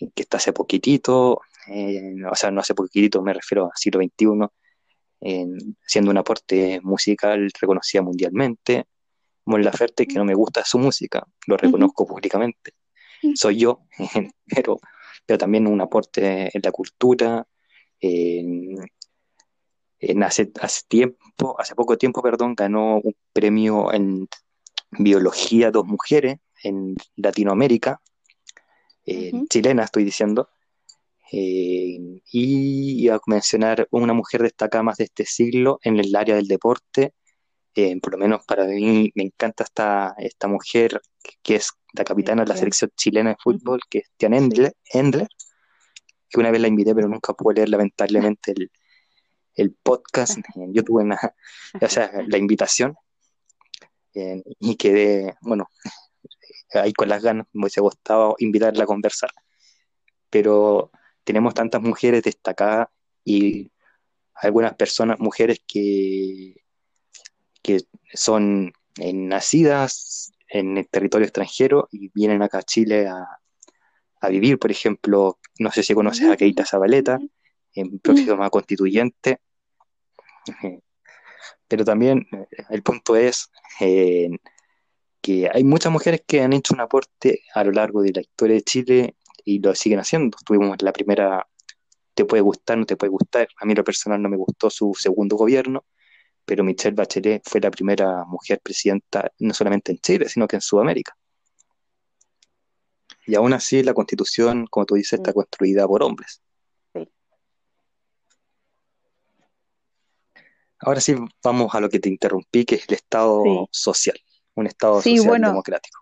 eh, 0.00 0.10
que 0.12 0.22
está 0.22 0.38
hace 0.38 0.52
poquitito, 0.52 1.34
o 1.34 2.34
sea, 2.34 2.50
no 2.50 2.62
hace 2.62 2.74
poquitito, 2.74 3.22
me 3.22 3.32
refiero 3.32 3.66
al 3.66 3.76
siglo 3.76 4.00
XXI, 4.02 4.48
siendo 5.86 6.10
un 6.10 6.18
aporte 6.18 6.80
musical 6.82 7.48
reconocida 7.58 8.02
mundialmente. 8.02 8.86
Mon 9.46 9.62
Laferte, 9.62 10.06
que 10.06 10.16
no 10.16 10.24
me 10.24 10.34
gusta 10.34 10.64
su 10.64 10.80
música, 10.80 11.24
lo 11.46 11.56
reconozco 11.56 12.06
públicamente. 12.06 12.72
Soy 13.36 13.58
yo, 13.58 13.82
pero, 14.46 14.80
pero 15.24 15.38
también 15.38 15.68
un 15.68 15.80
aporte 15.80 16.50
en 16.52 16.60
la 16.62 16.72
cultura, 16.72 17.46
hace, 20.24 20.50
hace, 20.60 20.82
tiempo, 20.88 21.56
hace 21.58 21.74
poco 21.74 21.96
tiempo, 21.96 22.22
perdón, 22.22 22.54
ganó 22.54 22.98
un 22.98 23.14
premio 23.32 23.92
en 23.92 24.28
biología 24.90 25.70
dos 25.70 25.86
mujeres 25.86 26.38
en 26.62 26.96
Latinoamérica, 27.16 28.00
eh, 29.06 29.32
chilena 29.48 29.84
estoy 29.84 30.04
diciendo, 30.04 30.48
eh, 31.32 31.98
y 32.32 33.04
iba 33.04 33.16
a 33.16 33.20
mencionar 33.26 33.86
una 33.90 34.12
mujer 34.14 34.42
destacada 34.42 34.82
más 34.82 34.98
de 34.98 35.04
este 35.04 35.24
siglo 35.26 35.78
en 35.82 35.98
el 35.98 36.14
área 36.14 36.36
del 36.36 36.48
deporte, 36.48 37.14
eh, 37.74 37.98
por 38.00 38.12
lo 38.12 38.18
menos 38.18 38.44
para 38.46 38.66
mí 38.66 39.10
me 39.14 39.24
encanta 39.24 39.64
esta, 39.64 40.14
esta 40.18 40.48
mujer 40.48 41.00
que 41.42 41.56
es 41.56 41.70
la 41.92 42.04
capitana 42.04 42.44
de 42.44 42.48
la 42.48 42.56
selección 42.56 42.90
chilena 42.96 43.30
de 43.30 43.36
fútbol, 43.42 43.80
que 43.90 43.98
es 43.98 44.10
Tian 44.16 44.34
Endler, 44.34 44.74
que 46.28 46.40
una 46.40 46.50
vez 46.50 46.60
la 46.60 46.68
invité 46.68 46.94
pero 46.94 47.08
nunca 47.08 47.34
pude 47.34 47.56
leer 47.56 47.68
lamentablemente 47.70 48.52
el, 48.52 48.70
el 49.54 49.72
podcast, 49.72 50.38
en 50.56 50.72
YouTube, 50.72 51.04
o 51.80 51.88
sea, 51.88 52.10
la 52.26 52.38
invitación, 52.38 52.96
y 54.14 54.76
quedé, 54.76 55.34
bueno, 55.40 55.68
ahí 56.72 56.92
con 56.92 57.08
las 57.08 57.22
ganas, 57.22 57.46
me 57.52 57.62
hubiese 57.62 57.80
gustado 57.80 58.36
invitarla 58.38 58.84
a 58.84 58.86
conversar. 58.86 59.30
Pero 60.30 60.90
tenemos 61.24 61.54
tantas 61.54 61.82
mujeres 61.82 62.22
destacadas 62.22 62.88
y 63.24 63.70
algunas 64.34 64.74
personas, 64.74 65.18
mujeres 65.18 65.60
que, 65.66 66.56
que 67.62 67.82
son 68.12 68.72
eh, 68.98 69.12
nacidas 69.12 70.32
en 70.48 70.76
el 70.76 70.88
territorio 70.88 71.26
extranjero 71.26 71.88
y 71.90 72.10
vienen 72.14 72.42
acá 72.42 72.58
a 72.58 72.62
Chile 72.62 73.08
a, 73.08 73.40
vivir, 74.30 74.58
por 74.58 74.70
ejemplo, 74.70 75.38
no 75.58 75.70
sé 75.70 75.82
si 75.82 75.92
conoces 75.92 76.30
a 76.30 76.36
Keita 76.38 76.64
Zabaleta, 76.64 77.18
en 77.74 77.98
próxima 77.98 78.48
constituyente, 78.48 79.40
pero 81.68 81.84
también 81.84 82.26
eh, 82.32 82.46
el 82.70 82.82
punto 82.82 83.16
es 83.16 83.50
eh, 83.80 84.30
que 85.20 85.50
hay 85.52 85.64
muchas 85.64 85.92
mujeres 85.92 86.22
que 86.26 86.42
han 86.42 86.52
hecho 86.52 86.74
un 86.74 86.80
aporte 86.80 87.42
a 87.54 87.64
lo 87.64 87.72
largo 87.72 88.02
de 88.02 88.12
la 88.12 88.20
historia 88.20 88.56
de 88.56 88.62
Chile 88.62 89.16
y 89.44 89.60
lo 89.60 89.74
siguen 89.74 90.00
haciendo. 90.00 90.36
Tuvimos 90.44 90.80
la 90.82 90.92
primera, 90.92 91.46
te 92.14 92.24
puede 92.24 92.42
gustar, 92.42 92.78
no 92.78 92.86
te 92.86 92.96
puede 92.96 93.10
gustar, 93.10 93.48
a 93.60 93.66
mí 93.66 93.74
lo 93.74 93.84
personal 93.84 94.20
no 94.20 94.28
me 94.28 94.36
gustó 94.36 94.70
su 94.70 94.92
segundo 94.94 95.36
gobierno, 95.36 95.84
pero 96.44 96.64
Michelle 96.64 96.94
Bachelet 96.94 97.42
fue 97.44 97.60
la 97.60 97.70
primera 97.70 98.24
mujer 98.26 98.60
presidenta 98.62 99.30
no 99.38 99.54
solamente 99.54 99.92
en 99.92 99.98
Chile, 99.98 100.28
sino 100.28 100.46
que 100.46 100.56
en 100.56 100.62
Sudamérica. 100.62 101.16
Y 103.26 103.34
aún 103.34 103.52
así 103.54 103.82
la 103.82 103.94
constitución, 103.94 104.66
como 104.66 104.86
tú 104.86 104.94
dices, 104.96 105.14
está 105.14 105.32
construida 105.32 105.86
por 105.86 106.02
hombres. 106.02 106.42
Ahora 110.80 111.00
sí 111.00 111.14
vamos 111.42 111.74
a 111.74 111.80
lo 111.80 111.88
que 111.88 112.00
te 112.00 112.08
interrumpí, 112.08 112.64
que 112.64 112.76
es 112.76 112.88
el 112.88 112.94
Estado 112.94 113.68
social, 113.70 114.16
un 114.54 114.66
Estado 114.66 115.00
social 115.00 115.40
democrático. 115.40 116.00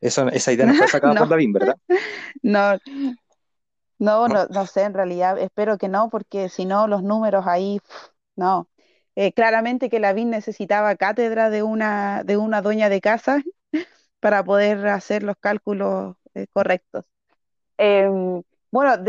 Eso, 0.00 0.28
esa 0.28 0.52
idea 0.52 0.66
no 0.66 0.74
fue 0.74 0.88
sacada 0.88 1.14
por 1.14 1.28
David, 1.28 1.52
¿verdad? 1.52 1.76
No, 2.42 2.78
no, 3.98 4.28
no, 4.28 4.46
no 4.46 4.66
sé, 4.66 4.82
en 4.82 4.94
realidad 4.94 5.38
espero 5.38 5.76
que 5.76 5.88
no, 5.88 6.08
porque 6.08 6.48
si 6.48 6.64
no 6.64 6.86
los 6.86 7.02
números 7.02 7.46
ahí, 7.46 7.80
no. 8.36 8.68
Eh, 9.16 9.32
claramente 9.32 9.90
que 9.90 9.98
Lavín 9.98 10.30
necesitaba 10.30 10.94
cátedra 10.94 11.50
de 11.50 11.64
una, 11.64 12.22
de 12.22 12.36
una 12.36 12.62
dueña 12.62 12.88
de 12.88 13.00
casa 13.00 13.42
para 14.20 14.44
poder 14.44 14.86
hacer 14.86 15.24
los 15.24 15.36
cálculos 15.40 16.16
eh, 16.34 16.46
correctos. 16.52 17.04
Em, 17.76 18.42
bueno, 18.70 19.02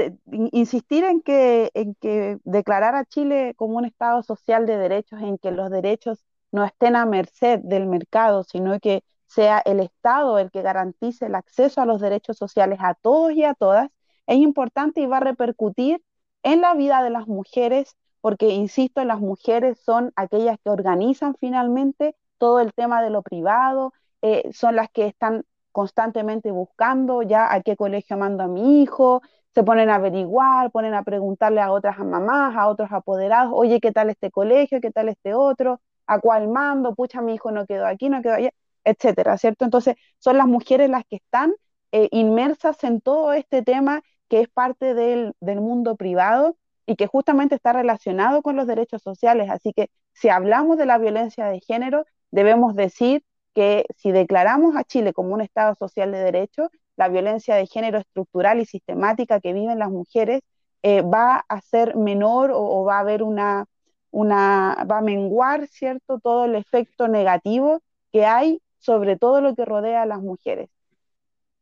insistir 0.52 1.04
en 1.04 1.22
que, 1.22 1.72
en 1.74 1.96
que 1.96 2.40
declarar 2.44 2.96
a 2.96 3.06
Chile 3.06 3.54
como 3.58 3.78
un 3.78 3.86
Estado 3.86 4.24
social 4.24 4.66
de 4.66 4.78
derechos, 4.78 5.22
en 5.22 5.38
que 5.38 5.52
los 5.52 5.70
derechos 5.70 6.24
no 6.52 6.64
estén 6.64 6.96
a 6.96 7.06
merced 7.06 7.60
del 7.60 7.86
mercado, 7.86 8.44
sino 8.44 8.80
que 8.80 9.04
sea 9.28 9.60
el 9.60 9.80
Estado 9.80 10.40
el 10.40 10.52
que 10.52 10.62
garantice 10.62 11.28
el 11.28 11.36
acceso 11.36 11.82
a 11.82 11.86
los 11.86 12.02
derechos 12.02 12.38
sociales 12.38 12.80
a 12.82 12.96
todos 12.96 13.34
y 13.34 13.44
a 13.44 13.54
todas, 13.54 13.90
es 14.28 14.38
importante 14.38 15.02
y 15.02 15.06
va 15.06 15.18
a 15.18 15.22
repercutir 15.22 16.04
en 16.44 16.62
la 16.62 16.74
vida 16.74 17.04
de 17.04 17.10
las 17.10 17.28
mujeres 17.28 17.96
porque, 18.22 18.50
insisto, 18.50 19.04
las 19.06 19.20
mujeres 19.20 19.80
son 19.80 20.12
aquellas 20.16 20.58
que 20.64 20.70
organizan 20.70 21.36
finalmente 21.40 22.16
todo 22.38 22.60
el 22.60 22.74
tema 22.74 23.02
de 23.02 23.10
lo 23.10 23.22
privado, 23.22 23.94
eh, 24.22 24.50
son 24.54 24.76
las 24.76 24.90
que 24.90 25.06
están 25.06 25.46
constantemente 25.72 26.52
buscando 26.52 27.22
ya 27.22 27.54
a 27.54 27.62
qué 27.62 27.76
colegio 27.78 28.18
mando 28.18 28.44
a 28.44 28.48
mi 28.48 28.82
hijo, 28.82 29.22
se 29.54 29.64
ponen 29.64 29.90
a 29.90 29.96
averiguar, 29.96 30.72
ponen 30.72 30.94
a 30.94 31.04
preguntarle 31.04 31.62
a 31.62 31.72
otras 31.72 31.98
mamás, 32.00 32.56
a 32.56 32.68
otros 32.68 32.90
apoderados, 32.92 33.52
oye, 33.56 33.80
¿qué 33.80 33.92
tal 33.92 34.10
este 34.10 34.32
colegio? 34.32 34.80
¿Qué 34.82 34.92
tal 34.92 35.10
este 35.10 35.34
otro? 35.34 35.82
¿A 36.08 36.20
cuál 36.20 36.48
mando? 36.48 36.96
Pucha, 36.96 37.22
mi 37.22 37.36
hijo 37.36 37.52
no 37.52 37.66
quedó 37.66 37.86
aquí, 37.86 38.10
no 38.10 38.22
quedó 38.22 38.36
allá, 38.36 38.52
etcétera, 38.84 39.38
¿cierto? 39.38 39.66
Entonces, 39.66 39.96
son 40.20 40.38
las 40.38 40.48
mujeres 40.48 40.90
las 40.90 41.04
que 41.06 41.18
están 41.18 41.54
eh, 41.92 42.08
inmersas 42.12 42.84
en 42.84 43.02
todo 43.02 43.34
este 43.34 43.64
tema 43.64 44.02
que 44.30 44.42
es 44.42 44.50
parte 44.50 44.94
del, 44.94 45.34
del 45.40 45.60
mundo 45.62 45.96
privado 45.96 46.56
y 46.86 46.96
que 46.96 47.08
justamente 47.08 47.56
está 47.56 47.74
relacionado 47.74 48.42
con 48.42 48.56
los 48.56 48.68
derechos 48.68 49.02
sociales. 49.02 49.50
Así 49.50 49.74
que 49.74 49.90
si 50.14 50.30
hablamos 50.30 50.78
de 50.78 50.86
la 50.86 50.98
violencia 50.98 51.46
de 51.46 51.60
género, 51.62 52.06
debemos 52.32 52.76
decir 52.76 53.24
que 53.54 53.86
si 53.98 54.12
declaramos 54.12 54.76
a 54.76 54.84
Chile 54.84 55.14
como 55.14 55.34
un 55.34 55.42
Estado 55.42 55.76
social 55.76 56.12
de 56.12 56.20
derechos, 56.20 56.70
la 57.00 57.08
violencia 57.10 57.56
de 57.56 57.66
género 57.66 58.00
estructural 58.00 58.60
y 58.60 58.66
sistemática 58.66 59.40
que 59.40 59.54
viven 59.54 59.80
las 59.80 59.90
mujeres 59.90 60.42
eh, 60.84 61.02
va 61.02 61.46
a 61.48 61.62
ser 61.62 61.96
menor 61.96 62.52
o, 62.54 62.84
va 62.84 62.98
a 62.98 63.00
haber 63.00 63.24
una, 63.24 63.66
una, 64.12 64.86
va 64.90 64.98
a 65.00 65.02
menguar, 65.02 65.68
¿cierto?, 65.68 66.20
todo 66.20 66.46
el 66.46 66.56
efecto 66.56 67.08
negativo 67.08 67.82
que 68.12 68.26
hay 68.26 68.62
sobre 68.80 69.18
todo 69.18 69.40
lo 69.42 69.56
que 69.56 69.66
rodea 69.66 70.02
a 70.04 70.06
las 70.06 70.22
mujeres. 70.22 70.70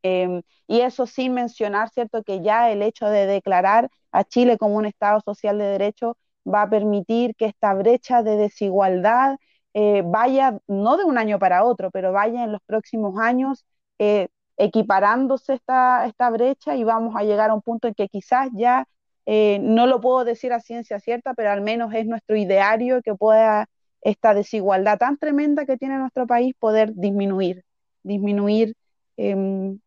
Em, 0.02 0.42
y 0.66 0.80
eso 0.80 1.06
sin 1.06 1.34
mencionar, 1.34 1.90
¿cierto?, 1.90 2.22
que 2.24 2.40
ya 2.42 2.70
el 2.72 2.82
hecho 2.82 3.06
de 3.06 3.26
declarar 3.26 3.90
a 4.12 4.24
Chile 4.24 4.58
como 4.58 4.76
un 4.76 4.86
Estado 4.86 5.20
social 5.24 5.58
de 5.58 5.66
derecho 5.66 6.16
va 6.46 6.62
a 6.62 6.70
permitir 6.70 7.34
que 7.36 7.46
esta 7.46 7.74
brecha 7.74 8.22
de 8.24 8.36
desigualdad 8.36 9.36
eh, 9.74 10.02
vaya, 10.04 10.58
no 10.66 10.96
de 10.96 11.04
un 11.04 11.18
año 11.18 11.38
para 11.38 11.64
otro, 11.64 11.90
pero 11.92 12.12
vaya 12.12 12.42
en 12.44 12.52
los 12.52 12.60
próximos 12.66 13.20
años 13.20 13.64
eh, 13.98 14.28
equiparándose 14.58 15.54
esta, 15.54 16.04
esta 16.06 16.30
brecha 16.30 16.76
y 16.76 16.84
vamos 16.84 17.14
a 17.16 17.22
llegar 17.22 17.50
a 17.50 17.54
un 17.54 17.62
punto 17.62 17.88
en 17.88 17.94
que 17.94 18.08
quizás 18.08 18.50
ya, 18.52 18.86
eh, 19.24 19.58
no 19.62 19.86
lo 19.86 20.00
puedo 20.00 20.24
decir 20.24 20.52
a 20.52 20.60
ciencia 20.60 20.98
cierta, 20.98 21.32
pero 21.34 21.50
al 21.50 21.62
menos 21.62 21.94
es 21.94 22.06
nuestro 22.06 22.36
ideario 22.36 23.00
que 23.02 23.14
pueda 23.14 23.68
esta 24.02 24.34
desigualdad 24.34 24.98
tan 24.98 25.16
tremenda 25.16 25.64
que 25.64 25.76
tiene 25.76 25.98
nuestro 25.98 26.26
país 26.26 26.54
poder 26.58 26.92
disminuir, 26.94 27.64
disminuir 28.02 28.74
em, 29.16 29.78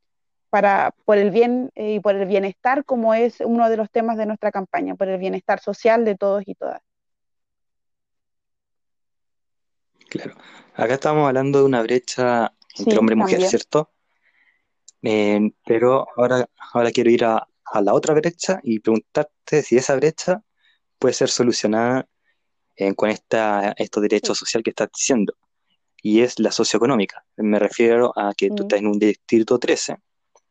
para, 0.50 0.94
por 1.06 1.18
el 1.18 1.32
bien 1.32 1.70
eh, 1.76 1.96
y 1.96 2.00
por 2.00 2.16
el 2.16 2.26
bienestar, 2.26 2.86
como 2.86 3.14
es 3.14 3.42
uno 3.42 3.70
de 3.70 3.78
los 3.78 3.90
temas 3.90 4.18
de 4.18 4.26
nuestra 4.26 4.52
campaña, 4.52 4.96
por 4.96 5.10
el 5.10 5.18
bienestar 5.18 5.60
social 5.60 6.06
de 6.06 6.16
todos 6.16 6.44
y 6.46 6.56
todas. 6.56 6.82
Claro, 10.10 10.36
acá 10.76 10.94
estamos 10.94 11.26
hablando 11.28 11.60
de 11.60 11.66
una 11.66 11.82
brecha 11.82 12.54
entre 12.78 12.98
hombre 12.98 13.16
y 13.16 13.18
mujer, 13.18 13.42
¿cierto? 13.42 13.90
Eh, 15.04 15.52
pero 15.66 16.08
ahora, 16.16 16.48
ahora 16.74 16.92
quiero 16.92 17.10
ir 17.10 17.26
a, 17.26 17.48
la 17.82 17.94
otra 17.94 18.14
brecha 18.14 18.60
y 18.64 18.80
preguntarte 18.80 19.64
si 19.64 19.78
esa 19.78 19.96
brecha 19.96 20.44
puede 21.00 21.14
ser 21.14 21.30
solucionada 21.30 22.06
eh, 22.76 22.94
con 22.96 23.10
esta, 23.10 23.74
estos 23.78 24.04
derechos 24.04 24.38
sociales 24.38 24.66
que 24.66 24.72
estás 24.72 24.90
diciendo, 24.94 25.34
y 26.02 26.22
es 26.22 26.38
la 26.40 26.52
socioeconómica. 26.52 27.24
Me 27.38 27.60
refiero 27.60 28.12
a 28.18 28.34
que 28.36 28.50
tú 28.50 28.64
estás 28.64 28.80
en 28.80 28.88
un 28.88 29.00
distrito 29.00 29.58
13 29.58 29.96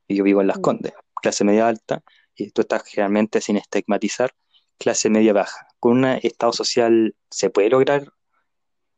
y 0.08 0.16
yo 0.16 0.24
vivo 0.24 0.40
en 0.40 0.46
Las 0.46 0.58
mm. 0.58 0.62
Condes, 0.62 0.92
clase 1.20 1.44
media 1.44 1.68
alta, 1.68 2.02
y 2.34 2.50
tú 2.50 2.62
estás 2.62 2.84
generalmente 2.84 3.40
sin 3.40 3.56
estigmatizar, 3.56 4.32
clase 4.78 5.10
media 5.10 5.32
baja. 5.32 5.68
¿Con 5.78 5.98
un 5.98 6.04
estado 6.06 6.52
social 6.52 7.14
se 7.30 7.50
puede 7.50 7.68
lograr 7.68 8.10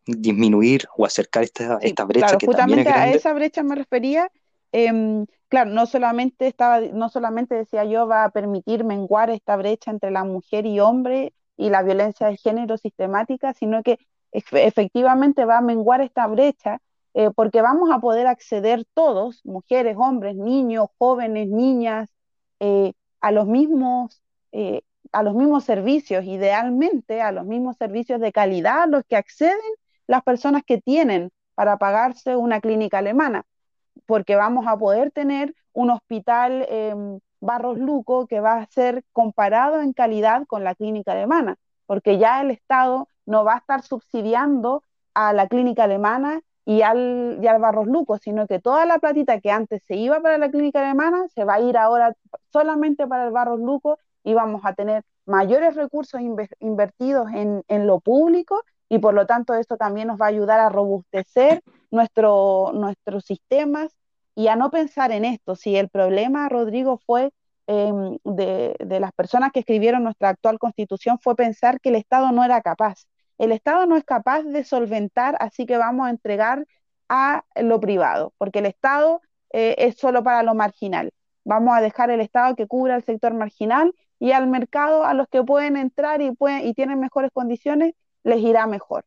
disminuir 0.07 0.87
o 0.97 1.07
acercar 1.07 1.45
esta, 1.45 1.79
esta 1.81 2.05
brecha 2.05 2.27
claro, 2.27 2.47
justamente 2.47 2.89
a 2.89 3.13
esa 3.13 3.33
brecha 3.33 3.63
me 3.63 3.75
refería. 3.75 4.31
Em, 4.73 5.27
claro, 5.53 5.71
no 5.71 5.85
solamente 5.85 6.47
estaba, 6.47 6.81
no 6.81 7.11
solamente 7.11 7.55
decía 7.55 7.85
yo 7.85 8.07
va 8.09 8.25
a 8.25 8.31
permitir 8.31 8.85
menguar 8.85 9.29
esta 9.29 9.55
brecha 9.57 9.91
entre 9.91 10.11
la 10.11 10.25
mujer 10.25 10.65
y 10.65 10.81
hombre 10.81 11.35
y 11.59 11.69
la 11.69 11.83
violencia 11.83 12.29
de 12.29 12.39
género 12.39 12.79
sistemática, 12.79 13.53
sino 13.53 13.83
que 13.83 13.99
efectivamente 14.33 15.45
va 15.45 15.59
a 15.59 15.61
menguar 15.61 16.01
esta 16.01 16.27
brecha 16.27 16.81
eh, 17.13 17.29
porque 17.37 17.61
vamos 17.61 17.91
a 17.93 18.01
poder 18.01 18.27
acceder 18.29 18.87
todos, 18.95 19.45
mujeres, 19.45 19.95
hombres, 19.99 20.37
niños, 20.37 20.87
jóvenes, 20.97 21.49
niñas, 21.49 22.09
eh, 22.59 22.95
a, 23.21 23.31
los 23.31 23.47
mismos, 23.47 24.23
eh, 24.53 24.81
a 25.13 25.23
los 25.23 25.35
mismos 25.35 25.65
servicios, 25.65 26.25
idealmente 26.25 27.21
a 27.21 27.31
los 27.31 27.45
mismos 27.45 27.77
servicios 27.77 28.21
de 28.23 28.33
calidad 28.33 28.89
los 28.89 29.05
que 29.05 29.17
acceden 29.17 29.59
las 30.07 30.23
personas 30.23 30.63
que 30.65 30.81
tienen 30.81 31.31
para 31.55 31.77
pagarse 31.77 32.37
una 32.37 32.63
clínica 32.63 32.99
alemana, 32.99 33.45
porque 34.07 34.37
vamos 34.37 34.67
a 34.67 34.77
poder 34.77 35.11
tener 35.11 35.55
un 35.73 35.91
hospital 35.91 36.67
em, 36.69 37.21
Barros 37.41 37.79
Luco 37.79 38.27
que 38.27 38.41
va 38.41 38.55
a 38.55 38.67
ser 38.67 39.05
comparado 39.13 39.81
en 39.81 39.93
calidad 39.93 40.47
con 40.47 40.65
la 40.65 40.75
clínica 40.75 41.13
alemana, 41.13 41.57
porque 41.87 42.19
ya 42.19 42.41
el 42.41 42.51
Estado 42.51 43.09
no 43.27 43.45
va 43.45 43.55
a 43.55 43.59
estar 43.59 43.83
subsidiando 43.83 44.83
a 45.15 45.33
la 45.33 45.49
clínica 45.49 45.85
alemana 45.85 46.41
y 46.65 46.83
al, 46.83 47.39
y 47.43 47.47
al 47.47 47.61
Barros 47.61 47.87
Luco, 47.87 48.19
sino 48.19 48.47
que 48.47 48.61
toda 48.61 48.87
la 48.87 48.99
platita 48.99 49.41
que 49.41 49.51
antes 49.51 49.83
se 49.87 49.97
iba 49.97 50.21
para 50.21 50.39
la 50.39 50.51
clínica 50.51 50.81
alemana 50.81 51.27
se 51.35 51.45
va 51.45 51.55
a 51.55 51.61
ir 51.61 51.77
ahora 51.77 52.15
solamente 52.53 53.07
para 53.07 53.27
el 53.27 53.33
Barros 53.33 53.61
Luco 53.61 53.99
y 54.23 54.35
vamos 54.35 54.63
a 54.65 54.75
tener 54.75 55.03
mayores 55.27 55.75
recursos 55.75 56.21
invertidos 56.61 57.29
en, 57.33 57.63
en, 57.69 57.87
lo 57.87 58.01
público 58.01 58.63
y 58.89 58.99
por 58.99 59.15
lo 59.15 59.27
tanto 59.27 59.55
esto 59.55 59.77
también 59.77 60.09
nos 60.09 60.21
va 60.21 60.27
a 60.27 60.29
ayudar 60.29 60.61
a 60.61 60.69
robustecer 60.69 61.63
nuestro, 61.93 62.73
nuestros 62.75 63.25
sistemas 63.25 63.97
y 64.35 64.49
a 64.49 64.57
no 64.57 64.71
pensar 64.71 65.13
en 65.13 65.25
esto. 65.25 65.55
Si 65.57 65.77
el 65.77 65.89
problema, 65.89 66.49
Rodrigo, 66.49 66.99
fue 67.07 67.33
em, 67.69 68.19
de, 68.25 68.75
de 68.81 69.01
las 69.01 69.13
personas 69.13 69.53
que 69.53 69.61
escribieron 69.61 70.03
nuestra 70.03 70.31
actual 70.31 70.59
constitución 70.59 71.19
fue 71.21 71.37
pensar 71.37 71.81
que 71.81 71.91
el 71.91 71.97
Estado 71.97 72.33
no 72.33 72.45
era 72.45 72.61
capaz 72.63 73.07
el 73.43 73.51
Estado 73.51 73.87
no 73.87 73.97
es 73.97 74.05
capaz 74.05 74.43
de 74.45 74.63
solventar, 74.65 75.37
así 75.41 75.67
que 75.67 75.77
vamos 75.77 76.07
a 76.07 76.11
entregar 76.11 76.65
a 77.09 77.45
lo 77.57 77.81
privado, 77.81 78.33
porque 78.39 78.61
el 78.61 78.67
Estado 78.67 79.21
eh, 79.51 79.75
es 79.79 79.97
solo 79.97 80.23
para 80.23 80.43
lo 80.45 80.55
marginal. 80.55 81.13
vamos 81.45 81.77
a 81.77 81.81
dejar 81.81 82.11
el 82.11 82.21
Estado 82.21 82.55
que 82.55 82.69
cubra 82.69 82.95
el 82.95 83.05
sector 83.05 83.35
marginal 83.35 83.95
y 84.21 84.31
al 84.33 84.47
mercado, 84.47 85.05
a 85.05 85.15
los 85.15 85.27
que 85.29 85.43
pueden 85.43 85.77
entrar 85.77 86.23
y, 86.23 86.31
pueden, 86.33 86.67
y 86.69 86.75
tienen 86.75 87.01
mejores 87.01 87.31
condiciones, 87.33 87.95
les 88.23 88.39
irá 88.41 88.67
mejor. 88.69 89.05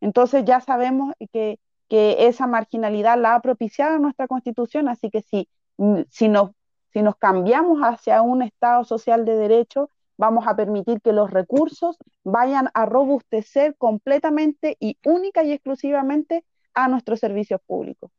Entonces 0.00 0.44
ya 0.44 0.60
sabemos 0.60 1.14
que, 1.32 1.60
que 1.88 2.26
esa 2.26 2.46
marginalidad 2.46 3.18
la 3.18 3.34
ha 3.34 3.40
propiciado 3.40 3.98
nuestra 3.98 4.26
Constitución, 4.26 4.88
así 4.88 5.10
que 5.10 5.22
si, 5.22 5.48
mm, 5.76 6.02
si, 6.10 6.28
nos, 6.28 6.50
si 6.92 7.02
nos 7.02 7.16
cambiamos 7.16 7.80
hacia 7.80 8.22
un 8.22 8.42
Estado 8.42 8.84
social 8.84 9.24
de 9.24 9.36
derecho, 9.36 9.90
vamos 10.16 10.46
a 10.46 10.56
permitir 10.56 11.00
que 11.00 11.12
los 11.12 11.30
recursos 11.30 11.96
vayan 12.24 12.70
a 12.74 12.86
robustecer 12.86 13.76
completamente 13.76 14.76
y 14.80 14.96
única 15.04 15.44
y 15.44 15.52
exclusivamente 15.52 16.44
a 16.74 16.88
nuestros 16.88 17.20
servicios 17.20 17.60
públicos. 17.66 18.10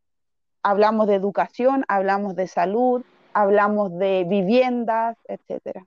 Hablamos 0.64 1.08
de 1.08 1.16
educación, 1.16 1.86
hablamos 1.88 2.36
de 2.36 2.48
salud, 2.48 3.04
hablamos 3.34 3.98
de 3.98 4.26
viviendas, 4.28 5.18
etcétera. 5.28 5.86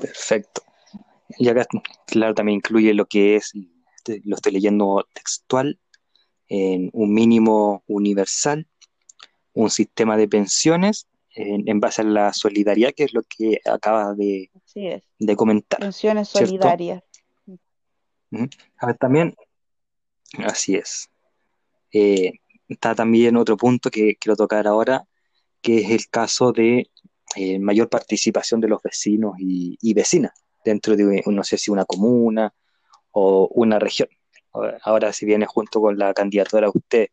Perfecto. 0.00 0.62
Y 1.38 1.48
acá, 1.48 1.66
claro, 2.06 2.34
también 2.34 2.56
incluye 2.56 2.94
lo 2.94 3.06
que 3.06 3.36
es, 3.36 3.52
lo 4.24 4.36
estoy 4.36 4.52
leyendo 4.52 5.06
textual, 5.12 5.78
en 6.48 6.90
un 6.92 7.12
mínimo 7.12 7.82
universal, 7.86 8.66
un 9.54 9.70
sistema 9.70 10.16
de 10.16 10.28
pensiones 10.28 11.06
en, 11.34 11.80
base 11.80 12.02
a 12.02 12.04
la 12.04 12.32
solidaridad, 12.32 12.92
que 12.94 13.04
es 13.04 13.14
lo 13.14 13.22
que 13.22 13.60
acaba 13.64 14.14
de, 14.14 14.50
de 15.18 15.36
comentar. 15.36 15.80
Pensiones 15.80 16.28
solidarias. 16.28 17.02
A 18.78 18.86
ver, 18.86 18.96
también, 18.98 19.34
así 20.38 20.74
es. 20.74 21.08
Eh, 21.92 22.32
está 22.68 22.94
también 22.94 23.36
otro 23.36 23.56
punto 23.56 23.90
que 23.90 24.16
quiero 24.16 24.36
tocar 24.36 24.66
ahora, 24.66 25.06
que 25.60 25.78
es 25.78 25.90
el 25.90 26.08
caso 26.08 26.52
de 26.52 26.90
eh, 27.36 27.58
mayor 27.58 27.88
participación 27.88 28.60
de 28.60 28.68
los 28.68 28.82
vecinos 28.82 29.34
y, 29.38 29.94
vecinas 29.94 30.32
dentro 30.64 30.96
de, 30.96 31.22
no 31.26 31.44
sé 31.44 31.58
si 31.58 31.70
una 31.70 31.84
comuna 31.84 32.54
o 33.12 33.48
una 33.54 33.78
región. 33.78 34.08
Ahora, 34.82 35.12
si 35.12 35.26
viene 35.26 35.46
junto 35.46 35.80
con 35.80 35.98
la 35.98 36.14
candidatura 36.14 36.70
usted, 36.72 37.08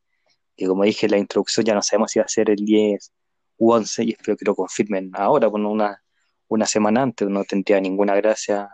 que 0.56 0.68
como 0.68 0.84
dije 0.84 1.08
en 1.08 1.12
la 1.12 1.18
introducción, 1.18 1.66
ya 1.66 1.74
no 1.74 1.82
sabemos 1.82 2.12
si 2.12 2.20
va 2.20 2.26
a 2.26 2.28
ser 2.28 2.50
el 2.50 2.64
10 2.64 3.12
u 3.58 3.72
11, 3.74 4.04
y 4.04 4.12
espero 4.12 4.38
que 4.38 4.46
lo 4.46 4.56
confirmen 4.56 5.12
ahora, 5.14 5.50
con 5.50 5.66
una, 5.66 6.04
una 6.48 6.66
semana 6.66 7.04
antes, 7.04 7.28
no 7.28 7.44
tendría 7.44 7.80
ninguna 7.82 8.16
gracia 8.16 8.70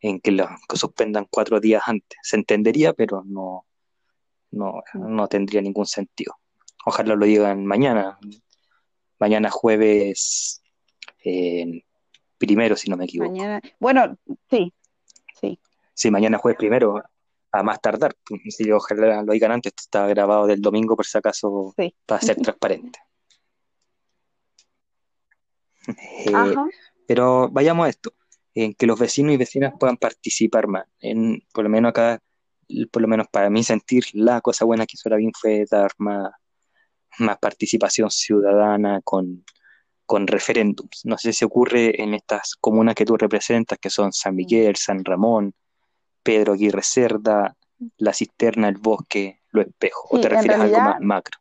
en 0.00 0.20
que 0.20 0.30
lo 0.32 0.48
suspendan 0.74 1.26
cuatro 1.30 1.60
días 1.60 1.82
antes. 1.86 2.18
Se 2.22 2.36
entendería, 2.36 2.92
pero 2.92 3.22
no, 3.26 3.66
no, 4.50 4.82
no 4.94 5.28
tendría 5.28 5.60
ningún 5.60 5.86
sentido. 5.86 6.34
Ojalá 6.84 7.16
lo 7.16 7.26
digan 7.26 7.64
mañana, 7.66 8.18
mañana 9.18 9.50
jueves 9.50 10.62
eh, 11.24 11.82
primero, 12.38 12.76
si 12.76 12.90
no 12.90 12.96
me 12.96 13.04
equivoco. 13.04 13.30
Mañana, 13.30 13.60
bueno, 13.78 14.16
sí, 14.50 14.72
sí. 15.40 15.58
Sí, 15.94 16.10
mañana 16.10 16.38
jueves 16.38 16.58
primero, 16.58 17.02
a 17.52 17.62
más 17.62 17.80
tardar. 17.80 18.14
Si 18.48 18.70
ojalá 18.70 19.22
lo 19.22 19.32
digan 19.32 19.52
antes, 19.52 19.70
esto 19.70 19.82
está 19.82 20.06
grabado 20.08 20.46
del 20.46 20.60
domingo 20.60 20.96
por 20.96 21.06
si 21.06 21.16
acaso 21.18 21.74
para 22.06 22.20
ser 22.20 22.36
transparente. 22.36 22.98
Eh, 25.88 26.54
pero 27.06 27.48
vayamos 27.48 27.86
a 27.86 27.90
esto, 27.90 28.12
en 28.54 28.74
que 28.74 28.88
los 28.88 28.98
vecinos 28.98 29.34
y 29.34 29.36
vecinas 29.36 29.72
puedan 29.78 29.96
participar 29.96 30.66
más. 30.66 30.84
En, 30.98 31.40
por 31.54 31.62
lo 31.62 31.70
menos 31.70 31.90
acá, 31.90 32.20
por 32.90 33.02
lo 33.02 33.06
menos 33.06 33.28
para 33.28 33.50
mí 33.50 33.62
sentir 33.62 34.06
la 34.12 34.40
cosa 34.40 34.64
buena 34.64 34.84
que 34.84 34.94
hizo 34.94 35.08
la 35.08 35.14
BIN 35.14 35.30
fue 35.32 35.64
dar 35.70 35.92
más 35.98 36.32
más 37.18 37.38
participación 37.38 38.10
ciudadana 38.10 39.00
con, 39.02 39.44
con 40.06 40.26
referéndums. 40.26 41.04
No 41.04 41.18
sé 41.18 41.32
si 41.32 41.44
ocurre 41.44 42.00
en 42.02 42.14
estas 42.14 42.54
comunas 42.60 42.94
que 42.94 43.04
tú 43.04 43.16
representas, 43.16 43.78
que 43.78 43.90
son 43.90 44.12
San 44.12 44.34
Miguel, 44.34 44.76
San 44.76 45.04
Ramón, 45.04 45.52
Pedro 46.22 46.54
Aguirre 46.54 46.82
Cerda, 46.82 47.56
La 47.98 48.12
Cisterna, 48.12 48.68
El 48.68 48.78
Bosque, 48.78 49.40
Lo 49.50 49.62
Espejo, 49.62 50.08
o 50.10 50.20
te 50.20 50.28
refieres 50.28 50.58
a 50.58 50.62
algo 50.62 50.78
más 50.78 51.00
macro. 51.00 51.38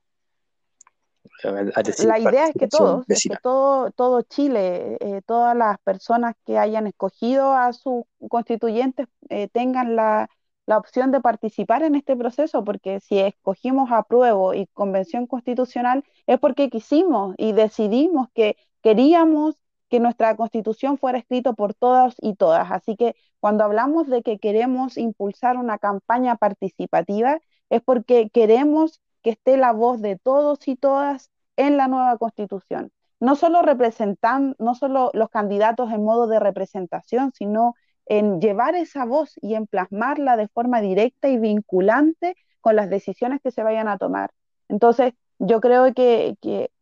la 1.43 2.19
idea 2.19 2.47
es 2.47 2.53
que 2.57 2.67
todos, 2.67 3.05
todo, 3.41 3.91
todo 3.91 4.21
Chile, 4.23 4.97
eh, 4.99 5.21
todas 5.25 5.55
las 5.55 5.77
personas 5.79 6.35
que 6.45 6.57
hayan 6.57 6.87
escogido 6.87 7.53
a 7.53 7.71
sus 7.73 8.03
constituyentes 8.29 9.07
eh, 9.29 9.47
tengan 9.47 9.95
la, 9.95 10.29
la 10.65 10.77
opción 10.77 11.11
de 11.11 11.21
participar 11.21 11.83
en 11.83 11.95
este 11.95 12.15
proceso, 12.15 12.63
porque 12.63 12.99
si 12.99 13.19
escogimos 13.19 13.91
apruebo 13.91 14.53
y 14.53 14.67
convención 14.67 15.27
constitucional 15.27 16.03
es 16.27 16.39
porque 16.39 16.69
quisimos 16.69 17.35
y 17.37 17.51
decidimos 17.53 18.29
que 18.33 18.57
queríamos 18.81 19.55
que 19.89 19.99
nuestra 19.99 20.35
constitución 20.35 20.97
fuera 20.97 21.19
escrita 21.19 21.53
por 21.53 21.73
todas 21.73 22.15
y 22.19 22.35
todas. 22.35 22.71
Así 22.71 22.95
que 22.95 23.15
cuando 23.39 23.63
hablamos 23.63 24.07
de 24.07 24.23
que 24.23 24.39
queremos 24.39 24.97
impulsar 24.97 25.57
una 25.57 25.77
campaña 25.77 26.35
participativa, 26.35 27.39
es 27.69 27.81
porque 27.81 28.29
queremos 28.29 29.01
que 29.21 29.31
esté 29.31 29.57
la 29.57 29.71
voz 29.71 30.01
de 30.01 30.17
todos 30.17 30.67
y 30.67 30.75
todas 30.75 31.29
en 31.57 31.77
la 31.77 31.87
nueva 31.87 32.17
constitución. 32.17 32.91
No 33.19 33.35
solo 33.35 33.61
representan, 33.61 34.55
no 34.59 34.75
solo 34.75 35.11
los 35.13 35.29
candidatos 35.29 35.91
en 35.91 36.03
modo 36.03 36.27
de 36.27 36.39
representación, 36.39 37.31
sino 37.33 37.75
en 38.05 38.39
llevar 38.39 38.75
esa 38.75 39.05
voz 39.05 39.33
y 39.41 39.55
en 39.55 39.67
plasmarla 39.67 40.37
de 40.37 40.47
forma 40.47 40.81
directa 40.81 41.27
y 41.27 41.37
vinculante 41.37 42.35
con 42.61 42.75
las 42.75 42.89
decisiones 42.89 43.41
que 43.41 43.51
se 43.51 43.63
vayan 43.63 43.87
a 43.87 43.97
tomar. 43.97 44.31
Entonces, 44.69 45.13
yo 45.39 45.59
creo 45.61 45.93
que, 45.93 46.35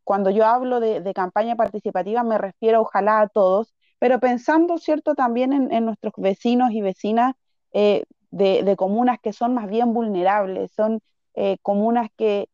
cuando 0.04 0.30
yo 0.30 0.46
hablo 0.46 0.80
de, 0.80 1.14
campaña 1.14 1.56
participativa 1.56 2.24
me 2.24 2.38
refiero 2.38 2.82
ojalá 2.82 3.22
a 3.22 3.28
todos, 3.28 3.74
pero 4.00 4.20
pensando, 4.20 4.78
¿cierto?, 4.78 5.16
también 5.16 5.54
en, 5.72 5.86
nuestros 5.86 6.14
vecinos 6.18 6.72
y 6.72 6.82
vecinas 6.82 7.36
eh, 7.74 8.04
de, 8.32 8.76
comunas 8.76 9.20
que 9.22 9.34
son 9.34 9.54
más 9.54 9.68
bien 9.70 9.94
vulnerables, 9.94 10.72
son 10.74 11.00
eh, 11.36 11.58
comunas 11.62 12.10
que 12.18 12.50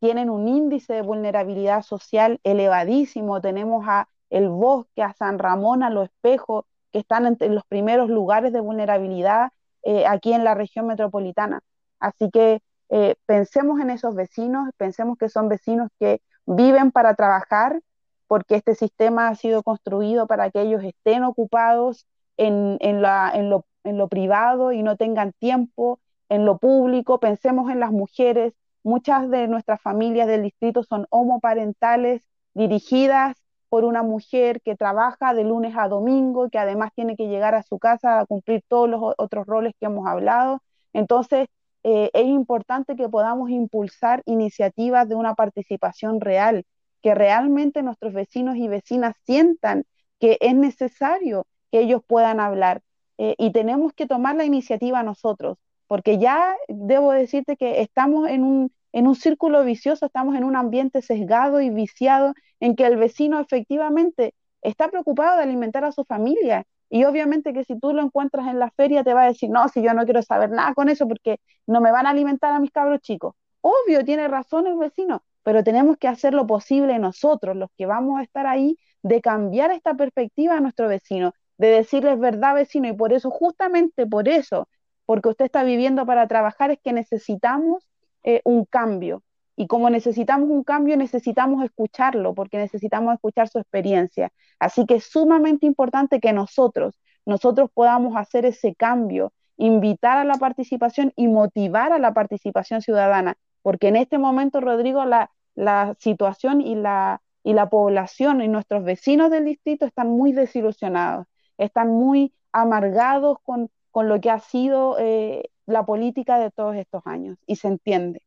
tienen 0.00 0.30
un 0.30 0.48
índice 0.48 0.94
de 0.94 1.02
vulnerabilidad 1.02 1.82
social 1.82 2.40
elevadísimo. 2.42 3.40
Tenemos 3.40 3.86
a 3.86 4.08
El 4.30 4.48
Bosque, 4.48 5.02
a 5.02 5.12
San 5.12 5.38
Ramón, 5.38 5.82
a 5.82 5.90
Lo 5.90 6.02
Espejo, 6.02 6.66
que 6.92 6.98
están 6.98 7.36
en, 7.38 7.54
los 7.54 7.64
primeros 7.66 8.10
lugares 8.10 8.52
de 8.52 8.60
vulnerabilidad 8.60 9.50
eh, 9.82 10.06
aquí 10.06 10.32
en 10.32 10.44
la 10.44 10.54
región 10.54 10.86
metropolitana. 10.86 11.60
Así 11.98 12.30
que 12.30 12.62
eh, 12.90 13.14
pensemos 13.26 13.80
en 13.80 13.90
esos 13.90 14.14
vecinos, 14.14 14.68
pensemos 14.76 15.16
que 15.18 15.28
son 15.28 15.48
vecinos 15.48 15.88
que 15.98 16.20
viven 16.46 16.90
para 16.90 17.14
trabajar, 17.14 17.80
porque 18.26 18.56
este 18.56 18.74
sistema 18.74 19.28
ha 19.28 19.34
sido 19.34 19.62
construido 19.62 20.26
para 20.26 20.50
que 20.50 20.62
ellos 20.62 20.82
estén 20.84 21.24
ocupados 21.24 22.06
en, 22.36 22.78
la, 23.02 23.30
en, 23.34 23.50
lo, 23.50 23.66
en 23.84 23.98
lo 23.98 24.08
privado 24.08 24.72
y 24.72 24.82
no 24.82 24.96
tengan 24.96 25.32
tiempo 25.32 26.00
en 26.28 26.46
lo 26.46 26.58
público. 26.58 27.20
Pensemos 27.20 27.70
en 27.70 27.80
las 27.80 27.92
mujeres. 27.92 28.54
Muchas 28.82 29.28
de 29.30 29.46
nuestras 29.46 29.80
familias 29.82 30.26
del 30.26 30.42
distrito 30.42 30.82
son 30.82 31.06
homoparentales, 31.10 32.22
dirigidas 32.54 33.39
por 33.70 33.84
una 33.84 34.02
mujer 34.02 34.60
que 34.62 34.76
trabaja 34.76 35.32
de 35.34 35.44
lunes 35.44 35.74
a 35.78 35.88
domingo, 35.88 36.50
que 36.50 36.58
además 36.58 36.90
tiene 36.94 37.16
que 37.16 37.28
llegar 37.28 37.54
a 37.54 37.62
su 37.62 37.78
casa 37.78 38.20
a 38.20 38.26
cumplir 38.26 38.62
todos 38.68 38.90
los 38.90 39.14
otros 39.16 39.46
roles 39.46 39.74
que 39.80 39.86
hemos 39.86 40.06
hablado. 40.06 40.60
Entonces, 40.92 41.48
eh, 41.84 42.10
es 42.12 42.26
importante 42.26 42.96
que 42.96 43.08
podamos 43.08 43.50
impulsar 43.50 44.22
iniciativas 44.26 45.08
de 45.08 45.14
una 45.14 45.34
participación 45.34 46.20
real, 46.20 46.66
que 47.02 47.14
realmente 47.14 47.82
nuestros 47.82 48.12
vecinos 48.12 48.56
y 48.56 48.68
vecinas 48.68 49.14
sientan 49.24 49.84
que 50.18 50.36
es 50.40 50.54
necesario 50.54 51.46
que 51.72 51.80
ellos 51.80 52.02
puedan 52.06 52.40
hablar. 52.40 52.82
Eh, 53.18 53.34
y 53.38 53.52
tenemos 53.52 53.92
que 53.94 54.06
tomar 54.06 54.36
la 54.36 54.44
iniciativa 54.44 55.02
nosotros, 55.02 55.58
porque 55.86 56.18
ya 56.18 56.56
debo 56.68 57.12
decirte 57.12 57.56
que 57.56 57.82
estamos 57.82 58.28
en 58.28 58.44
un, 58.44 58.72
en 58.92 59.06
un 59.06 59.14
círculo 59.14 59.64
vicioso, 59.64 60.06
estamos 60.06 60.36
en 60.36 60.44
un 60.44 60.56
ambiente 60.56 61.02
sesgado 61.02 61.60
y 61.60 61.70
viciado 61.70 62.34
en 62.60 62.76
que 62.76 62.86
el 62.86 62.96
vecino 62.96 63.40
efectivamente 63.40 64.34
está 64.62 64.88
preocupado 64.88 65.36
de 65.36 65.44
alimentar 65.44 65.84
a 65.84 65.92
su 65.92 66.04
familia. 66.04 66.64
Y 66.88 67.04
obviamente 67.04 67.52
que 67.52 67.64
si 67.64 67.78
tú 67.78 67.92
lo 67.92 68.02
encuentras 68.02 68.48
en 68.48 68.58
la 68.58 68.70
feria 68.70 69.04
te 69.04 69.14
va 69.14 69.22
a 69.22 69.26
decir, 69.26 69.48
no, 69.50 69.68
si 69.68 69.82
yo 69.82 69.94
no 69.94 70.04
quiero 70.04 70.22
saber 70.22 70.50
nada 70.50 70.74
con 70.74 70.88
eso 70.88 71.06
porque 71.06 71.38
no 71.66 71.80
me 71.80 71.92
van 71.92 72.06
a 72.06 72.10
alimentar 72.10 72.52
a 72.52 72.58
mis 72.58 72.72
cabros 72.72 73.00
chicos. 73.00 73.34
Obvio, 73.60 74.04
tiene 74.04 74.26
razón 74.26 74.66
el 74.66 74.76
vecino, 74.76 75.22
pero 75.42 75.62
tenemos 75.62 75.96
que 75.98 76.08
hacer 76.08 76.34
lo 76.34 76.46
posible 76.46 76.98
nosotros, 76.98 77.56
los 77.56 77.70
que 77.76 77.86
vamos 77.86 78.18
a 78.18 78.22
estar 78.22 78.46
ahí, 78.46 78.76
de 79.02 79.20
cambiar 79.20 79.70
esta 79.70 79.94
perspectiva 79.94 80.56
a 80.56 80.60
nuestro 80.60 80.88
vecino, 80.88 81.32
de 81.58 81.68
decirles 81.68 82.18
verdad 82.18 82.54
vecino. 82.54 82.88
Y 82.88 82.92
por 82.94 83.12
eso, 83.12 83.30
justamente 83.30 84.06
por 84.06 84.28
eso, 84.28 84.68
porque 85.06 85.28
usted 85.28 85.44
está 85.44 85.62
viviendo 85.62 86.06
para 86.06 86.26
trabajar, 86.26 86.70
es 86.70 86.78
que 86.82 86.92
necesitamos 86.92 87.89
eh, 88.22 88.40
un 88.44 88.64
cambio. 88.64 89.22
Y 89.56 89.66
como 89.66 89.90
necesitamos 89.90 90.48
un 90.48 90.64
cambio, 90.64 90.96
necesitamos 90.96 91.62
escucharlo, 91.64 92.34
porque 92.34 92.58
necesitamos 92.58 93.14
escuchar 93.14 93.48
su 93.48 93.58
experiencia. 93.58 94.32
Así 94.58 94.86
que 94.86 94.96
es 94.96 95.04
sumamente 95.04 95.66
importante 95.66 96.20
que 96.20 96.32
nosotros, 96.32 96.98
nosotros 97.26 97.70
podamos 97.74 98.16
hacer 98.16 98.46
ese 98.46 98.74
cambio, 98.74 99.32
invitar 99.56 100.16
a 100.18 100.24
la 100.24 100.36
participación 100.36 101.12
y 101.16 101.28
motivar 101.28 101.92
a 101.92 101.98
la 101.98 102.14
participación 102.14 102.80
ciudadana, 102.80 103.36
porque 103.62 103.88
en 103.88 103.96
este 103.96 104.16
momento, 104.16 104.60
Rodrigo, 104.60 105.04
la, 105.04 105.30
la 105.54 105.94
situación 105.98 106.62
y 106.62 106.74
la, 106.74 107.20
y 107.42 107.52
la 107.52 107.68
población 107.68 108.40
y 108.42 108.48
nuestros 108.48 108.84
vecinos 108.84 109.30
del 109.30 109.44
distrito 109.44 109.84
están 109.84 110.08
muy 110.08 110.32
desilusionados, 110.32 111.26
están 111.58 111.88
muy 111.88 112.32
amargados 112.52 113.38
con, 113.42 113.70
con 113.90 114.08
lo 114.08 114.20
que 114.20 114.30
ha 114.30 114.40
sido 114.40 114.96
eh, 114.98 115.49
la 115.70 115.84
política 115.84 116.38
de 116.38 116.50
todos 116.50 116.76
estos 116.76 117.02
años 117.06 117.38
y 117.46 117.56
se 117.56 117.68
entiende. 117.68 118.22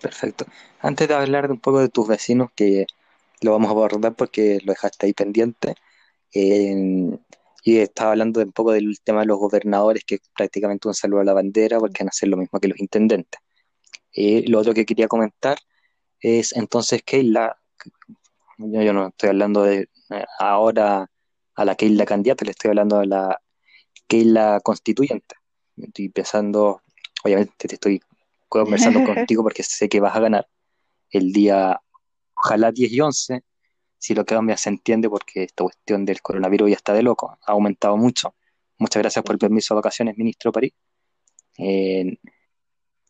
Perfecto. 0.00 0.46
Antes 0.80 1.06
de 1.08 1.14
hablar 1.14 1.50
un 1.50 1.60
poco 1.60 1.80
de 1.80 1.88
tus 1.88 2.08
vecinos, 2.08 2.50
que 2.56 2.86
lo 3.40 3.52
vamos 3.52 3.68
a 3.68 3.72
abordar 3.72 4.14
porque 4.14 4.58
lo 4.64 4.72
dejaste 4.72 5.06
ahí 5.06 5.12
pendiente, 5.12 5.76
y 6.34 7.78
estaba 7.78 8.12
hablando 8.12 8.40
un 8.40 8.52
poco 8.52 8.72
del 8.72 8.98
tema 9.04 9.20
de 9.20 9.26
los 9.26 9.38
gobernadores, 9.38 10.04
que 10.04 10.16
es 10.16 10.22
prácticamente 10.36 10.88
un 10.88 10.94
saludo 10.94 11.20
a 11.20 11.24
la 11.24 11.32
bandera, 11.32 11.78
porque 11.78 12.02
van 12.02 12.08
a 12.08 12.10
hacer 12.10 12.28
lo 12.28 12.36
mismo 12.36 12.58
que 12.58 12.68
los 12.68 12.80
intendentes. 12.80 13.40
Eh, 14.14 14.44
lo 14.48 14.58
otro 14.58 14.74
que 14.74 14.84
quería 14.84 15.08
comentar 15.08 15.58
es 16.20 16.54
entonces 16.56 17.02
Keila, 17.02 17.58
yo, 18.58 18.82
yo 18.82 18.92
no 18.92 19.08
estoy 19.08 19.30
hablando 19.30 19.62
de 19.62 19.88
eh, 20.10 20.24
ahora 20.38 21.08
a 21.54 21.64
la 21.64 21.74
Keila 21.74 22.04
candidata, 22.04 22.44
le 22.44 22.52
estoy 22.52 22.70
hablando 22.70 22.98
a 22.98 23.06
la 23.06 23.40
Keila 24.06 24.60
constituyente. 24.60 25.36
Estoy 25.76 26.08
pensando, 26.10 26.82
obviamente 27.24 27.68
te 27.68 27.74
estoy 27.74 28.00
conversando 28.48 29.02
contigo 29.04 29.42
porque 29.42 29.62
sé 29.62 29.88
que 29.88 30.00
vas 30.00 30.14
a 30.16 30.20
ganar 30.20 30.46
el 31.10 31.32
día, 31.32 31.80
ojalá 32.34 32.72
10 32.72 32.92
y 32.92 33.00
11, 33.00 33.42
si 33.98 34.14
lo 34.14 34.24
que 34.24 34.34
cambia 34.34 34.56
se 34.56 34.70
entiende 34.70 35.08
porque 35.08 35.44
esta 35.44 35.64
cuestión 35.64 36.04
del 36.04 36.20
coronavirus 36.22 36.70
ya 36.70 36.76
está 36.76 36.94
de 36.94 37.02
loco, 37.02 37.38
ha 37.46 37.52
aumentado 37.52 37.96
mucho. 37.96 38.34
Muchas 38.78 39.02
gracias 39.02 39.24
por 39.24 39.34
el 39.34 39.38
permiso 39.38 39.74
de 39.74 39.76
vacaciones, 39.76 40.16
ministro 40.18 40.52
París. 40.52 40.72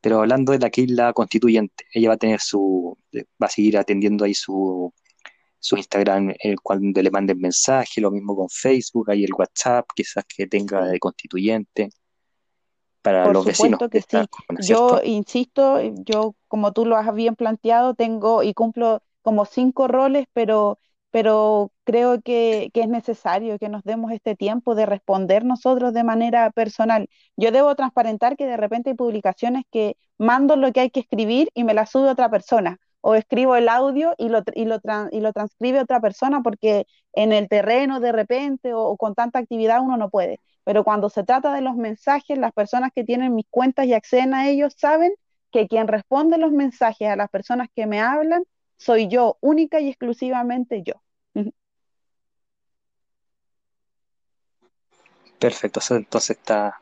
pero 0.00 0.18
hablando 0.20 0.52
de 0.52 0.58
la 0.58 0.70
Keila 0.70 1.12
constituyente, 1.12 1.86
ella 1.92 2.08
va 2.08 2.14
a 2.14 2.18
tener 2.18 2.40
su, 2.40 2.98
va 3.14 3.46
a 3.46 3.48
seguir 3.48 3.78
atendiendo 3.78 4.24
ahí 4.24 4.34
su, 4.34 4.92
su 5.62 5.76
Instagram 5.76 6.34
el 6.40 6.60
cuando 6.60 7.00
le 7.00 7.10
manden 7.10 7.38
mensaje, 7.38 8.00
lo 8.00 8.10
mismo 8.10 8.34
con 8.34 8.48
Facebook, 8.48 9.08
ahí 9.12 9.22
el 9.22 9.32
WhatsApp, 9.32 9.86
quizás 9.94 10.24
que 10.24 10.48
tenga 10.48 10.86
de 10.86 10.98
constituyente 10.98 11.90
para 13.00 13.22
Por 13.22 13.34
los 13.34 13.44
vecinos. 13.44 13.78
que 13.88 14.00
sí. 14.00 14.18
Yo 14.66 15.00
insisto, 15.04 15.80
yo 16.04 16.34
como 16.48 16.72
tú 16.72 16.84
lo 16.84 16.96
has 16.96 17.14
bien 17.14 17.36
planteado, 17.36 17.94
tengo 17.94 18.42
y 18.42 18.54
cumplo 18.54 19.02
como 19.22 19.44
cinco 19.44 19.86
roles, 19.86 20.26
pero, 20.32 20.80
pero 21.12 21.70
creo 21.84 22.20
que, 22.20 22.70
que, 22.74 22.80
es 22.80 22.88
necesario 22.88 23.56
que 23.60 23.68
nos 23.68 23.84
demos 23.84 24.10
este 24.10 24.34
tiempo 24.34 24.74
de 24.74 24.86
responder 24.86 25.44
nosotros 25.44 25.94
de 25.94 26.02
manera 26.02 26.50
personal. 26.50 27.08
Yo 27.36 27.52
debo 27.52 27.76
transparentar 27.76 28.36
que 28.36 28.46
de 28.46 28.56
repente 28.56 28.90
hay 28.90 28.96
publicaciones 28.96 29.62
que 29.70 29.96
mando 30.18 30.56
lo 30.56 30.72
que 30.72 30.80
hay 30.80 30.90
que 30.90 31.00
escribir 31.00 31.50
y 31.54 31.62
me 31.62 31.72
la 31.72 31.86
sube 31.86 32.10
otra 32.10 32.28
persona 32.28 32.80
o 33.02 33.14
escribo 33.14 33.56
el 33.56 33.68
audio 33.68 34.14
y 34.16 34.30
lo, 34.30 34.42
y 34.54 34.64
lo, 34.64 34.80
y 35.10 35.20
lo 35.20 35.32
transcribe 35.32 35.80
otra 35.80 36.00
persona 36.00 36.42
porque 36.42 36.86
en 37.12 37.32
el 37.32 37.48
terreno 37.48 38.00
de 38.00 38.12
repente 38.12 38.72
o, 38.72 38.96
con 38.96 39.14
tanta 39.14 39.40
actividad 39.40 39.80
uno 39.82 39.96
no 39.98 40.08
puede. 40.08 40.40
Pero 40.64 40.84
cuando 40.84 41.10
se 41.10 41.24
trata 41.24 41.52
de 41.52 41.60
los 41.60 41.74
mensajes, 41.76 42.38
las 42.38 42.52
personas 42.52 42.92
que 42.94 43.04
tienen 43.04 43.34
mis 43.34 43.46
cuentas 43.50 43.86
y 43.86 43.94
acceden 43.94 44.32
a 44.32 44.48
ellos 44.48 44.74
saben 44.78 45.12
que 45.50 45.66
quien 45.66 45.88
responde 45.88 46.38
los 46.38 46.52
mensajes 46.52 47.08
a 47.08 47.16
las 47.16 47.28
personas 47.28 47.68
que 47.74 47.86
me 47.86 48.00
hablan 48.00 48.44
soy 48.76 49.08
yo, 49.08 49.36
única 49.40 49.80
y 49.80 49.88
exclusivamente 49.88 50.82
yo. 50.82 50.94
Perfecto, 55.38 55.80
entonces 55.90 56.36
está, 56.36 56.80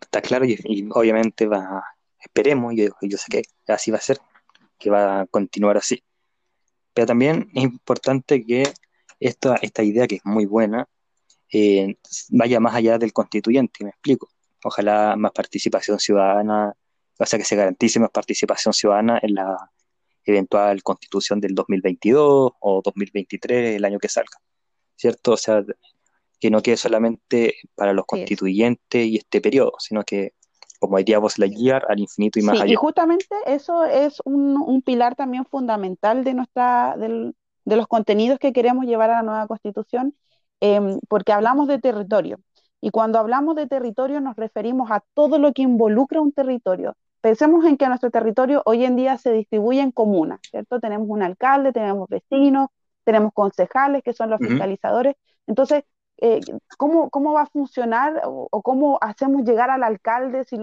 está 0.00 0.20
claro 0.20 0.44
y, 0.44 0.88
obviamente 0.92 1.46
va, 1.46 1.84
esperemos, 2.18 2.74
yo, 2.74 2.86
yo 3.02 3.18
sé 3.18 3.26
que 3.30 3.72
así 3.72 3.92
va 3.92 3.98
a 3.98 4.00
ser, 4.00 4.18
que 4.84 4.90
va 4.90 5.22
a 5.22 5.26
continuar 5.26 5.78
así. 5.78 6.04
Pero 6.92 7.06
también 7.06 7.48
es 7.54 7.64
importante 7.64 8.44
que 8.44 8.64
esta, 9.18 9.56
esta 9.62 9.82
idea, 9.82 10.06
que 10.06 10.16
es 10.16 10.24
muy 10.24 10.44
buena, 10.44 10.86
eh, 11.50 11.96
vaya 12.30 12.60
más 12.60 12.74
allá 12.74 12.98
del 12.98 13.14
constituyente, 13.14 13.82
me 13.82 13.90
explico. 13.90 14.28
Ojalá 14.62 15.16
más 15.16 15.32
participación 15.32 15.98
ciudadana, 15.98 16.74
o 17.18 17.26
sea, 17.26 17.38
que 17.38 17.46
se 17.46 17.56
garantice 17.56 17.98
más 17.98 18.10
participación 18.10 18.74
ciudadana 18.74 19.18
en 19.22 19.34
la 19.34 19.56
eventual 20.26 20.82
constitución 20.82 21.40
del 21.40 21.54
2022 21.54 22.52
o 22.60 22.82
2023, 22.84 23.76
el 23.76 23.84
año 23.86 23.98
que 23.98 24.08
salga, 24.08 24.38
¿cierto? 24.96 25.32
O 25.32 25.36
sea, 25.38 25.64
que 26.38 26.50
no 26.50 26.60
quede 26.60 26.76
solamente 26.76 27.56
para 27.74 27.94
los 27.94 28.04
constituyentes 28.04 29.06
y 29.06 29.16
este 29.16 29.40
periodo, 29.40 29.72
sino 29.78 30.04
que 30.04 30.34
como 30.80 30.98
diría 30.98 31.18
vos, 31.18 31.38
la 31.38 31.46
guiar 31.46 31.84
al 31.88 32.00
infinito 32.00 32.38
y 32.38 32.42
más 32.42 32.60
allá. 32.60 32.72
Y 32.72 32.76
justamente 32.76 33.34
eso 33.46 33.84
es 33.84 34.20
un, 34.24 34.82
pilar 34.82 35.14
también 35.14 35.44
fundamental 35.44 36.24
de, 36.24 36.34
nuestra, 36.34 36.96
de 36.96 37.76
los 37.76 37.86
contenidos 37.86 38.38
que 38.38 38.52
queremos 38.52 38.86
llevar 38.86 39.10
a 39.10 39.16
la 39.16 39.22
nueva 39.22 39.46
constitución, 39.46 40.14
em, 40.60 40.98
porque 41.08 41.32
hablamos 41.32 41.68
de 41.68 41.78
territorio. 41.78 42.40
Y 42.80 42.90
cuando 42.90 43.18
hablamos 43.18 43.56
de 43.56 43.66
territorio 43.66 44.20
nos 44.20 44.36
referimos 44.36 44.90
a 44.90 45.02
todo 45.14 45.38
lo 45.38 45.52
que 45.52 45.62
involucra 45.62 46.20
un 46.20 46.32
territorio. 46.32 46.96
Pensemos 47.22 47.64
en 47.64 47.78
que 47.78 47.88
nuestro 47.88 48.10
territorio 48.10 48.62
hoy 48.66 48.84
en 48.84 48.96
día 48.96 49.16
se 49.16 49.32
distribuye 49.32 49.80
en 49.80 49.90
comunas, 49.90 50.40
¿cierto? 50.50 50.80
Tenemos 50.80 51.08
un 51.08 51.22
alcalde, 51.22 51.72
tenemos 51.72 52.06
vecinos, 52.10 52.68
tenemos 53.04 53.32
concejales 53.32 54.02
que 54.02 54.12
son 54.12 54.28
los 54.28 54.38
fiscalizadores. 54.38 55.16
Entonces, 55.46 55.84
eh, 56.18 56.40
¿cómo, 56.78 57.10
¿cómo, 57.10 57.32
va 57.32 57.42
a 57.42 57.46
funcionar 57.46 58.22
o, 58.24 58.62
cómo 58.62 58.98
hacemos 59.00 59.44
llegar 59.44 59.70
al 59.70 59.82
alcalde 59.82 60.44
si, 60.44 60.56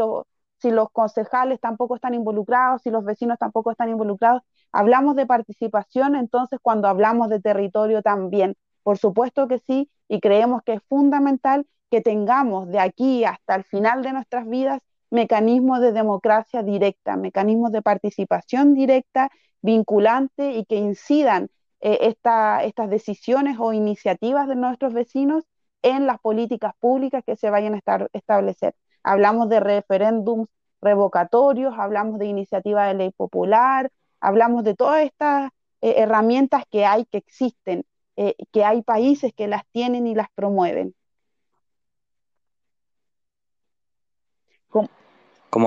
si 0.57 0.71
los 0.71 0.89
concejales 0.91 1.59
tampoco 1.59 1.95
están 1.95 2.13
involucrados, 2.13 2.81
si 2.83 2.89
los 2.89 3.03
vecinos 3.03 3.37
tampoco 3.39 3.71
están 3.71 3.89
involucrados? 3.89 4.41
Hablamos 4.71 5.15
de 5.15 5.25
participación, 5.25 6.15
entonces 6.15 6.59
cuando 6.61 6.87
hablamos 6.87 7.29
de 7.29 7.41
territorio 7.41 8.01
también, 8.01 8.55
por 8.83 8.97
supuesto 8.97 9.47
que 9.47 9.59
sí, 9.59 9.89
y 10.07 10.19
creemos 10.21 10.61
que 10.63 10.73
es 10.73 10.81
fundamental 10.87 11.67
que 11.89 12.01
tengamos 12.01 12.69
de 12.69 12.79
aquí 12.79 13.25
hasta 13.25 13.55
el 13.55 13.63
final 13.65 14.01
de 14.01 14.13
nuestras 14.13 14.47
vidas 14.47 14.81
mecanismos 15.11 15.81
de 15.81 15.91
democracia 15.91 16.63
directa, 16.63 17.17
mecanismos 17.17 17.71
de 17.71 17.81
participación 17.81 18.73
directa, 18.73 19.29
vinculante 19.61 20.53
y 20.53 20.65
que 20.65 20.77
incidan 20.77 21.49
eh, 21.81 21.99
estas 22.01 22.89
decisiones 22.89 23.57
o 23.59 23.73
iniciativas 23.73 24.47
de 24.47 24.55
nuestros 24.55 24.93
vecinos 24.93 25.45
en 25.81 26.05
las 26.05 26.19
políticas 26.19 26.73
públicas 26.79 27.23
que 27.25 27.35
se 27.35 27.49
vayan 27.49 27.75
a 27.75 28.07
establecer. 28.13 28.75
Hablamos 29.03 29.49
de 29.49 29.59
referéndums 29.59 30.47
revocatorios, 30.81 31.73
hablamos 31.77 32.19
de 32.19 32.25
iniciativa 32.27 32.87
de 32.87 32.93
ley 32.95 33.11
popular, 33.11 33.91
hablamos 34.19 34.63
de 34.63 34.75
todas 34.75 35.03
estas 35.03 35.51
eh, 35.81 35.95
herramientas 35.97 36.63
que 36.69 36.85
hay, 36.85 37.05
que 37.05 37.17
existen, 37.17 37.85
eh, 38.15 38.35
que 38.51 38.63
hay 38.65 38.81
países 38.83 39.33
que 39.33 39.47
las 39.47 39.63
tienen 39.71 40.07
y 40.07 40.15
las 40.15 40.27
promueven. 40.35 40.95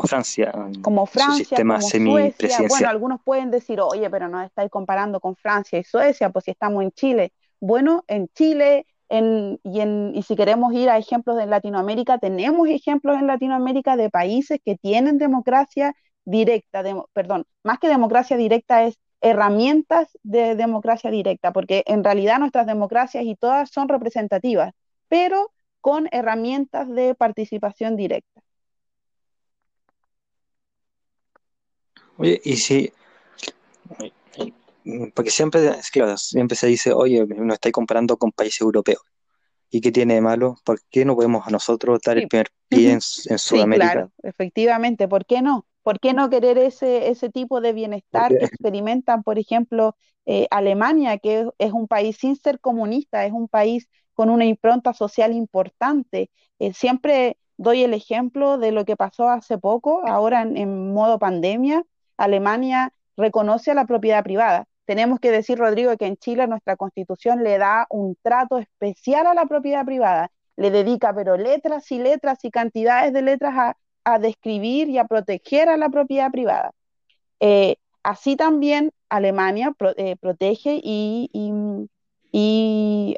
Francia, 0.03 0.53
como 0.83 1.07
Francia, 1.07 1.57
como 1.57 1.81
Suecia. 1.81 2.59
Bueno, 2.69 2.89
algunos 2.89 3.21
pueden 3.23 3.51
decir, 3.51 3.81
oye, 3.81 4.09
pero 4.11 4.29
no 4.29 4.43
estáis 4.43 4.71
comparando 4.71 5.21
con 5.21 5.37
Francia 5.37 5.79
y 5.79 5.85
Suecia, 5.85 6.31
pues 6.31 6.47
si 6.47 6.51
estamos 6.53 6.83
en 6.83 6.91
Chile. 6.93 7.33
Bueno, 7.61 8.05
en 8.09 8.29
Chile 8.29 8.87
en, 9.09 9.61
y, 9.63 9.81
en, 9.81 10.13
y 10.15 10.23
si 10.23 10.37
queremos 10.37 10.73
ir 10.75 10.91
a 10.91 10.99
ejemplos 10.99 11.37
de 11.37 11.47
Latinoamérica, 11.47 12.19
tenemos 12.19 12.69
ejemplos 12.69 13.19
en 13.19 13.27
Latinoamérica 13.27 13.97
de 13.97 14.11
países 14.11 14.59
que 14.65 14.77
tienen 14.77 15.19
democracia 15.19 15.95
directa, 16.25 16.83
perdón, 17.13 17.45
más 17.63 17.79
que 17.79 17.89
democracia 17.89 18.37
directa 18.37 18.85
es 18.85 18.99
herramientas 19.21 20.09
de 20.23 20.55
democracia 20.55 21.11
directa, 21.11 21.53
porque 21.53 21.83
en 21.87 22.05
realidad 22.05 22.39
nuestras 22.39 22.67
democracias 22.67 23.25
y 23.25 23.37
todas 23.37 23.71
son 23.71 23.89
representativas, 23.89 24.73
pero 25.09 25.51
con 25.81 26.09
herramientas 26.13 26.89
de 26.89 27.15
participación 27.15 27.97
directa. 27.97 28.44
Oye, 32.17 32.41
y 32.45 32.57
si, 32.57 32.93
porque 35.15 35.31
siempre, 35.31 35.71
claro, 35.93 36.17
siempre 36.17 36.57
se 36.57 36.67
dice, 36.67 36.93
oye, 36.93 37.27
nos 37.27 37.55
estáis 37.55 37.73
comparando 37.73 38.17
con 38.17 38.33
países 38.33 38.61
europeos. 38.61 39.03
¿Y 39.71 39.81
qué 39.81 39.91
tiene 39.91 40.15
de 40.15 40.21
malo? 40.21 40.57
¿Por 40.65 40.81
qué 40.91 41.05
no 41.05 41.17
podemos 41.17 41.47
a 41.47 41.51
nosotros 41.51 42.01
dar 42.05 42.19
el 42.19 42.29
primer 42.29 42.49
pie 42.69 42.93
en, 42.93 43.01
Sudamérica? 43.01 43.93
claro, 43.93 44.13
efectivamente, 44.23 45.09
¿por 45.09 45.25
qué 45.25 45.43
no? 45.43 45.67
¿Por 45.83 45.99
qué 46.01 46.13
no 46.13 46.31
querer 46.31 46.59
ese, 46.59 47.11
ese 47.11 47.29
tipo 47.29 47.61
de 47.61 47.73
bienestar 47.73 48.31
que 48.37 48.45
experimentan, 48.45 49.23
por 49.23 49.39
ejemplo, 49.39 49.97
eh, 50.27 50.47
Alemania, 50.51 51.19
que 51.19 51.49
es, 51.59 51.73
un 51.73 51.89
país 51.89 52.17
sin 52.19 52.37
ser 52.37 52.61
comunista, 52.61 53.27
es 53.27 53.33
un 53.33 53.49
país 53.49 53.89
con 54.15 54.31
una 54.31 54.45
impronta 54.45 54.95
social 54.95 55.33
importante? 55.33 56.31
Eh, 56.59 56.73
siempre 56.73 57.37
doy 57.57 57.83
el 57.83 57.95
ejemplo 57.95 58.59
de 58.59 58.71
lo 58.71 58.85
que 58.85 58.97
pasó 58.97 59.29
hace 59.29 59.59
poco, 59.59 60.07
ahora 60.07 60.43
en 60.43 60.93
modo 60.93 61.19
pandemia, 61.19 61.85
Alemania 62.17 62.93
reconoce 63.17 63.75
la 63.75 63.87
propiedad 63.87 64.23
privada. 64.25 64.67
Tenemos 64.85 65.21
que 65.21 65.31
decir, 65.31 65.59
Rodrigo, 65.59 65.97
que 65.97 66.07
en 66.07 66.17
Chile 66.17 66.47
nuestra 66.47 66.77
constitución 66.77 67.43
le 67.43 67.59
da 67.59 67.87
un 67.91 68.17
trato 68.23 68.59
especial 68.59 69.27
a 69.27 69.35
la 69.35 69.47
propiedad 69.47 69.85
privada. 69.85 70.31
Le 70.57 70.71
dedica, 70.71 71.15
pero 71.15 71.37
letras 71.37 71.91
y 71.91 71.99
letras 71.99 72.45
y 72.45 72.51
cantidades 72.51 73.13
de 73.13 73.23
letras 73.23 73.75
a 74.05 74.19
describir 74.19 74.89
y 74.89 74.99
a 74.99 75.07
proteger 75.07 75.69
a 75.69 75.77
la 75.77 75.89
propiedad 75.89 76.31
privada. 76.31 76.73
Eh, 77.41 77.77
así 78.03 78.37
también 78.37 78.93
Alemania 79.09 79.75
eh, 79.97 80.17
protege 80.17 80.81
y, 80.83 81.29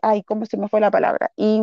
ay, 0.03 0.23
¿cómo 0.25 0.47
se 0.47 0.57
me 0.57 0.69
fue 0.69 0.81
la 0.81 0.91
palabra? 0.91 1.31
Y, 1.37 1.61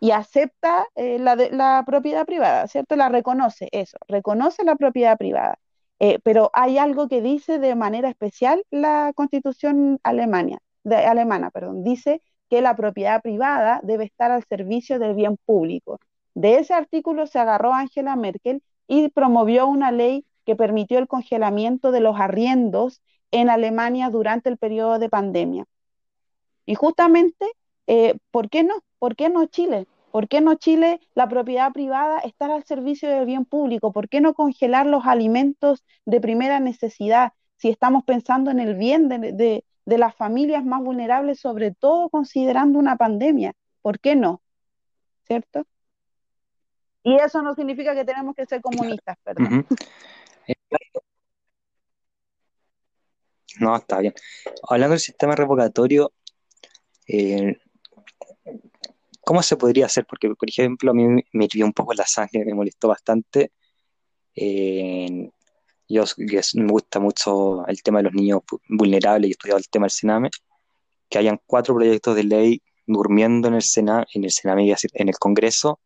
y 0.00 0.10
acepta 0.12 0.86
eh, 0.96 1.18
la, 1.18 1.36
la, 1.36 1.84
propiedad 1.86 2.26
privada, 2.26 2.66
¿cierto? 2.68 2.96
La 2.96 3.08
reconoce, 3.08 3.68
eso, 3.72 3.98
reconoce 4.08 4.64
la 4.64 4.76
propiedad 4.76 5.16
privada. 5.16 5.58
Pero 6.22 6.50
hay 6.54 6.78
algo 6.78 7.08
que 7.08 7.20
dice 7.20 7.58
de 7.58 7.74
manera 7.74 8.08
especial 8.08 8.64
la 8.70 9.12
constitución 9.14 9.98
alemania, 10.02 10.60
alemana, 10.84 11.50
perdón, 11.50 11.82
dice 11.84 12.22
que 12.48 12.60
la 12.62 12.76
propiedad 12.76 13.20
privada 13.22 13.80
debe 13.82 14.04
estar 14.04 14.30
al 14.30 14.44
servicio 14.44 14.98
del 14.98 15.14
bien 15.14 15.36
público. 15.44 16.00
De 16.34 16.58
ese 16.58 16.74
artículo 16.74 17.26
se 17.26 17.38
agarró 17.38 17.72
Angela 17.72 18.16
Merkel 18.16 18.62
y 18.86 19.08
promovió 19.08 19.66
una 19.66 19.90
ley 19.92 20.24
que 20.46 20.56
permitió 20.56 20.98
el 20.98 21.08
congelamiento 21.08 21.90
de 21.90 22.00
los 22.00 22.18
arriendos 22.18 23.02
en 23.30 23.50
Alemania 23.50 24.08
durante 24.10 24.48
el 24.48 24.56
periodo 24.56 24.98
de 24.98 25.10
pandemia. 25.10 25.66
Y 26.64 26.74
justamente, 26.74 27.46
eh, 27.86 28.14
¿por 28.30 28.48
qué 28.48 28.64
no? 28.64 28.74
¿Por 28.98 29.16
qué 29.16 29.28
no 29.28 29.46
Chile? 29.46 29.86
¿Por 30.10 30.28
qué 30.28 30.40
no 30.40 30.54
Chile 30.54 31.00
la 31.14 31.28
propiedad 31.28 31.72
privada 31.72 32.18
estar 32.20 32.50
al 32.50 32.64
servicio 32.64 33.08
del 33.10 33.26
bien 33.26 33.44
público? 33.44 33.92
¿Por 33.92 34.08
qué 34.08 34.20
no 34.20 34.34
congelar 34.34 34.86
los 34.86 35.06
alimentos 35.06 35.84
de 36.06 36.20
primera 36.20 36.60
necesidad 36.60 37.32
si 37.56 37.68
estamos 37.68 38.04
pensando 38.04 38.50
en 38.50 38.60
el 38.60 38.74
bien 38.74 39.08
de, 39.08 39.64
de 39.88 39.96
las 39.96 40.14
familias 40.14 40.66
más 40.66 40.82
vulnerables, 40.82 41.40
sobre 41.40 41.72
todo 41.72 42.10
considerando 42.10 42.78
una 42.78 42.96
pandemia. 42.96 43.54
¿Por 43.80 43.98
qué 43.98 44.16
no? 44.16 44.42
¿Cierto? 45.26 45.66
Y 47.02 47.16
eso 47.16 47.40
no 47.40 47.54
significa 47.54 47.94
que 47.94 48.04
tenemos 48.04 48.34
que 48.34 48.44
ser 48.44 48.60
comunistas, 48.60 49.16
perdón. 49.24 49.66
No, 53.60 53.76
está 53.76 54.00
bien. 54.00 54.12
Hablando 54.68 54.92
del 54.92 55.00
sistema 55.00 55.34
revocatorio, 55.34 56.12
eh, 57.06 57.56
¿cómo 59.28 59.42
se 59.42 59.58
podría 59.58 59.84
hacer? 59.84 60.06
Porque, 60.06 60.34
por 60.34 60.48
ejemplo, 60.48 60.90
a 60.90 60.94
mí 60.94 61.22
me 61.32 61.44
hirvió 61.44 61.66
un 61.66 61.74
poco 61.74 61.92
la 61.92 62.06
sangre, 62.06 62.46
me 62.46 62.54
molestó 62.54 62.88
bastante. 62.88 63.52
Yo 64.34 66.04
me 66.54 66.66
gusta 66.66 66.98
mucho 66.98 67.66
el 67.66 67.82
tema 67.82 67.98
de 67.98 68.04
los 68.04 68.14
niños 68.14 68.40
vulnerables 68.70 69.28
y 69.28 69.30
he 69.30 69.32
estudiado 69.32 69.58
el 69.58 69.68
tema 69.68 69.84
del 69.84 69.90
Sename, 69.90 70.30
que 71.10 71.18
hayan 71.18 71.38
cuatro 71.44 71.74
proyectos 71.74 72.16
de 72.16 72.24
ley 72.24 72.62
durmiendo 72.86 73.48
en 73.48 73.54
el 73.56 73.62
Sename, 73.62 74.06
en 74.14 74.24
el 74.24 74.30
Sename, 74.30 74.74
en 74.94 75.08
el 75.10 75.18
Congreso, 75.18 75.78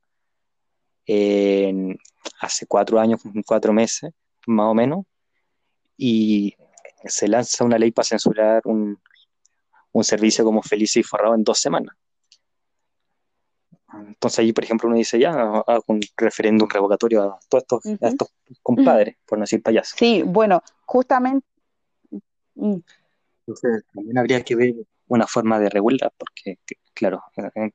hace 2.40 2.66
cuatro 2.68 3.00
años, 3.00 3.20
cuatro 3.44 3.72
meses, 3.72 4.12
más 4.46 4.70
o 4.70 4.74
menos, 4.74 5.04
y 5.96 6.54
se 7.06 7.26
lanza 7.26 7.64
una 7.64 7.76
ley 7.76 7.90
para 7.90 8.06
censurar 8.06 8.62
un, 8.66 9.00
servicio 10.02 10.44
como 10.44 10.62
Felice 10.62 11.00
y 11.00 11.02
Forrado 11.02 11.34
en 11.34 11.42
dos 11.42 11.58
semanas. 11.58 11.96
Entonces 13.94 14.38
ahí, 14.38 14.52
por 14.52 14.64
ejemplo, 14.64 14.88
uno 14.88 14.96
dice, 14.96 15.18
ya, 15.18 15.32
hago 15.32 15.84
un 15.86 16.00
referéndum 16.16 16.68
revocatorio 16.68 17.22
a 17.22 17.38
todos 17.48 17.84
estos, 18.00 18.28
compadres, 18.62 19.16
por 19.26 19.38
no 19.38 19.42
decir 19.42 19.62
payasos. 19.62 19.98
Sí, 19.98 20.22
bueno, 20.22 20.62
justamente... 20.84 21.46
Mm. 22.54 22.76
Entonces 23.46 23.84
también 23.92 24.18
habría 24.18 24.42
que 24.42 24.54
ver 24.54 24.74
una 25.08 25.26
forma 25.26 25.58
de 25.58 25.68
regular, 25.68 26.12
porque, 26.16 26.58
claro, 26.94 27.22
eh, 27.54 27.72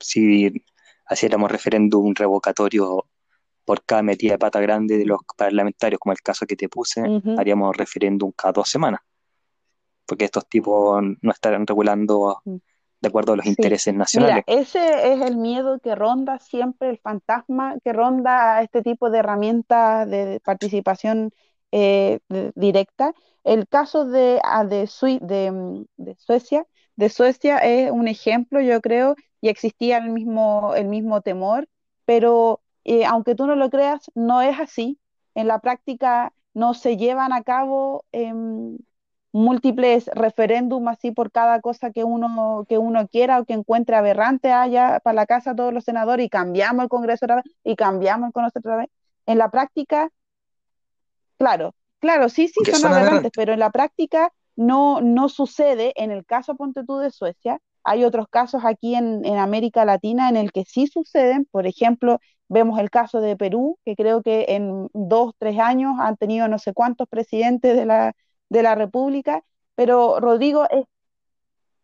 si 0.00 0.64
haciéramos 1.06 1.50
referéndum 1.50 2.14
revocatorio 2.14 3.06
por 3.64 3.84
cada 3.84 4.02
metida 4.02 4.32
de 4.32 4.38
pata 4.38 4.60
grande 4.60 4.98
de 4.98 5.06
los 5.06 5.20
parlamentarios, 5.36 5.98
como 5.98 6.12
el 6.12 6.20
caso 6.20 6.46
que 6.46 6.56
te 6.56 6.68
puse, 6.68 7.02
haríamos 7.38 7.76
referéndum 7.76 8.32
cada 8.32 8.52
dos 8.52 8.68
semanas, 8.68 9.00
porque 10.04 10.26
estos 10.26 10.46
tipos 10.48 11.02
no 11.22 11.30
estarán 11.30 11.66
regulando 11.66 12.40
mm 12.44 12.56
de 13.04 13.08
acuerdo 13.08 13.34
a 13.34 13.36
los 13.36 13.46
intereses 13.46 13.94
nacionales. 13.94 14.44
Mira, 14.46 14.60
ese 14.60 15.12
es 15.12 15.20
el 15.20 15.36
miedo 15.36 15.78
que 15.78 15.94
ronda 15.94 16.38
siempre, 16.40 16.90
el 16.90 16.98
fantasma 16.98 17.76
que 17.84 17.92
ronda 17.92 18.56
a 18.56 18.62
este 18.62 18.82
tipo 18.82 19.10
de 19.10 19.18
herramientas 19.18 20.08
de 20.10 20.40
participación 20.44 21.30
eh, 21.70 22.20
directa. 22.54 23.14
El 23.44 23.68
caso 23.68 24.04
de, 24.06 24.40
ah, 24.42 24.64
de, 24.64 24.88
de, 25.20 26.16
Suecia, 26.18 26.66
de 26.96 27.08
Suecia 27.08 27.58
es 27.58 27.90
un 27.90 28.08
ejemplo, 28.08 28.60
yo 28.60 28.80
creo, 28.80 29.16
y 29.40 29.48
existía 29.48 29.98
el 29.98 30.10
mismo, 30.10 30.74
el 30.74 30.86
mismo 30.86 31.20
temor, 31.20 31.68
pero 32.04 32.60
eh, 32.84 33.04
aunque 33.04 33.34
tú 33.34 33.46
no 33.46 33.56
lo 33.56 33.70
creas, 33.70 34.10
no 34.14 34.42
es 34.42 34.58
así. 34.58 34.98
En 35.34 35.48
la 35.48 35.58
práctica 35.58 36.32
no 36.54 36.74
se 36.74 36.96
llevan 36.96 37.32
a 37.32 37.42
cabo 37.42 38.04
em, 38.12 38.78
múltiples 39.34 40.08
referéndums 40.14 40.86
así 40.86 41.10
por 41.10 41.32
cada 41.32 41.60
cosa 41.60 41.90
que 41.90 42.04
uno, 42.04 42.64
que 42.68 42.78
uno 42.78 43.08
quiera 43.08 43.40
o 43.40 43.44
que 43.44 43.52
encuentre 43.52 43.96
aberrante 43.96 44.52
allá 44.52 45.00
para 45.02 45.14
la 45.14 45.26
casa 45.26 45.56
todos 45.56 45.74
los 45.74 45.82
senadores 45.82 46.24
y 46.24 46.28
cambiamos 46.28 46.84
el 46.84 46.88
Congreso 46.88 47.26
otra 47.26 47.36
vez 47.36 47.44
y 47.64 47.74
cambiamos 47.74 48.28
el 48.28 48.32
Congreso 48.32 48.60
otra 48.60 48.76
vez. 48.76 48.90
En 49.26 49.38
la 49.38 49.50
práctica, 49.50 50.08
claro, 51.36 51.74
claro, 51.98 52.28
sí, 52.28 52.46
sí 52.46 52.70
son, 52.70 52.92
aberrantes, 52.92 53.32
pero 53.34 53.52
en 53.52 53.58
la 53.58 53.70
práctica 53.70 54.32
no, 54.54 55.00
no 55.00 55.28
sucede. 55.28 55.92
En 55.96 56.12
el 56.12 56.24
caso, 56.24 56.54
ponte 56.54 56.84
tú, 56.84 56.98
de 56.98 57.10
Suecia, 57.10 57.58
hay 57.82 58.04
otros 58.04 58.28
casos 58.28 58.62
aquí 58.64 58.94
en, 58.94 59.24
en 59.24 59.38
América 59.38 59.84
Latina 59.84 60.28
en 60.28 60.36
el 60.36 60.52
que 60.52 60.64
sí 60.64 60.86
suceden. 60.86 61.48
Por 61.50 61.66
ejemplo, 61.66 62.20
vemos 62.48 62.78
el 62.78 62.88
caso 62.88 63.20
de 63.20 63.36
Perú, 63.36 63.80
que 63.84 63.96
creo 63.96 64.22
que 64.22 64.46
en 64.50 64.88
dos, 64.92 65.32
tres 65.38 65.58
años 65.58 65.96
han 65.98 66.16
tenido 66.16 66.46
no 66.46 66.60
sé 66.60 66.72
cuántos 66.72 67.08
presidentes 67.08 67.76
de 67.76 67.84
la, 67.84 68.14
de 68.48 68.62
la 68.62 68.74
República, 68.74 69.44
pero 69.74 70.20
Rodrigo 70.20 70.68
es 70.70 70.86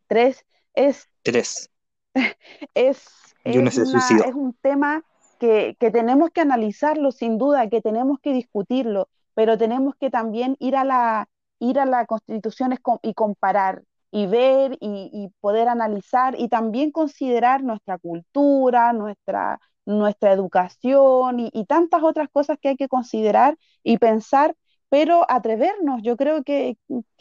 tres, 0.07 0.45
es 0.75 1.09
tres. 1.23 1.71
es, 2.75 3.07
es, 3.45 4.35
un 4.35 4.55
tema 4.61 5.05
que, 5.39 5.77
tenemos 5.79 6.31
que 6.31 6.43
analizarlo 6.43 7.13
sin 7.13 7.39
duda, 7.39 7.69
que 7.69 7.81
tenemos 7.81 8.19
que 8.21 8.33
discutirlo, 8.33 9.09
pero 9.35 9.57
tenemos 9.57 9.95
que 9.97 10.11
también 10.11 10.57
ir 10.59 10.77
a 10.77 10.85
la 10.85 11.29
ir 11.59 11.79
a 11.79 11.85
las 11.85 12.07
constituciones 12.07 12.79
y 13.03 13.13
comparar 13.13 13.83
y 14.11 14.27
ver 14.27 14.79
y, 14.81 15.31
poder 15.41 15.69
analizar 15.69 16.35
y 16.39 16.49
también 16.49 16.91
considerar 16.91 17.63
nuestra 17.63 17.99
cultura, 17.99 18.93
nuestra, 18.95 19.61
nuestra 19.85 20.33
educación 20.33 21.39
y, 21.39 21.51
y, 21.53 21.67
tantas 21.67 22.03
otras 22.03 22.29
cosas 22.31 22.59
que 22.61 22.71
hay 22.71 22.77
que 22.77 22.89
considerar 22.89 23.59
y 23.83 23.99
pensar 23.99 24.57
pero 24.91 25.25
atrevernos, 25.31 26.03
yo 26.03 26.17
creo 26.17 26.43
que, 26.43 26.77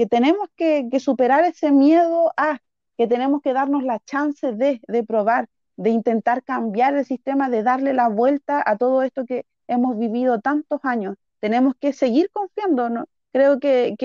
tenemos 0.10 0.50
que, 0.58 0.90
superar 1.00 1.46
ese 1.46 1.72
miedo 1.72 2.34
a 2.36 2.60
que 2.98 3.08
tenemos 3.08 3.42
que 3.42 3.54
darnos 3.54 3.84
la 3.84 4.00
chance 4.00 4.52
de, 4.52 4.82
probar, 5.08 5.48
de 5.78 5.92
intentar 5.92 6.44
cambiar 6.44 6.96
el 6.96 7.06
sistema, 7.06 7.50
de 7.50 7.64
darle 7.64 7.94
la 7.94 8.10
vuelta 8.10 8.62
a 8.66 8.76
todo 8.76 9.04
esto 9.04 9.24
que 9.26 9.46
hemos 9.68 9.98
vivido 9.98 10.42
tantos 10.42 10.82
años. 10.84 11.16
Tenemos 11.40 11.76
que 11.80 11.94
seguir 11.94 12.30
confiando, 12.32 12.90
¿no? 12.90 13.06
creo 13.32 13.60
que, 13.60 13.96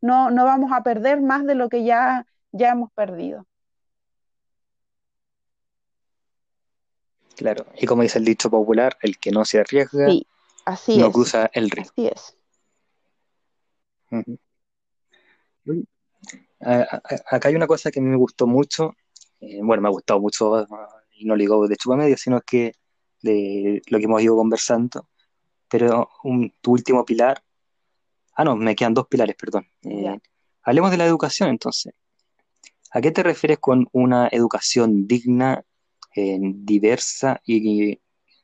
no, 0.00 0.30
no, 0.30 0.44
vamos 0.44 0.70
a 0.72 0.84
perder 0.84 1.20
más 1.20 1.44
de 1.44 1.56
lo 1.56 1.68
que 1.68 1.84
ya, 1.84 2.24
ya 2.52 2.70
hemos 2.70 2.92
perdido. 2.92 3.46
Claro, 7.36 7.66
y 7.76 7.86
como 7.86 8.02
dice 8.02 8.18
el 8.18 8.24
dicho 8.24 8.48
popular, 8.48 8.96
el 9.02 9.18
que 9.18 9.32
no 9.32 9.44
se 9.44 9.58
arriesga 9.58 10.06
así 10.64 10.98
no 10.98 11.10
cruza 11.10 11.50
el 11.52 11.70
río. 11.70 11.86
Así 11.90 12.06
es. 12.06 12.36
Acá 16.60 17.48
hay 17.48 17.54
una 17.54 17.66
cosa 17.66 17.90
que 17.90 18.00
a 18.00 18.02
mí 18.02 18.08
me 18.08 18.16
gustó 18.16 18.46
mucho, 18.46 18.94
eh, 19.40 19.60
bueno, 19.62 19.82
me 19.82 19.88
ha 19.88 19.90
gustado 19.90 20.20
mucho, 20.20 20.66
y 21.14 21.24
no 21.24 21.36
digo 21.36 21.66
de 21.66 21.76
chupa 21.76 21.96
media, 21.96 22.16
sino 22.16 22.40
que 22.40 22.72
de 23.22 23.82
lo 23.88 23.98
que 23.98 24.04
hemos 24.04 24.22
ido 24.22 24.36
conversando, 24.36 25.08
pero 25.68 26.08
tu 26.60 26.72
último 26.72 27.04
pilar, 27.04 27.42
ah, 28.34 28.44
no, 28.44 28.56
me 28.56 28.74
quedan 28.76 28.94
dos 28.94 29.06
pilares, 29.08 29.36
perdón. 29.36 29.66
Eh, 29.82 30.18
hablemos 30.62 30.90
de 30.90 30.96
la 30.98 31.06
educación 31.06 31.48
entonces. 31.48 31.94
¿A 32.90 33.00
qué 33.00 33.10
te 33.10 33.22
refieres 33.22 33.58
con 33.58 33.88
una 33.92 34.28
educación 34.30 35.06
digna, 35.06 35.64
eh, 36.14 36.38
diversa 36.40 37.40
y 37.44 37.98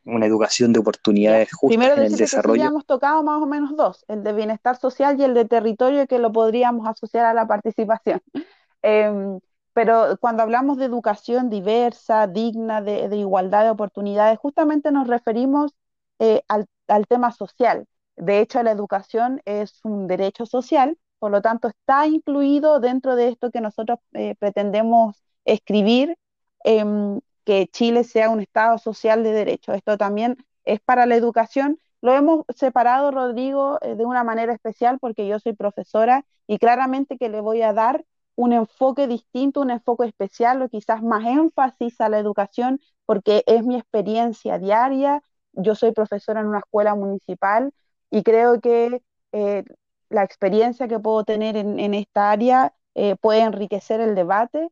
una 0.05 0.27
educación 0.27 0.73
de 0.73 0.81
oportunidades 0.81 1.53
justas 1.53 1.99
en 1.99 2.05
el 2.05 2.17
desarrollo. 2.17 2.55
Primero 2.55 2.71
hemos 2.71 2.87
tocado 2.87 3.23
más 3.23 3.43
o 3.43 3.47
menos 3.47 3.77
dos, 3.77 4.05
el 4.09 4.23
de 4.23 4.33
bienestar 4.33 4.77
social 4.77 5.19
y 5.21 5.25
el 5.25 5.35
de 5.35 5.45
territorio 5.45 6.07
que 6.07 6.19
lo 6.19 6.33
podríamos 6.33 6.87
asociar 6.87 7.27
a 7.27 7.35
la 7.35 7.47
participación. 7.47 8.21
Em, 8.81 9.41
pero 9.73 10.17
cuando 10.21 10.45
hablamos 10.45 10.77
de 10.79 10.85
educación 10.85 11.51
diversa, 11.51 12.29
digna, 12.29 12.81
de, 12.81 13.15
igualdad 13.17 13.65
de 13.65 13.71
oportunidades, 13.71 14.39
justamente 14.39 14.93
nos 14.93 15.09
referimos 15.09 15.73
eh, 16.19 16.43
al, 16.49 16.67
tema 17.09 17.33
social. 17.33 17.87
De 18.17 18.41
hecho, 18.41 18.63
la 18.63 18.71
educación 18.71 19.41
es 19.45 19.81
un 19.85 20.07
derecho 20.07 20.47
social, 20.47 20.97
por 21.19 21.31
lo 21.33 21.43
tanto 21.43 21.69
está 21.69 22.07
incluido 22.07 22.81
dentro 22.81 23.17
de 23.17 23.29
esto 23.29 23.51
que 23.51 23.61
nosotros 23.61 23.99
eh, 24.15 24.35
pretendemos 24.39 25.23
escribir 25.45 26.17
em, 26.65 27.21
que 27.49 27.67
Chile 27.69 28.05
sea 28.05 28.29
un 28.29 28.41
Estado 28.41 28.77
social 28.77 29.23
de 29.23 29.33
derecho. 29.33 29.73
Esto 29.73 29.97
también 29.97 30.37
es 30.65 30.81
para 30.81 31.07
la 31.07 31.17
educación, 31.17 31.79
lo 32.03 32.13
hemos 32.13 32.45
separado, 32.55 33.11
Rodrigo, 33.11 33.79
eh, 33.81 33.95
de 33.95 34.05
una 34.05 34.23
manera 34.23 34.53
especial 34.53 34.99
porque 35.01 35.27
yo 35.27 35.39
soy 35.41 35.55
profesora 35.55 36.27
y 36.47 36.59
claramente 36.59 37.17
que 37.17 37.31
le 37.31 37.41
voy 37.41 37.63
a 37.63 37.73
dar 37.73 38.05
un 38.37 38.53
enfoque 38.53 39.07
distinto, 39.07 39.63
un 39.63 39.71
enfoque 39.71 40.05
especial 40.05 40.61
o 40.61 40.69
quizás 40.69 41.03
más 41.03 41.25
énfasis 41.25 41.99
a 42.03 42.11
la 42.11 42.19
educación 42.19 42.81
porque 43.07 43.45
es 43.47 43.65
mi 43.65 43.77
experiencia 43.77 44.59
diaria. 44.59 45.23
Yo 45.55 45.75
soy 45.75 45.93
profesora 45.93 46.41
en 46.41 46.49
una 46.49 46.59
escuela 46.59 46.95
municipal 46.95 47.73
y 48.11 48.25
creo 48.25 48.61
que 48.61 49.01
eh, 49.33 49.65
la 50.11 50.23
experiencia 50.23 50.87
que 50.87 51.01
puedo 51.01 51.25
tener 51.25 51.57
en, 51.57 51.95
esta 51.95 52.31
área 52.31 52.75
eh, 52.95 53.17
puede 53.17 53.41
enriquecer 53.41 54.03
el 54.03 54.15
debate. 54.15 54.69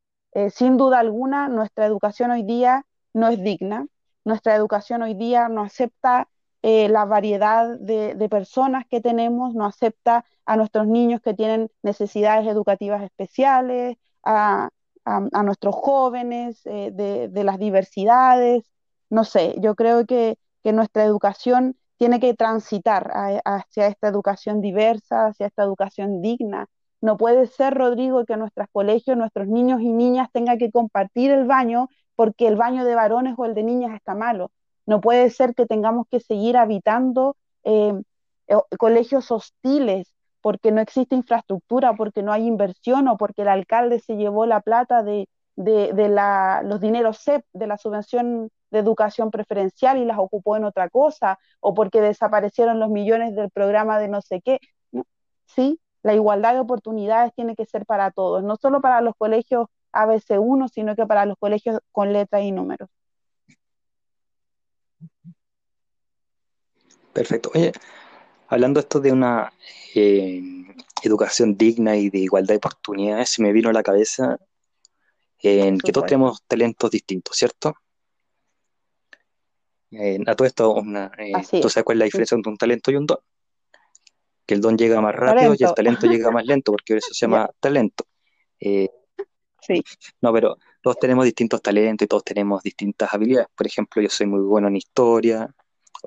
Sin 0.50 0.76
duda 0.76 0.98
alguna, 1.00 1.48
nuestra 1.48 1.86
educación 1.86 2.30
hoy 2.30 2.42
día 2.42 2.84
no 3.14 3.28
es 3.28 3.42
digna. 3.42 3.86
Nuestra 4.24 4.54
educación 4.54 5.02
hoy 5.02 5.14
día 5.14 5.48
no 5.48 5.62
acepta 5.62 6.28
eh, 6.68 6.88
la 6.88 7.04
variedad 7.04 7.78
de, 7.78 8.28
personas 8.28 8.84
que 8.90 9.00
tenemos, 9.00 9.54
no 9.54 9.66
acepta 9.66 10.24
a 10.44 10.56
nuestros 10.56 10.88
niños 10.88 11.20
que 11.20 11.32
tienen 11.32 11.70
necesidades 11.82 12.46
educativas 12.48 13.02
especiales, 13.04 13.96
a, 14.24 14.70
nuestros 15.44 15.76
jóvenes 15.76 16.60
eh, 16.66 16.90
de, 16.92 17.44
las 17.44 17.58
diversidades. 17.58 18.64
No 19.10 19.22
sé, 19.22 19.54
yo 19.60 19.76
creo 19.76 20.06
que, 20.06 20.38
nuestra 20.64 21.04
educación 21.04 21.76
tiene 21.96 22.18
que 22.18 22.34
transitar 22.34 23.12
hacia 23.44 23.86
esta 23.86 24.08
educación 24.08 24.60
diversa, 24.60 25.26
hacia 25.26 25.46
esta 25.46 25.62
educación 25.62 26.20
digna. 26.22 26.66
No 27.00 27.16
puede 27.16 27.46
ser, 27.46 27.74
Rodrigo, 27.74 28.24
que 28.24 28.36
nuestros 28.36 28.68
colegios, 28.72 29.16
nuestros 29.16 29.48
niños 29.48 29.80
y 29.80 29.92
niñas 29.92 30.28
tengan 30.32 30.58
que 30.58 30.70
compartir 30.70 31.30
el 31.30 31.44
baño 31.44 31.88
porque 32.14 32.48
el 32.48 32.56
baño 32.56 32.84
de 32.84 32.94
varones 32.94 33.34
o 33.36 33.44
el 33.44 33.54
de 33.54 33.62
niñas 33.62 33.94
está 33.94 34.14
malo. 34.14 34.50
No 34.86 35.00
puede 35.00 35.30
ser 35.30 35.54
que 35.54 35.66
tengamos 35.66 36.06
que 36.10 36.20
seguir 36.20 36.56
habitando 36.56 37.36
eh, 37.64 37.92
colegios 38.78 39.30
hostiles 39.30 40.12
porque 40.40 40.70
no 40.70 40.80
existe 40.80 41.16
infraestructura, 41.16 41.94
porque 41.96 42.22
no 42.22 42.32
hay 42.32 42.46
inversión 42.46 43.08
o 43.08 43.16
porque 43.16 43.42
el 43.42 43.48
alcalde 43.48 43.98
se 43.98 44.16
llevó 44.16 44.46
la 44.46 44.60
plata 44.60 45.02
de, 45.02 45.28
los 45.56 46.80
dineros 46.80 47.18
CEP, 47.18 47.44
de 47.52 47.66
la 47.66 47.76
subvención 47.76 48.50
de 48.70 48.78
educación 48.78 49.30
preferencial 49.30 49.98
y 49.98 50.04
las 50.04 50.18
ocupó 50.18 50.56
en 50.56 50.64
otra 50.64 50.88
cosa, 50.88 51.38
o 51.60 51.74
porque 51.74 52.00
desaparecieron 52.00 52.78
los 52.78 52.90
millones 52.90 53.34
del 53.34 53.50
programa 53.50 53.98
de 53.98 54.08
no 54.08 54.20
sé 54.22 54.40
qué. 54.40 54.60
Sí, 55.46 55.80
la 56.06 56.14
igualdad 56.14 56.54
de 56.54 56.60
oportunidades 56.60 57.34
tiene 57.34 57.56
que 57.56 57.66
ser 57.66 57.84
para 57.84 58.12
todos, 58.12 58.44
no 58.44 58.54
solo 58.54 58.80
para 58.80 59.00
los 59.00 59.14
colegios 59.18 59.66
ABC1, 59.92 60.68
sino 60.68 60.94
que 60.94 61.04
para 61.04 61.26
los 61.26 61.36
colegios 61.36 61.80
con 61.90 62.12
letras 62.12 62.44
y 62.44 62.52
números. 62.52 62.88
Perfecto. 67.12 67.50
Oye, 67.56 67.72
hablando 68.46 68.78
esto 68.78 69.00
de 69.00 69.10
una 69.10 69.52
eh, 69.96 70.40
educación 71.02 71.56
digna 71.56 71.96
y 71.96 72.08
de 72.08 72.18
igualdad 72.18 72.54
de 72.54 72.58
oportunidades, 72.58 73.30
se 73.30 73.42
me 73.42 73.52
vino 73.52 73.70
a 73.70 73.72
la 73.72 73.82
cabeza 73.82 74.38
en 75.42 75.76
que 75.80 75.90
todos 75.90 76.06
tenemos 76.06 76.40
talentos 76.46 76.88
distintos, 76.88 77.36
¿cierto? 77.36 77.74
a 80.26 80.34
todo 80.36 80.46
esto, 80.46 80.82
eh, 81.18 81.32
¿tú 81.60 81.68
sabes 81.68 81.84
cuál 81.84 81.96
es 81.96 81.98
la 81.98 82.04
diferencia 82.04 82.36
entre 82.36 82.50
un 82.50 82.58
talento 82.58 82.92
y 82.92 82.96
un 82.96 83.06
don? 83.06 83.18
Que 84.46 84.54
el 84.54 84.60
don 84.60 84.78
llega 84.78 85.00
más 85.00 85.14
rápido 85.14 85.54
y 85.58 85.64
el 85.64 85.74
talento 85.74 86.06
llega 86.06 86.30
más 86.30 86.46
lento, 86.46 86.72
porque 86.72 86.96
eso 86.96 87.08
se 87.12 87.26
llama 87.26 87.50
talento. 87.60 88.04
Eh, 88.60 88.88
sí. 89.60 89.82
No, 90.20 90.32
pero 90.32 90.56
todos 90.80 90.98
tenemos 90.98 91.24
distintos 91.24 91.60
talentos 91.60 92.04
y 92.04 92.08
todos 92.08 92.24
tenemos 92.24 92.62
distintas 92.62 93.12
habilidades. 93.12 93.48
Por 93.56 93.66
ejemplo, 93.66 94.00
yo 94.00 94.08
soy 94.08 94.26
muy 94.26 94.40
bueno 94.40 94.68
en 94.68 94.76
historia, 94.76 95.52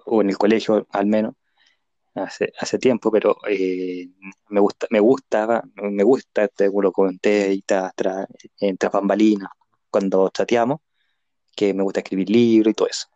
o 0.06 0.22
en 0.22 0.30
el 0.30 0.38
colegio 0.38 0.88
al 0.92 1.06
menos, 1.06 1.36
hace, 2.16 2.52
hace 2.60 2.80
tiempo, 2.80 3.12
pero 3.12 3.38
eh, 3.48 4.08
me 4.50 4.60
gusta, 4.60 4.88
me 4.90 5.00
gustaba, 5.00 5.64
me 5.76 6.04
gusta, 6.04 6.48
te 6.48 6.70
lo 6.70 6.92
comenté 6.92 7.54
y 7.54 7.62
tras, 7.62 7.94
en 8.60 8.78
tras 8.78 8.92
bambalinas, 8.92 9.50
cuando 9.90 10.30
chateamos, 10.30 10.80
que 11.56 11.74
me 11.74 11.84
gusta 11.84 12.00
escribir 12.02 12.30
libros 12.30 12.72
y 12.72 12.76
todo 12.76 12.88
eso. 12.88 13.08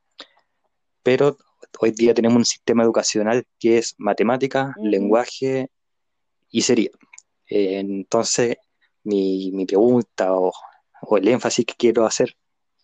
Pero 1.01 1.37
hoy 1.79 1.91
día 1.91 2.13
tenemos 2.13 2.37
un 2.37 2.45
sistema 2.45 2.83
educacional 2.83 3.45
que 3.59 3.77
es 3.77 3.95
matemática, 3.97 4.73
lenguaje 4.81 5.69
y 6.49 6.61
sería. 6.61 6.89
Eh, 7.47 7.79
entonces, 7.79 8.57
mi, 9.03 9.51
mi 9.51 9.65
pregunta 9.65 10.33
o, 10.33 10.51
o, 11.01 11.17
el 11.17 11.27
énfasis 11.27 11.65
que 11.65 11.75
quiero 11.77 12.05
hacer 12.05 12.35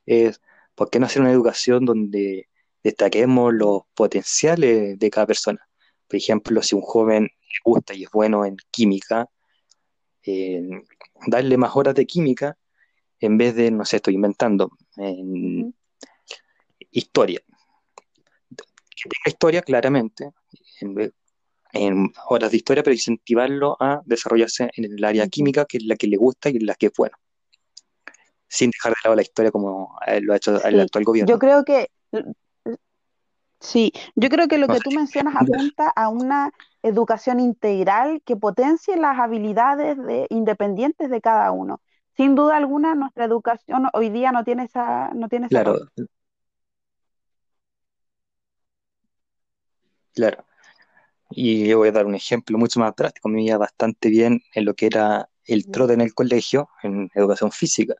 es, 0.05 0.41
¿por 0.75 0.89
qué 0.89 0.99
no 0.99 1.05
hacer 1.05 1.21
una 1.21 1.31
educación 1.31 1.85
donde 1.85 2.49
destaquemos 2.83 3.53
los 3.53 3.81
potenciales 3.93 4.97
de 4.97 5.09
cada 5.09 5.27
persona. 5.27 5.59
Por 6.07 6.17
ejemplo, 6.17 6.61
si 6.61 6.75
un 6.75 6.81
joven 6.81 7.23
le 7.23 7.59
gusta 7.63 7.93
y 7.93 8.03
es 8.03 8.11
bueno 8.11 8.45
en 8.45 8.57
química, 8.71 9.29
eh, 10.23 10.61
darle 11.27 11.57
más 11.57 11.75
horas 11.75 11.95
de 11.95 12.05
química 12.05 12.57
en 13.19 13.37
vez 13.37 13.55
de, 13.55 13.71
no 13.71 13.85
sé, 13.85 13.97
estoy 13.97 14.15
inventando, 14.15 14.71
en 14.95 15.75
historia. 16.91 17.41
Tenga 19.03 19.33
historia, 19.33 19.61
claramente, 19.61 20.31
en, 20.81 21.13
en, 21.73 22.11
horas 22.27 22.51
de 22.51 22.57
historia, 22.57 22.83
pero 22.83 22.93
incentivarlo 22.93 23.77
a 23.79 24.01
desarrollarse 24.05 24.69
en 24.75 24.85
el 24.85 25.03
área 25.03 25.27
química, 25.27 25.65
que 25.65 25.77
es 25.77 25.85
la 25.85 25.95
que 25.95 26.07
le 26.07 26.17
gusta 26.17 26.49
y 26.49 26.57
en 26.57 26.65
la 26.65 26.75
que 26.75 26.87
es 26.87 26.93
bueno. 26.97 27.15
Sin 28.47 28.71
dejar 28.71 28.93
de 28.93 28.97
lado 29.03 29.15
la 29.15 29.21
historia 29.21 29.51
como 29.51 29.97
lo 30.21 30.33
ha 30.33 30.35
hecho 30.35 30.63
el 30.63 30.79
actual 30.79 31.03
gobierno. 31.03 31.31
Yo 31.31 31.39
creo 31.39 31.63
que 31.63 31.89
Sí, 33.59 33.91
yo 34.15 34.29
creo 34.29 34.47
que 34.47 34.57
lo 34.57 34.67
que 34.67 34.79
tú 34.79 34.91
mencionas 34.91 35.35
apunta 35.35 35.89
a 35.89 36.07
una 36.07 36.51
educación 36.81 37.41
integral 37.41 38.21
que 38.23 38.37
potencie 38.37 38.95
las 38.95 39.19
habilidades 39.19 39.97
de, 39.97 40.27
independientes 40.29 41.09
de 41.09 41.19
cada 41.19 41.51
uno. 41.51 41.81
Sin 42.15 42.35
duda 42.35 42.55
alguna, 42.55 42.95
nuestra 42.95 43.25
educación 43.25 43.87
hoy 43.93 44.09
día 44.09 44.31
no 44.31 44.43
tiene 44.45 44.63
esa, 44.63 45.09
no 45.13 45.27
tiene 45.27 45.49
Claro, 45.49 45.77
claro. 50.19 50.45
Y 51.31 51.67
yo 51.67 51.77
voy 51.77 51.89
a 51.89 51.91
dar 51.91 52.05
un 52.05 52.15
ejemplo 52.15 52.57
mucho 52.57 52.79
más 52.79 52.93
práctico. 52.93 53.29
Me 53.29 53.43
iba 53.43 53.57
bastante 53.57 54.09
bien 54.09 54.41
en 54.53 54.65
lo 54.65 54.73
que 54.73 54.87
era 54.87 55.29
el 55.45 55.69
trote 55.69 55.93
en 55.93 56.01
el 56.01 56.13
colegio, 56.13 56.69
en 56.83 57.09
educación 57.15 57.51
física, 57.51 57.95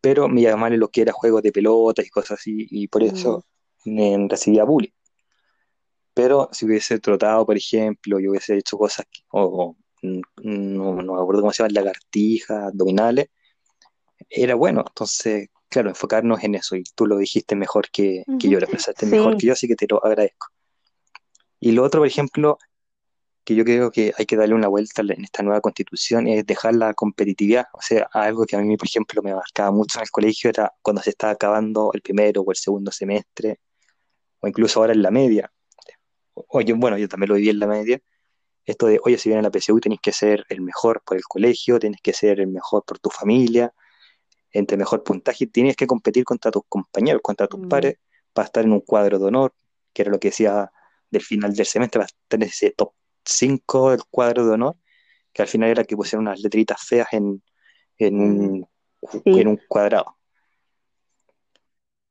pero 0.00 0.28
me 0.28 0.42
iba 0.42 0.56
mal 0.56 0.72
en 0.72 0.80
lo 0.80 0.88
que 0.88 1.02
era 1.02 1.12
juegos 1.12 1.42
de 1.42 1.52
pelotas 1.52 2.06
y 2.06 2.10
cosas 2.10 2.38
así, 2.38 2.66
y 2.70 2.88
por 2.88 3.02
eso 3.02 3.44
recibía 4.28 4.64
bullying. 4.64 4.92
Pero 6.14 6.48
si 6.52 6.66
hubiese 6.66 6.98
trotado, 6.98 7.46
por 7.46 7.56
ejemplo, 7.56 8.20
y 8.20 8.28
hubiese 8.28 8.56
hecho 8.56 8.76
cosas, 8.76 9.06
o, 9.30 9.76
no, 10.02 10.92
me 10.92 11.02
acuerdo 11.02 11.40
cómo 11.40 11.52
se 11.52 11.62
llaman, 11.62 11.74
lagartijas, 11.74 12.64
abdominales, 12.68 13.28
era 14.28 14.54
bueno. 14.54 14.84
Entonces, 14.86 15.48
claro, 15.68 15.88
enfocarnos 15.88 16.44
en 16.44 16.54
eso. 16.54 16.76
Y 16.76 16.84
tú 16.94 17.06
lo 17.06 17.16
dijiste 17.16 17.56
mejor 17.56 17.90
que, 17.90 18.24
yo, 18.38 18.60
lo 18.60 18.66
pensaste 18.66 19.06
mejor 19.06 19.36
que 19.36 19.46
yo, 19.46 19.52
así 19.54 19.66
que 19.66 19.74
te 19.74 19.86
lo 19.88 20.04
agradezco. 20.04 20.48
Y 21.64 21.70
lo 21.70 21.84
otro, 21.84 22.00
por 22.00 22.08
ejemplo, 22.08 22.58
que 23.44 23.54
yo 23.54 23.64
creo 23.64 23.92
que 23.92 24.12
hay 24.18 24.26
que 24.26 24.34
darle 24.36 24.56
una 24.56 24.66
vuelta 24.66 25.02
en 25.02 25.22
esta 25.22 25.44
nueva 25.44 25.60
constitución 25.60 26.26
es 26.26 26.44
dejar 26.44 26.74
la 26.74 26.92
competitividad. 26.92 27.66
O 27.72 27.80
sea, 27.80 28.08
algo 28.12 28.44
que 28.46 28.56
a 28.56 28.60
mí, 28.60 28.76
por 28.76 28.88
ejemplo, 28.88 29.22
me 29.22 29.32
marcaba 29.32 29.70
mucho 29.70 30.00
en 30.00 30.02
el 30.02 30.10
colegio 30.10 30.50
era 30.50 30.72
cuando 30.82 31.02
se 31.02 31.10
estaba 31.10 31.34
acabando 31.34 31.92
el 31.94 32.02
primero 32.02 32.42
o 32.42 32.50
el 32.50 32.56
segundo 32.56 32.90
semestre 32.90 33.60
o 34.40 34.48
incluso 34.48 34.80
ahora 34.80 34.92
en 34.92 35.02
la 35.02 35.12
media. 35.12 35.52
Oye, 36.34 36.72
bueno, 36.72 36.98
yo 36.98 37.08
también 37.08 37.28
lo 37.28 37.36
viví 37.36 37.50
en 37.50 37.60
la 37.60 37.68
media. 37.68 38.00
Esto 38.64 38.86
de, 38.86 38.98
oye, 39.04 39.16
si 39.16 39.28
viene 39.28 39.42
la 39.42 39.52
PSU, 39.52 39.78
tenés 39.78 40.00
que 40.00 40.10
ser 40.10 40.44
el 40.48 40.62
mejor 40.62 41.00
por 41.06 41.16
el 41.16 41.22
colegio, 41.22 41.78
tienes 41.78 42.00
que 42.02 42.12
ser 42.12 42.40
el 42.40 42.48
mejor 42.48 42.82
por 42.84 42.98
tu 42.98 43.08
familia, 43.08 43.72
entre 44.50 44.76
mejor 44.76 45.04
puntaje, 45.04 45.46
tienes 45.46 45.76
que 45.76 45.86
competir 45.86 46.24
contra 46.24 46.50
tus 46.50 46.62
compañeros, 46.68 47.22
contra 47.22 47.46
tus 47.46 47.60
mm. 47.60 47.68
pares, 47.68 47.98
para 48.32 48.46
estar 48.46 48.64
en 48.64 48.72
un 48.72 48.80
cuadro 48.80 49.20
de 49.20 49.26
honor, 49.26 49.54
que 49.92 50.02
era 50.02 50.10
lo 50.10 50.18
que 50.18 50.28
decía 50.30 50.72
del 51.12 51.22
final 51.22 51.52
del 51.54 51.66
semestre, 51.66 52.00
para 52.00 52.10
tener 52.26 52.48
ese 52.48 52.70
top 52.70 52.92
5 53.24 53.90
del 53.90 54.04
cuadro 54.10 54.46
de 54.46 54.54
honor, 54.54 54.76
que 55.32 55.42
al 55.42 55.48
final 55.48 55.70
era 55.70 55.84
que 55.84 55.96
pusieron 55.96 56.26
unas 56.26 56.40
letritas 56.40 56.82
feas 56.82 57.08
en, 57.12 57.42
en, 57.98 58.20
un, 58.20 58.68
en 59.24 59.48
un 59.48 59.60
cuadrado. 59.68 60.16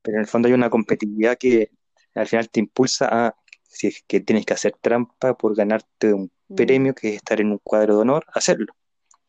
Pero 0.00 0.16
en 0.16 0.22
el 0.22 0.28
fondo 0.28 0.48
hay 0.48 0.54
una 0.54 0.70
competitividad 0.70 1.36
que 1.36 1.70
al 2.14 2.26
final 2.26 2.48
te 2.48 2.60
impulsa 2.60 3.08
a, 3.10 3.34
si 3.62 3.88
es 3.88 4.04
que 4.06 4.20
tienes 4.20 4.46
que 4.46 4.54
hacer 4.54 4.76
trampa 4.80 5.36
por 5.36 5.54
ganarte 5.54 6.12
un 6.12 6.30
mm. 6.48 6.54
premio, 6.54 6.94
que 6.94 7.10
es 7.10 7.16
estar 7.16 7.40
en 7.40 7.50
un 7.52 7.60
cuadro 7.62 7.96
de 7.96 8.02
honor, 8.02 8.24
hacerlo. 8.32 8.74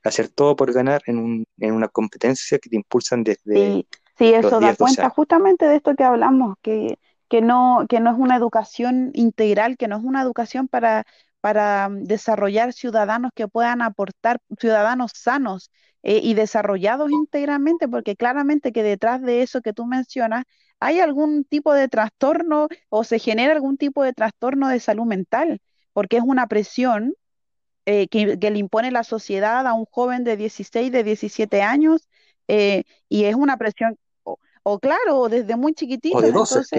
Hacer 0.03 0.30
todo 0.30 0.55
por 0.55 0.74
ganar 0.74 1.01
en, 1.07 1.17
un, 1.17 1.45
en 1.57 1.74
una 1.74 1.88
competencia 1.88 2.59
que 2.59 2.69
te 2.69 2.76
impulsan 2.76 3.24
desde... 3.24 3.86
Sí, 4.17 4.32
eso 4.34 4.59
da 4.59 4.76
cuenta 4.76 5.09
justamente 5.09 5.65
de 5.65 5.78
esto 5.78 5.95
que 5.95 6.03
hablamos, 6.03 6.55
que, 6.61 6.99
que, 7.34 7.41
no, 7.41 7.88
que 7.89 7.99
no 7.99 8.11
es 8.11 8.17
una 8.19 8.36
educación 8.36 9.09
integral, 9.15 9.75
que 9.75 9.88
no 9.88 9.97
es 9.97 10.03
una 10.03 10.21
educación 10.21 10.67
para, 10.67 11.03
para 11.41 11.89
desarrollar 11.91 12.73
ciudadanos 12.73 13.31
que 13.34 13.47
puedan 13.47 13.81
aportar, 13.81 14.38
ciudadanos 14.59 15.13
sanos 15.15 15.71
eh, 16.03 16.19
y 16.21 16.36
desarrollados 16.36 17.09
íntegramente, 17.09 17.88
porque 17.88 18.15
claramente 18.15 18.71
que 18.71 18.84
detrás 18.84 19.19
de 19.23 19.41
eso 19.41 19.61
que 19.63 19.73
tú 19.73 19.88
mencionas 19.88 20.43
hay 20.79 20.99
algún 20.99 21.43
tipo 21.43 21.73
de 21.73 21.88
trastorno 21.88 22.67
o 22.89 23.03
se 23.03 23.17
genera 23.17 23.53
algún 23.53 23.77
tipo 23.77 24.03
de 24.03 24.13
trastorno 24.13 24.67
de 24.67 24.79
salud 24.79 25.05
mental, 25.05 25.59
porque 25.91 26.17
es 26.17 26.23
una 26.23 26.45
presión 26.45 27.15
eh, 27.88 28.07
que, 28.09 28.38
le 28.38 28.59
impone 28.59 28.91
la 28.91 29.03
sociedad 29.03 29.65
a 29.65 29.73
un 29.73 29.86
joven 29.86 30.23
de 30.23 30.38
16, 30.38 30.91
de 30.91 31.03
17 31.03 31.63
años, 31.63 32.07
eh, 32.47 32.84
y 33.09 33.23
es 33.25 33.34
una 33.34 33.57
presión, 33.57 33.97
o, 34.64 34.80
claro, 34.80 35.30
desde 35.30 35.55
muy 35.55 35.74
chiquititos. 35.74 36.24
Entonces, 36.24 36.70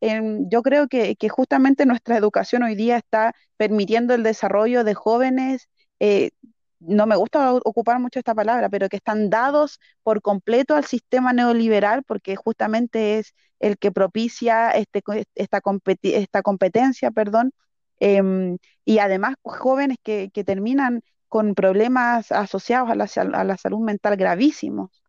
em, 0.00 0.48
yo 0.48 0.62
creo 0.62 0.88
que, 0.88 1.16
que, 1.16 1.28
justamente 1.28 1.86
nuestra 1.86 2.16
educación 2.16 2.62
hoy 2.62 2.74
día 2.74 2.96
está 2.96 3.34
permitiendo 3.56 4.14
el 4.14 4.22
desarrollo 4.22 4.84
de 4.84 4.94
jóvenes 4.94 5.68
eh, 5.98 6.30
no 6.86 7.06
me 7.06 7.16
gusta 7.16 7.54
ocupar 7.54 8.00
mucho 8.00 8.18
esta 8.18 8.34
palabra, 8.34 8.68
pero 8.68 8.88
que 8.88 8.96
están 8.96 9.30
dados 9.30 9.78
por 10.02 10.20
completo 10.20 10.74
al 10.74 10.84
sistema 10.84 11.32
neoliberal 11.32 12.02
porque 12.04 12.36
justamente 12.36 13.18
es 13.18 13.34
el 13.60 13.78
que 13.78 13.92
propicia 13.92 14.70
este, 14.72 15.02
esta, 15.36 15.62
esta 16.02 16.42
competencia, 16.42 17.10
perdón, 17.12 17.52
em, 18.00 18.58
y 18.84 18.98
además 18.98 19.36
jóvenes 19.42 19.98
que, 20.02 20.30
terminan 20.44 21.02
con 21.28 21.54
problemas 21.54 22.32
asociados 22.32 22.90
a 22.90 22.94
la, 22.96 23.06
a 23.38 23.44
la 23.44 23.56
salud 23.56 23.80
mental 23.80 24.16
gravísimos. 24.16 25.01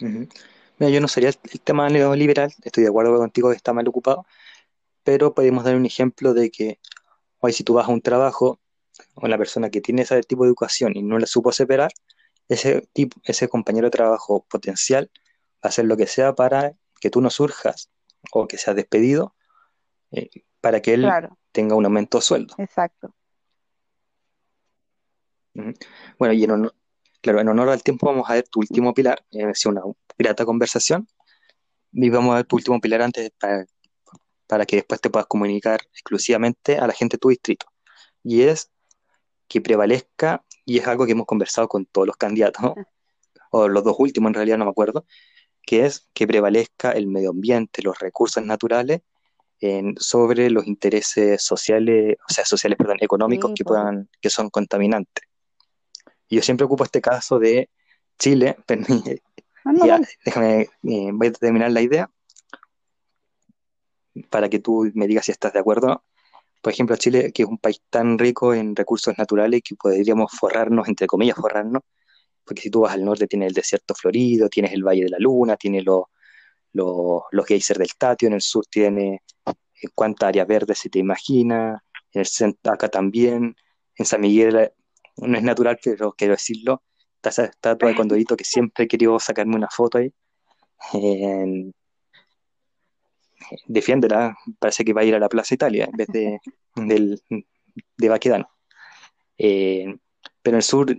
Mira, 0.00 0.90
yo 0.90 1.00
no 1.00 1.08
sería 1.08 1.28
el 1.28 1.60
tema 1.60 1.88
neoliberal, 1.88 2.52
estoy 2.62 2.84
de 2.84 2.88
acuerdo 2.88 3.16
contigo 3.18 3.50
que 3.50 3.56
está 3.56 3.72
mal 3.72 3.86
ocupado, 3.86 4.26
pero 5.04 5.34
podemos 5.34 5.64
dar 5.64 5.76
un 5.76 5.86
ejemplo 5.86 6.34
de 6.34 6.50
que 6.50 6.78
Hoy 7.40 7.52
si 7.52 7.64
tú 7.64 7.74
vas 7.74 7.88
a 7.88 7.90
un 7.90 8.02
trabajo 8.02 8.60
o 9.14 9.26
la 9.26 9.38
persona 9.38 9.70
que 9.70 9.80
tiene 9.80 10.02
ese 10.02 10.22
tipo 10.22 10.44
de 10.44 10.48
educación 10.48 10.92
y 10.94 11.02
no 11.02 11.18
la 11.18 11.26
supo 11.26 11.52
separar, 11.52 11.90
ese, 12.48 12.86
tipo, 12.92 13.18
ese 13.24 13.48
compañero 13.48 13.86
de 13.86 13.90
trabajo 13.90 14.44
potencial 14.48 15.10
va 15.14 15.62
a 15.62 15.68
hacer 15.68 15.86
lo 15.86 15.96
que 15.96 16.06
sea 16.06 16.34
para 16.34 16.74
que 17.00 17.08
tú 17.08 17.22
no 17.22 17.30
surjas 17.30 17.90
o 18.32 18.46
que 18.46 18.58
seas 18.58 18.76
despedido 18.76 19.34
eh, 20.10 20.28
para 20.60 20.82
que 20.82 20.94
él 20.94 21.10
tenga 21.50 21.74
un 21.76 21.86
aumento 21.86 22.18
de 22.18 22.22
sueldo. 22.22 22.54
Exacto. 22.58 23.14
Bueno, 26.18 26.34
y 26.34 26.44
en 26.44 26.50
honor, 26.50 26.74
claro, 27.20 27.40
en 27.40 27.48
honor 27.48 27.68
al 27.70 27.82
tiempo 27.82 28.06
vamos 28.06 28.28
a 28.28 28.34
ver 28.34 28.48
tu 28.48 28.60
último 28.60 28.94
pilar, 28.94 29.24
es 29.30 29.66
una 29.66 29.82
grata 30.18 30.44
conversación, 30.44 31.08
y 31.92 32.10
vamos 32.10 32.32
a 32.32 32.36
ver 32.36 32.46
tu 32.46 32.56
último 32.56 32.80
pilar 32.80 33.02
antes 33.02 33.30
para 33.38 33.64
para 34.50 34.66
que 34.66 34.76
después 34.76 35.00
te 35.00 35.10
puedas 35.10 35.28
comunicar 35.28 35.80
exclusivamente 35.92 36.76
a 36.76 36.88
la 36.88 36.92
gente 36.92 37.14
de 37.14 37.20
tu 37.20 37.28
distrito. 37.28 37.66
Y 38.24 38.42
es 38.42 38.72
que 39.46 39.60
prevalezca, 39.60 40.44
y 40.64 40.78
es 40.78 40.88
algo 40.88 41.06
que 41.06 41.12
hemos 41.12 41.26
conversado 41.26 41.68
con 41.68 41.86
todos 41.86 42.08
los 42.08 42.16
candidatos, 42.16 42.72
o 43.52 43.68
los 43.68 43.84
dos 43.84 43.94
últimos 44.00 44.30
en 44.30 44.34
realidad 44.34 44.58
no 44.58 44.64
me 44.64 44.72
acuerdo, 44.72 45.06
que 45.62 45.86
es 45.86 46.08
que 46.12 46.26
prevalezca 46.26 46.90
el 46.90 47.06
medio 47.06 47.30
ambiente, 47.30 47.80
los 47.82 47.96
recursos 48.00 48.44
naturales 48.44 49.02
sobre 49.98 50.50
los 50.50 50.66
intereses 50.66 51.44
sociales, 51.44 52.16
o 52.28 52.32
sea, 52.32 52.44
sociales, 52.44 52.76
perdón, 52.76 52.96
económicos 53.00 53.52
que 53.54 53.62
puedan, 53.62 54.08
que 54.20 54.30
son 54.30 54.50
contaminantes. 54.50 55.26
Y 56.30 56.36
yo 56.36 56.42
siempre 56.42 56.64
ocupo 56.64 56.84
este 56.84 57.00
caso 57.00 57.38
de 57.38 57.68
Chile, 58.18 58.56
ya, 59.84 60.00
déjame, 60.24 60.60
eh, 60.84 61.10
voy 61.12 61.26
a 61.26 61.32
terminar 61.32 61.72
la 61.72 61.82
idea 61.82 62.08
para 64.30 64.48
que 64.48 64.60
tú 64.60 64.90
me 64.94 65.08
digas 65.08 65.26
si 65.26 65.32
estás 65.32 65.52
de 65.52 65.58
acuerdo. 65.58 66.04
Por 66.62 66.72
ejemplo, 66.72 66.96
Chile, 66.96 67.32
que 67.32 67.42
es 67.42 67.48
un 67.48 67.58
país 67.58 67.82
tan 67.90 68.16
rico 68.16 68.54
en 68.54 68.76
recursos 68.76 69.18
naturales 69.18 69.62
que 69.64 69.74
podríamos 69.74 70.30
forrarnos, 70.32 70.86
entre 70.86 71.08
comillas, 71.08 71.36
forrarnos, 71.36 71.82
porque 72.44 72.62
si 72.62 72.70
tú 72.70 72.82
vas 72.82 72.94
al 72.94 73.04
norte 73.04 73.26
tienes 73.26 73.48
el 73.48 73.54
desierto 73.54 73.94
florido, 73.94 74.48
tienes 74.48 74.72
el 74.72 74.84
Valle 74.84 75.04
de 75.04 75.10
la 75.10 75.18
Luna, 75.18 75.56
tienes 75.56 75.84
los 75.84 77.46
geysers 77.46 77.78
del 77.78 77.94
Tatio, 77.98 78.28
en 78.28 78.34
el 78.34 78.40
sur 78.40 78.66
tiene 78.66 79.22
eh, 79.46 79.88
cuántas 79.96 80.28
áreas 80.28 80.46
verdes 80.46 80.78
se 80.78 80.90
te 80.90 81.00
imagina, 81.00 81.82
en 82.12 82.22
el 82.22 82.58
acá 82.70 82.88
también, 82.88 83.56
en 83.96 84.06
San 84.06 84.20
Miguel 84.20 84.70
no 85.20 85.36
es 85.36 85.42
natural, 85.42 85.78
pero 85.82 86.12
quiero 86.12 86.34
decirlo, 86.34 86.82
está 87.16 87.30
esa 87.30 87.44
estatua 87.44 87.88
de 87.88 87.94
Condorito 87.94 88.36
que 88.36 88.44
siempre 88.44 88.84
he 88.84 88.88
querido 88.88 89.18
sacarme 89.18 89.56
una 89.56 89.68
foto 89.68 89.98
ahí. 89.98 90.12
En, 90.92 91.74
defiéndela, 93.66 94.36
parece 94.58 94.84
que 94.84 94.92
va 94.92 95.02
a 95.02 95.04
ir 95.04 95.14
a 95.14 95.18
la 95.18 95.28
Plaza 95.28 95.54
Italia 95.54 95.86
en 95.86 95.96
vez 95.96 96.08
de, 96.08 96.40
del, 96.76 97.22
de 97.96 98.08
Baquedano. 98.08 98.48
Eh, 99.38 99.96
pero 100.42 100.54
en 100.54 100.58
el 100.58 100.62
sur 100.62 100.90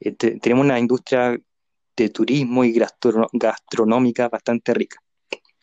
eh, 0.00 0.12
tenemos 0.12 0.64
una 0.64 0.78
industria 0.78 1.38
de 1.96 2.08
turismo 2.08 2.64
y 2.64 2.78
gastronómica 3.32 4.28
bastante 4.28 4.74
rica. 4.74 4.98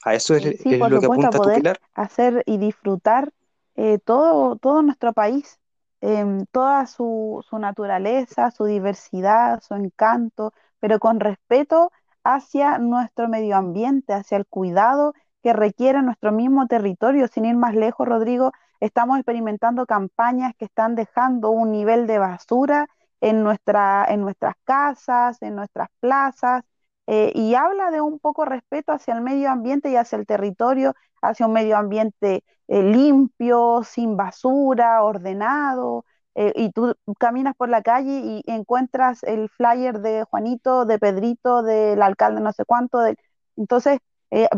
A 0.04 0.16
eso 0.16 0.36
es, 0.36 0.46
lo 0.66 1.00
que 1.00 1.06
apunta 1.06 1.28
a 1.28 1.32
poder 1.32 1.80
Hacer 1.94 2.44
y 2.46 2.58
disfrutar 2.58 3.34
eh, 3.76 4.00
todo, 4.00 4.56
todo 4.56 4.82
nuestro 4.82 5.14
país, 5.14 5.60
em, 6.02 6.46
toda 6.52 6.86
su, 6.88 7.44
su 7.50 7.60
naturaleza, 7.60 8.52
su 8.52 8.66
diversidad, 8.66 9.62
su 9.62 9.76
encanto, 9.76 10.54
pero 10.80 11.00
con 11.00 11.20
respeto 11.20 11.92
hacia 12.24 12.78
nuestro 12.78 13.28
medio 13.28 13.58
ambiente, 13.58 14.14
hacia 14.14 14.38
el 14.38 14.46
cuidado 14.46 15.14
que 15.44 15.54
requiere 15.54 16.02
nuestro 16.02 16.32
mismo 16.32 16.68
territorio. 16.68 17.28
Sin 17.28 17.46
ir 17.46 17.56
más 17.56 17.76
lejos, 17.76 18.08
Rodrigo, 18.08 18.52
estamos 18.80 19.18
experimentando 19.18 19.86
campañas 19.86 20.54
que 20.58 20.66
están 20.66 20.96
dejando 20.96 21.52
un 21.52 21.72
nivel 21.72 22.08
de 22.08 22.20
basura 22.20 22.88
en, 23.22 23.44
nuestra, 23.44 24.06
en 24.10 24.22
nuestras 24.22 24.56
casas, 24.64 25.42
en 25.42 25.56
nuestras 25.56 25.90
plazas, 26.00 26.64
eh, 27.12 27.32
y 27.34 27.56
habla 27.56 27.90
de 27.90 28.02
un 28.02 28.20
poco 28.20 28.46
respeto 28.46 28.92
hacia 28.92 29.16
el 29.16 29.22
medio 29.22 29.50
ambiente 29.50 29.90
y 29.90 29.96
hacia 29.96 30.16
el 30.20 30.28
territorio, 30.28 30.94
hacia 31.24 31.48
un 31.48 31.54
medio 31.54 31.76
ambiente 31.76 32.44
eh, 32.68 32.84
limpio, 32.84 33.82
sin 33.84 34.16
basura, 34.16 35.02
ordenado. 35.04 36.06
Eh, 36.36 36.54
y 36.56 36.72
tú 36.72 36.94
caminas 37.18 37.56
por 37.56 37.68
la 37.68 37.82
calle 37.82 38.22
y 38.24 38.44
encuentras 38.46 39.24
el 39.24 39.50
flyer 39.50 40.02
de 40.02 40.24
Juanito, 40.26 40.86
de 40.86 41.00
Pedrito, 41.00 41.64
del 41.64 42.00
alcalde 42.04 42.42
no 42.42 42.54
sé 42.54 42.64
cuánto. 42.66 43.00
De... 43.00 43.16
Entonces, 43.56 43.98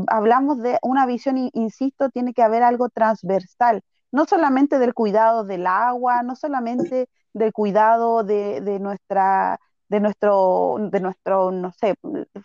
hablamos 0.08 0.62
de 0.62 0.78
una 0.82 1.06
visión, 1.06 1.38
insisto, 1.54 2.10
tiene 2.10 2.34
que 2.34 2.43
haber 2.43 2.64
algo 2.64 2.89
transversal, 2.89 3.82
no 4.12 4.26
solamente 4.26 4.78
del 4.78 4.93
cuidado 4.93 5.45
del 5.45 5.66
agua, 5.68 6.22
no 6.24 6.36
solamente 6.36 7.08
del 7.34 7.54
cuidado 7.54 8.24
de, 8.26 8.78
nuestra, 8.82 9.58
de 9.92 10.00
nuestro, 10.00 10.78
de 10.80 11.02
nuestro, 11.02 11.52
no 11.52 11.74
sé, 11.74 11.96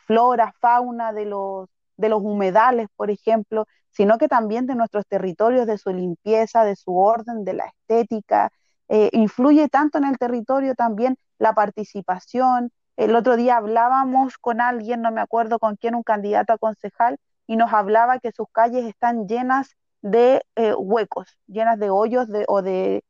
flora, 0.05 0.53
fauna, 0.61 1.13
de 1.13 1.27
los, 1.27 1.69
de 1.97 2.09
los 2.09 2.21
humedales, 2.21 2.89
por 2.97 3.09
ejemplo, 3.09 3.67
sino 3.91 4.19
que 4.19 4.27
también 4.27 4.67
de 4.67 4.75
nuestros 4.75 5.07
territorios, 5.07 5.67
de 5.69 5.79
su 5.79 5.91
limpieza, 5.91 6.65
de 6.65 6.75
su 6.75 6.99
orden, 6.99 7.45
de 7.45 7.55
la 7.55 7.67
estética. 7.67 8.51
Eh, 8.89 9.11
influye 9.13 9.69
tanto 9.69 9.99
en 9.99 10.07
el 10.07 10.19
territorio 10.19 10.75
también 10.75 11.17
la 11.39 11.55
participación, 11.55 12.73
el 12.97 13.15
otro 13.15 13.37
día 13.37 13.59
hablábamos 13.59 14.39
con 14.39 14.61
alguien, 14.61 15.01
no 15.03 15.13
me 15.13 15.21
acuerdo 15.21 15.61
con 15.61 15.77
quién, 15.77 15.95
un 15.95 16.03
candidato 16.03 16.53
a 16.53 16.59
concejal, 16.59 17.17
y 17.47 17.57
nos 17.57 17.73
hablaba 17.73 18.19
que 18.19 18.33
sus 18.33 18.49
calles 18.51 18.85
están 18.87 19.29
llenas 19.29 19.77
de 20.03 20.43
eh, 20.57 20.75
huecos, 20.75 21.39
llenas 21.47 21.79
de 21.79 21.91
hoyos 21.91 22.27
de, 22.29 22.45
o 22.49 22.61
de, 22.63 23.05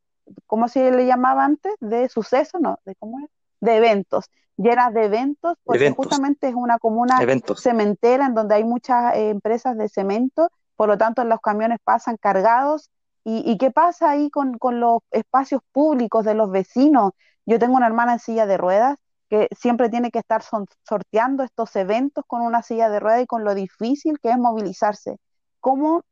¿cómo 0.47 0.69
se 0.69 0.91
le 0.91 1.07
llamaba 1.07 1.45
antes? 1.47 1.73
De 1.81 2.09
sucesos, 2.11 2.61
¿no? 2.61 2.81
¿De 2.85 2.95
cómo 2.97 3.21
es? 3.21 3.36
De 3.61 3.77
eventos, 3.77 4.31
llenas 4.57 4.93
de 4.93 5.05
eventos, 5.05 5.57
porque 5.65 5.91
justamente 5.91 6.49
es 6.49 6.55
una 6.55 6.79
comuna 6.79 7.19
cementera 7.57 8.27
en 8.27 8.35
donde 8.35 8.55
hay 8.55 8.65
muchas 8.65 9.15
eh, 9.15 9.31
empresas 9.31 9.77
de 9.77 9.89
cemento, 9.89 10.51
por 10.77 10.89
lo 10.89 10.99
tanto 10.99 11.25
los 11.25 11.41
camiones 11.41 11.79
pasan 11.83 12.17
cargados. 12.17 12.91
¿Y, 13.29 13.59
qué 13.59 13.73
pasa 13.73 14.11
ahí 14.11 14.31
con, 14.31 14.57
con 14.57 14.79
los 14.79 15.01
espacios 15.11 15.61
públicos 15.73 16.25
de 16.25 16.35
los 16.35 16.49
vecinos? 16.49 17.11
Yo 17.45 17.59
tengo 17.59 17.77
una 17.77 17.89
hermana 17.89 18.13
en 18.13 18.19
silla 18.21 18.47
de 18.47 18.57
ruedas 18.57 18.99
que 19.29 19.49
siempre 19.57 19.89
tiene 19.89 20.11
que 20.11 20.21
estar 20.21 20.43
sorteando 20.85 21.43
estos 21.43 21.75
eventos 21.77 22.25
con 22.27 22.43
una 22.43 22.63
silla 22.63 22.89
de 22.89 23.01
rueda 23.01 23.21
y 23.21 23.27
con 23.27 23.45
lo 23.45 23.55
difícil 23.55 24.21
que 24.21 24.31
es 24.31 24.39
movilizarse. 24.39 25.19
¿Cómo, 25.61 26.03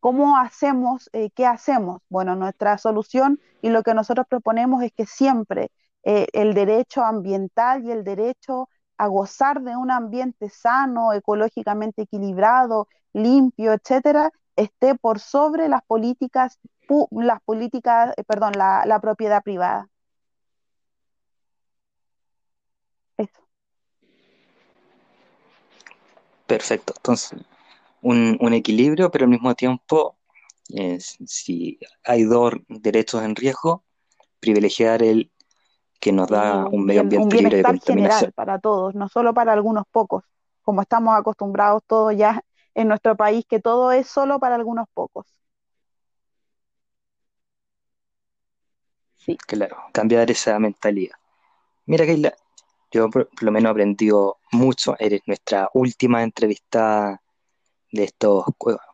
cómo 0.00 0.38
hacemos, 0.38 1.10
eh, 1.12 1.30
qué 1.34 1.46
hacemos? 1.46 2.00
Bueno, 2.08 2.36
nuestra 2.36 2.78
solución 2.78 3.40
y 3.60 3.68
lo 3.68 3.82
que 3.82 3.94
nosotros 3.94 4.26
proponemos 4.28 4.82
es 4.82 4.92
que 4.92 5.06
siempre 5.06 5.70
eh, 6.04 6.26
el 6.32 6.54
derecho 6.54 7.04
ambiental 7.04 7.84
y 7.84 7.90
el 7.90 8.04
derecho 8.04 8.68
a 8.98 9.06
gozar 9.06 9.62
de 9.62 9.76
un 9.76 9.90
ambiente 9.90 10.48
sano, 10.50 11.12
ecológicamente 11.12 12.02
equilibrado, 12.02 12.88
limpio, 13.12 13.72
etcétera, 13.72 14.30
esté 14.56 14.94
por 14.94 15.20
sobre 15.20 15.68
las 15.68 15.82
políticas, 15.82 16.58
las 17.10 17.40
políticas, 17.42 18.12
eh, 18.16 18.24
perdón, 18.24 18.52
la 18.56 18.98
propiedad 19.00 19.42
privada. 19.42 19.88
Perfecto. 26.50 26.94
Entonces, 26.96 27.38
un, 28.02 28.52
equilibrio, 28.52 29.10
pero 29.12 29.24
al 29.24 29.30
mismo 29.30 29.54
tiempo, 29.54 30.16
si 31.26 31.78
hay 32.02 32.24
dos 32.24 32.54
derechos 32.68 33.22
en 33.22 33.36
riesgo, 33.36 33.84
privilegiar 34.40 35.00
el 35.04 35.30
que 36.00 36.12
nos 36.12 36.28
da 36.28 36.66
un 36.66 36.86
medio 36.86 37.02
ambiente 37.02 37.36
libre 37.36 37.58
de 37.58 37.62
contaminación. 37.62 37.98
general 37.98 38.32
para 38.32 38.58
todos, 38.58 38.94
no 38.94 39.08
solo 39.08 39.34
para 39.34 39.52
algunos 39.52 39.84
pocos, 39.92 40.24
como 40.62 40.80
estamos 40.80 41.16
acostumbrados 41.16 41.82
todos 41.86 42.16
ya 42.16 42.42
en 42.74 42.88
nuestro 42.88 43.16
país, 43.16 43.44
que 43.48 43.60
todo 43.60 43.92
es 43.92 44.08
solo 44.08 44.40
para 44.40 44.54
algunos 44.54 44.86
pocos. 44.94 45.26
Sí. 49.16 49.36
Claro, 49.36 49.76
cambiar 49.92 50.30
esa 50.30 50.58
mentalidad. 50.58 51.16
Mira, 51.84 52.06
Keila, 52.06 52.34
yo 52.90 53.10
por, 53.10 53.28
lo 53.40 53.52
menos 53.52 53.68
he 53.68 53.72
aprendido 53.72 54.38
mucho, 54.52 54.96
eres 54.98 55.20
nuestra 55.26 55.68
última 55.74 56.22
entrevistada 56.22 57.20
de 57.92 58.04
estos 58.04 58.44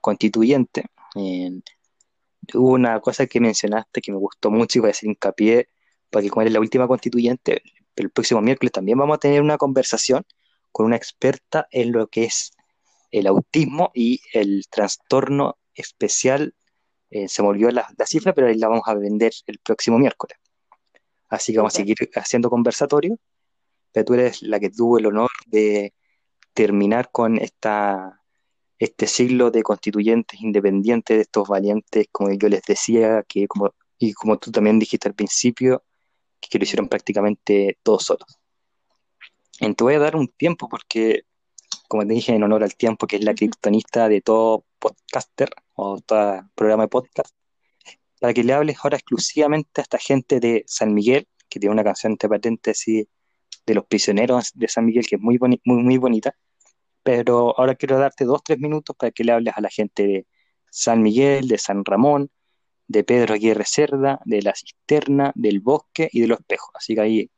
constituyentes. 0.01 0.85
hubo 1.15 2.73
una 2.73 3.01
cosa 3.01 3.27
que 3.27 3.41
mencionaste 3.41 4.01
que 4.01 4.13
me 4.13 4.19
gustó 4.19 4.51
mucho 4.51 4.79
y 4.79 4.81
voy 4.81 4.89
a 4.89 4.91
hacer 4.91 5.09
hincapié, 5.09 5.69
porque 6.11 6.31
como 6.31 6.43
eres 6.43 6.53
la 6.53 6.61
última 6.61 6.87
constituyente, 6.87 7.63
el 7.97 8.11
próximo 8.11 8.41
miércoles 8.41 8.73
también 8.73 8.99
vamos 8.99 9.17
a 9.17 9.21
tener 9.21 9.41
una 9.41 9.59
conversación 9.59 10.25
con 10.73 10.87
una 10.87 10.97
experta 10.97 11.67
en 11.71 11.93
lo 11.93 12.09
que 12.09 12.25
es 12.25 12.53
el 13.11 13.27
autismo 13.27 13.91
y 13.95 14.21
el 14.33 14.65
trastorno 14.69 15.59
especial. 15.75 16.55
Eh, 17.11 17.29
se 17.29 17.43
volvió 17.43 17.71
la, 17.71 17.89
la, 17.97 18.07
cifra, 18.07 18.35
pero 18.35 18.49
ahí 18.49 18.57
la 18.57 18.69
vamos 18.69 18.85
a 18.87 18.95
vender 18.95 19.33
el 19.47 19.59
próximo 19.59 19.99
miércoles. 19.99 20.37
Así 21.29 21.53
que 21.53 21.59
vamos 21.59 21.75
a 21.75 21.79
seguir 21.79 21.97
haciendo 22.15 22.51
conversatorio, 22.51 23.19
pero 23.93 24.05
tú 24.05 24.15
eres 24.15 24.43
la 24.43 24.61
que 24.61 24.71
tuvo 24.71 24.99
el 24.99 25.07
honor 25.07 25.31
de 25.47 25.95
terminar 26.53 27.11
con 27.11 27.39
esta, 27.39 28.23
este 28.79 29.07
siglo 29.07 29.51
de 29.51 29.63
constituyentes 29.63 30.41
independientes, 30.41 31.17
de 31.17 31.23
estos 31.23 31.49
valientes, 31.49 32.07
como 32.13 32.33
yo 32.33 32.49
les 32.49 32.63
decía, 32.63 33.25
que 33.29 33.49
como, 33.49 33.75
y 33.99 34.13
como 34.13 34.39
tú 34.39 34.51
también 34.51 34.79
dijiste 34.79 35.09
al 35.09 35.15
principio, 35.15 35.83
que 36.41 36.59
lo 36.59 36.65
hicieron 36.65 36.89
prácticamente 36.89 37.79
todos 37.83 38.05
solos. 38.05 38.39
Entonces 39.61 39.85
voy 39.85 39.95
a 39.95 40.05
dar 40.05 40.17
un 40.17 40.29
tiempo 40.29 40.69
porque, 40.69 41.23
como 41.89 42.07
te 42.07 42.15
dije, 42.15 42.35
en 42.35 42.43
honor 42.43 42.63
al 42.63 42.77
tiempo, 42.77 43.07
que 43.07 43.17
es 43.17 43.25
la 43.25 43.35
criptonista 43.35 44.09
de 44.09 44.21
todo 44.21 44.65
podcaster 44.79 45.51
o 45.75 46.01
todo 46.01 46.43
programa 46.55 46.85
de 46.85 46.89
podcast, 46.89 47.35
para 48.21 48.35
que 48.35 48.45
le 48.45 48.53
hables 48.53 48.77
ahora 48.83 48.97
exclusivamente 48.97 49.81
a 49.81 49.83
esta 49.83 49.99
gente 49.99 50.41
de 50.41 50.65
San 50.67 50.95
Miguel, 50.95 51.27
que 51.49 51.61
tiene 51.61 51.73
una 51.73 51.85
canción 51.85 52.17
de 52.21 52.29
patente 52.29 52.71
así 52.73 53.09
de 53.67 53.75
los 53.75 53.87
prisioneros 53.87 54.53
de 54.55 54.69
San 54.69 54.87
Miguel, 54.87 55.07
que 55.07 55.17
es 55.17 55.23
muy, 55.23 55.39
muy, 55.39 55.61
muy 55.65 55.99
bonita. 55.99 56.35
Pero 57.03 57.59
ahora 57.59 57.75
quiero 57.75 57.99
darte 57.99 58.25
dos, 58.25 58.43
tres 58.43 58.59
minutos 58.59 58.97
para 58.97 59.13
que 59.13 59.25
le 59.25 59.33
hables 59.33 59.55
a 59.57 59.61
la 59.61 59.69
gente 59.71 60.07
de 60.07 60.27
San 60.71 61.03
Miguel, 61.03 61.49
de 61.49 61.59
San 61.59 61.85
Ramón, 61.85 62.31
de 62.89 63.05
Pedro 63.05 63.35
Aguirre 63.35 63.65
Cerda, 63.65 64.21
de 64.25 64.43
La 64.43 64.55
Cisterna, 64.55 65.33
del 65.35 65.61
Bosque 65.61 66.09
y 66.13 66.21
de 66.21 66.29
Los 66.29 66.41
Espejos. 66.41 66.71
Así 66.75 66.95
que 66.95 67.01
ahí 67.01 67.31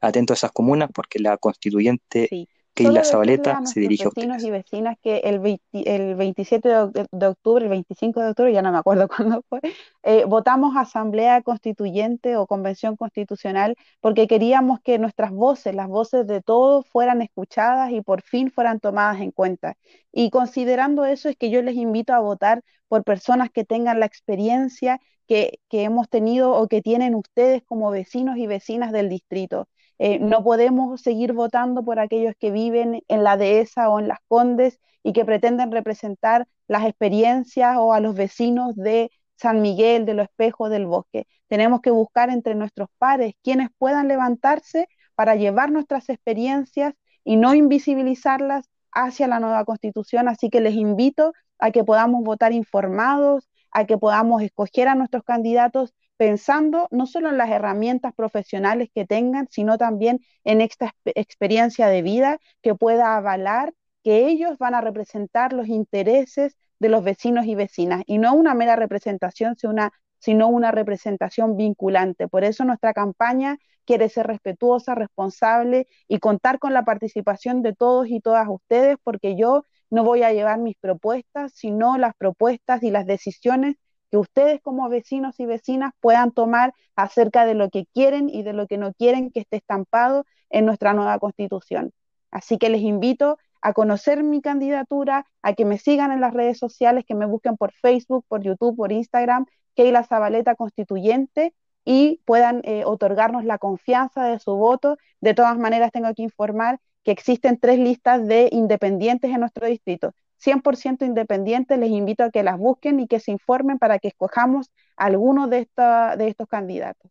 atento 0.00 0.32
a 0.32 0.36
esas 0.36 0.52
comunas 0.52 0.90
porque 0.92 1.18
la 1.18 1.36
constituyente 1.38 2.48
la 2.84 3.04
Zabaleta 3.04 3.60
se 3.64 3.80
dirige 3.80 4.04
a 4.04 4.10
vecinos 4.14 4.42
y 4.42 4.50
vecinas 4.50 4.96
que 5.02 5.18
el, 5.18 5.60
el 5.72 6.14
27 6.14 6.68
de, 6.68 7.26
octubre, 7.26 7.64
el 7.64 7.70
25 7.70 8.20
de 8.20 8.28
octubre, 8.30 8.52
ya 8.52 8.62
no 8.62 8.72
me 8.72 8.78
acuerdo 8.78 9.08
cuándo 9.16 9.42
fue, 9.48 9.60
eh, 10.02 10.24
votamos 10.26 10.76
asamblea 10.76 11.42
constituyente 11.42 12.36
o 12.36 12.46
convención 12.46 12.96
constitucional 12.96 13.76
porque 14.00 14.26
queríamos 14.26 14.80
que 14.80 14.98
nuestras 14.98 15.32
voces, 15.32 15.74
las 15.74 15.88
voces 15.88 16.26
de 16.26 16.40
todos, 16.42 16.86
fueran 16.88 17.22
escuchadas 17.22 17.90
y 17.92 18.00
por 18.00 18.22
fin 18.22 18.50
fueran 18.50 18.80
tomadas 18.80 19.20
en 19.20 19.30
cuenta. 19.30 19.76
Y 20.12 20.30
considerando 20.30 21.04
eso 21.04 21.28
es 21.28 21.36
que 21.36 21.50
yo 21.50 21.62
les 21.62 21.76
invito 21.76 22.12
a 22.14 22.20
votar 22.20 22.62
por 22.88 23.04
personas 23.04 23.50
que 23.50 23.64
tengan 23.64 24.00
la 24.00 24.06
experiencia 24.06 25.00
que, 25.26 25.60
que 25.68 25.82
hemos 25.82 26.08
tenido 26.08 26.52
o 26.52 26.68
que 26.68 26.82
tienen 26.82 27.14
ustedes 27.14 27.62
como 27.64 27.90
vecinos 27.90 28.38
y 28.38 28.46
vecinas 28.46 28.92
del 28.92 29.08
distrito. 29.08 29.68
Eh, 29.98 30.18
no 30.20 30.44
podemos 30.44 31.00
seguir 31.00 31.32
votando 31.32 31.84
por 31.84 31.98
aquellos 31.98 32.34
que 32.38 32.50
viven 32.50 33.02
en 33.08 33.24
la 33.24 33.36
dehesa 33.36 33.90
o 33.90 33.98
en 33.98 34.08
las 34.08 34.18
condes 34.28 34.78
y 35.02 35.12
que 35.12 35.24
pretenden 35.24 35.72
representar 35.72 36.46
las 36.68 36.84
experiencias 36.84 37.76
o 37.78 37.92
a 37.92 38.00
los 38.00 38.14
vecinos 38.14 38.76
de 38.76 39.10
San 39.36 39.62
Miguel, 39.62 40.04
de 40.06 40.14
los 40.14 40.24
espejos 40.24 40.70
del 40.70 40.86
bosque. 40.86 41.26
Tenemos 41.48 41.80
que 41.80 41.90
buscar 41.90 42.30
entre 42.30 42.54
nuestros 42.54 42.88
pares 42.98 43.34
quienes 43.42 43.68
puedan 43.78 44.08
levantarse 44.08 44.88
para 45.14 45.34
llevar 45.34 45.70
nuestras 45.70 46.08
experiencias 46.08 46.94
y 47.24 47.36
no 47.36 47.54
invisibilizarlas 47.54 48.66
hacia 48.92 49.26
la 49.28 49.40
nueva 49.40 49.64
constitución. 49.64 50.28
Así 50.28 50.50
que 50.50 50.60
les 50.60 50.74
invito 50.74 51.32
a 51.58 51.70
que 51.70 51.84
podamos 51.84 52.22
votar 52.22 52.52
informados, 52.52 53.48
a 53.70 53.84
que 53.84 53.98
podamos 53.98 54.42
escoger 54.42 54.88
a 54.88 54.94
nuestros 54.94 55.24
candidatos 55.24 55.94
pensando 56.18 56.88
no 56.90 57.06
solo 57.06 57.30
en 57.30 57.38
las 57.38 57.48
herramientas 57.48 58.12
profesionales 58.14 58.90
que 58.94 59.06
tengan, 59.06 59.48
sino 59.50 59.78
también 59.78 60.20
en 60.44 60.60
esta 60.60 60.94
experiencia 61.06 61.86
de 61.86 62.02
vida 62.02 62.38
que 62.60 62.74
pueda 62.74 63.16
avalar 63.16 63.72
que 64.02 64.26
ellos 64.26 64.58
van 64.58 64.74
a 64.74 64.80
representar 64.80 65.52
los 65.52 65.68
intereses 65.68 66.56
de 66.80 66.88
los 66.88 67.04
vecinos 67.04 67.46
y 67.46 67.54
vecinas, 67.54 68.02
y 68.06 68.18
no 68.18 68.34
una 68.34 68.54
mera 68.54 68.76
representación, 68.76 69.56
sino 69.56 69.72
una, 69.72 69.92
sino 70.18 70.48
una 70.48 70.70
representación 70.72 71.56
vinculante. 71.56 72.28
Por 72.28 72.44
eso 72.44 72.64
nuestra 72.64 72.92
campaña 72.92 73.58
quiere 73.84 74.08
ser 74.08 74.26
respetuosa, 74.26 74.94
responsable 74.94 75.86
y 76.08 76.18
contar 76.18 76.58
con 76.58 76.74
la 76.74 76.84
participación 76.84 77.62
de 77.62 77.74
todos 77.74 78.08
y 78.08 78.20
todas 78.20 78.46
ustedes, 78.48 78.96
porque 79.02 79.36
yo 79.36 79.64
no 79.90 80.04
voy 80.04 80.22
a 80.22 80.32
llevar 80.32 80.58
mis 80.58 80.76
propuestas, 80.76 81.52
sino 81.54 81.96
las 81.96 82.14
propuestas 82.16 82.82
y 82.82 82.90
las 82.90 83.06
decisiones 83.06 83.76
que 84.10 84.16
ustedes 84.16 84.60
como 84.60 84.88
vecinos 84.88 85.38
y 85.40 85.46
vecinas 85.46 85.92
puedan 86.00 86.32
tomar 86.32 86.74
acerca 86.96 87.44
de 87.44 87.54
lo 87.54 87.70
que 87.70 87.86
quieren 87.94 88.28
y 88.28 88.42
de 88.42 88.52
lo 88.52 88.66
que 88.66 88.78
no 88.78 88.92
quieren 88.94 89.30
que 89.30 89.40
esté 89.40 89.56
estampado 89.56 90.24
en 90.50 90.66
nuestra 90.66 90.94
nueva 90.94 91.18
constitución. 91.18 91.92
Así 92.30 92.58
que 92.58 92.68
les 92.68 92.82
invito 92.82 93.38
a 93.60 93.72
conocer 93.72 94.22
mi 94.22 94.40
candidatura, 94.40 95.26
a 95.42 95.52
que 95.54 95.64
me 95.64 95.78
sigan 95.78 96.12
en 96.12 96.20
las 96.20 96.32
redes 96.32 96.58
sociales, 96.58 97.04
que 97.06 97.14
me 97.14 97.26
busquen 97.26 97.56
por 97.56 97.72
Facebook, 97.72 98.24
por 98.28 98.42
YouTube, 98.42 98.76
por 98.76 98.92
Instagram, 98.92 99.46
Keila 99.74 100.04
Zabaleta 100.04 100.54
Constituyente, 100.54 101.54
y 101.84 102.20
puedan 102.26 102.60
eh, 102.64 102.84
otorgarnos 102.84 103.44
la 103.44 103.58
confianza 103.58 104.24
de 104.24 104.38
su 104.38 104.56
voto. 104.56 104.98
De 105.20 105.34
todas 105.34 105.56
maneras, 105.58 105.90
tengo 105.90 106.12
que 106.14 106.22
informar 106.22 106.80
que 107.02 107.12
existen 107.12 107.58
tres 107.58 107.78
listas 107.78 108.26
de 108.26 108.48
independientes 108.52 109.30
en 109.30 109.40
nuestro 109.40 109.66
distrito. 109.66 110.12
100% 110.38 111.04
independientes, 111.04 111.78
les 111.78 111.90
invito 111.90 112.24
a 112.24 112.30
que 112.30 112.42
las 112.42 112.58
busquen 112.58 113.00
y 113.00 113.06
que 113.06 113.20
se 113.20 113.30
informen 113.32 113.78
para 113.78 113.98
que 113.98 114.08
escojamos 114.08 114.70
alguno 114.96 115.48
de, 115.48 115.68
de 116.16 116.28
estos 116.28 116.48
candidatos. 116.48 117.10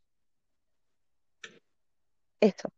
Eso. 2.39 2.69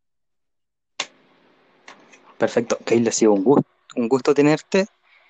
Perfecto, 2.38 2.78
Keila, 2.86 3.10
ha 3.10 3.14
sido 3.14 3.34
un 3.34 3.44
gusto, 3.44 3.70
un 3.96 4.08
gusto 4.08 4.34
tenerte. 4.34 4.88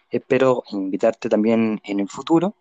Espero 0.10 0.64
invitarte 0.72 1.30
también 1.30 1.82
en 1.84 2.00
el 2.00 2.10
futuro 2.10 2.56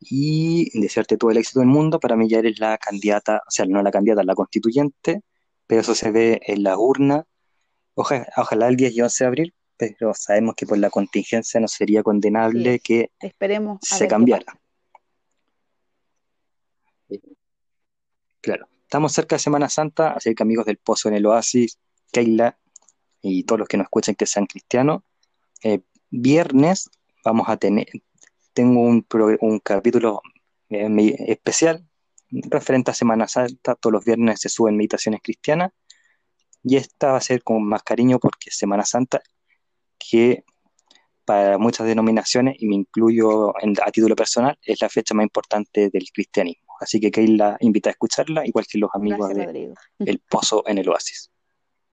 y 0.00 0.78
desearte 0.78 1.16
todo 1.16 1.30
el 1.30 1.36
éxito 1.36 1.60
del 1.60 1.68
mundo. 1.68 2.00
Para 2.00 2.16
mí 2.16 2.28
ya 2.28 2.38
eres 2.38 2.58
la 2.58 2.78
candidata, 2.78 3.42
o 3.46 3.50
sea, 3.50 3.64
no 3.66 3.82
la 3.82 3.90
candidata, 3.90 4.22
la 4.22 4.34
constituyente, 4.34 5.22
pero 5.66 5.80
eso 5.80 5.94
se 5.94 6.10
ve 6.10 6.40
en 6.46 6.62
la 6.62 6.76
urna. 6.78 7.24
Ojalá 7.94 8.68
el 8.68 8.76
10 8.76 8.92
y 8.92 9.00
11 9.00 9.24
de 9.24 9.28
abril 9.28 9.54
pero 9.76 10.14
sabemos 10.14 10.54
que 10.54 10.66
por 10.66 10.78
la 10.78 10.90
contingencia 10.90 11.60
no 11.60 11.68
sería 11.68 12.02
condenable 12.02 12.80
que 12.80 13.10
Esperemos 13.20 13.78
se 13.82 14.08
cambiara. 14.08 14.58
Claro, 18.40 18.68
estamos 18.82 19.12
cerca 19.12 19.36
de 19.36 19.40
Semana 19.40 19.68
Santa, 19.68 20.12
así 20.12 20.34
que 20.34 20.42
amigos 20.42 20.66
del 20.66 20.78
Pozo 20.78 21.08
en 21.08 21.14
el 21.14 21.26
Oasis, 21.26 21.78
Keila 22.12 22.58
y 23.20 23.44
todos 23.44 23.58
los 23.58 23.68
que 23.68 23.76
nos 23.76 23.86
escuchen 23.86 24.14
que 24.14 24.26
sean 24.26 24.46
cristianos, 24.46 25.02
eh, 25.62 25.80
viernes 26.10 26.88
vamos 27.24 27.48
a 27.48 27.56
tener, 27.56 27.88
tengo 28.52 28.82
un, 28.82 29.04
un 29.40 29.58
capítulo 29.58 30.22
eh, 30.70 31.16
especial 31.26 31.84
referente 32.30 32.92
a 32.92 32.94
Semana 32.94 33.26
Santa, 33.26 33.74
todos 33.74 33.92
los 33.92 34.04
viernes 34.04 34.40
se 34.40 34.48
suben 34.48 34.76
meditaciones 34.76 35.20
cristianas 35.22 35.72
y 36.62 36.76
esta 36.76 37.12
va 37.12 37.18
a 37.18 37.20
ser 37.20 37.42
con 37.42 37.64
más 37.64 37.82
cariño 37.82 38.18
porque 38.18 38.50
Semana 38.50 38.84
Santa 38.84 39.22
que 40.08 40.44
para 41.24 41.58
muchas 41.58 41.86
denominaciones, 41.86 42.56
y 42.58 42.66
me 42.66 42.76
incluyo 42.76 43.52
a 43.56 43.90
título 43.90 44.14
personal, 44.14 44.56
es 44.62 44.80
la 44.80 44.88
fecha 44.88 45.12
más 45.12 45.24
importante 45.24 45.90
del 45.90 46.06
cristianismo. 46.12 46.74
Así 46.80 47.00
que 47.00 47.10
Keila 47.10 47.56
invita 47.60 47.90
a 47.90 47.92
escucharla, 47.92 48.46
igual 48.46 48.66
que 48.66 48.78
los 48.78 48.90
amigos 48.94 49.30
del 49.30 49.74
El 49.98 50.18
Pozo 50.20 50.62
en 50.66 50.78
el 50.78 50.88
Oasis. 50.88 51.30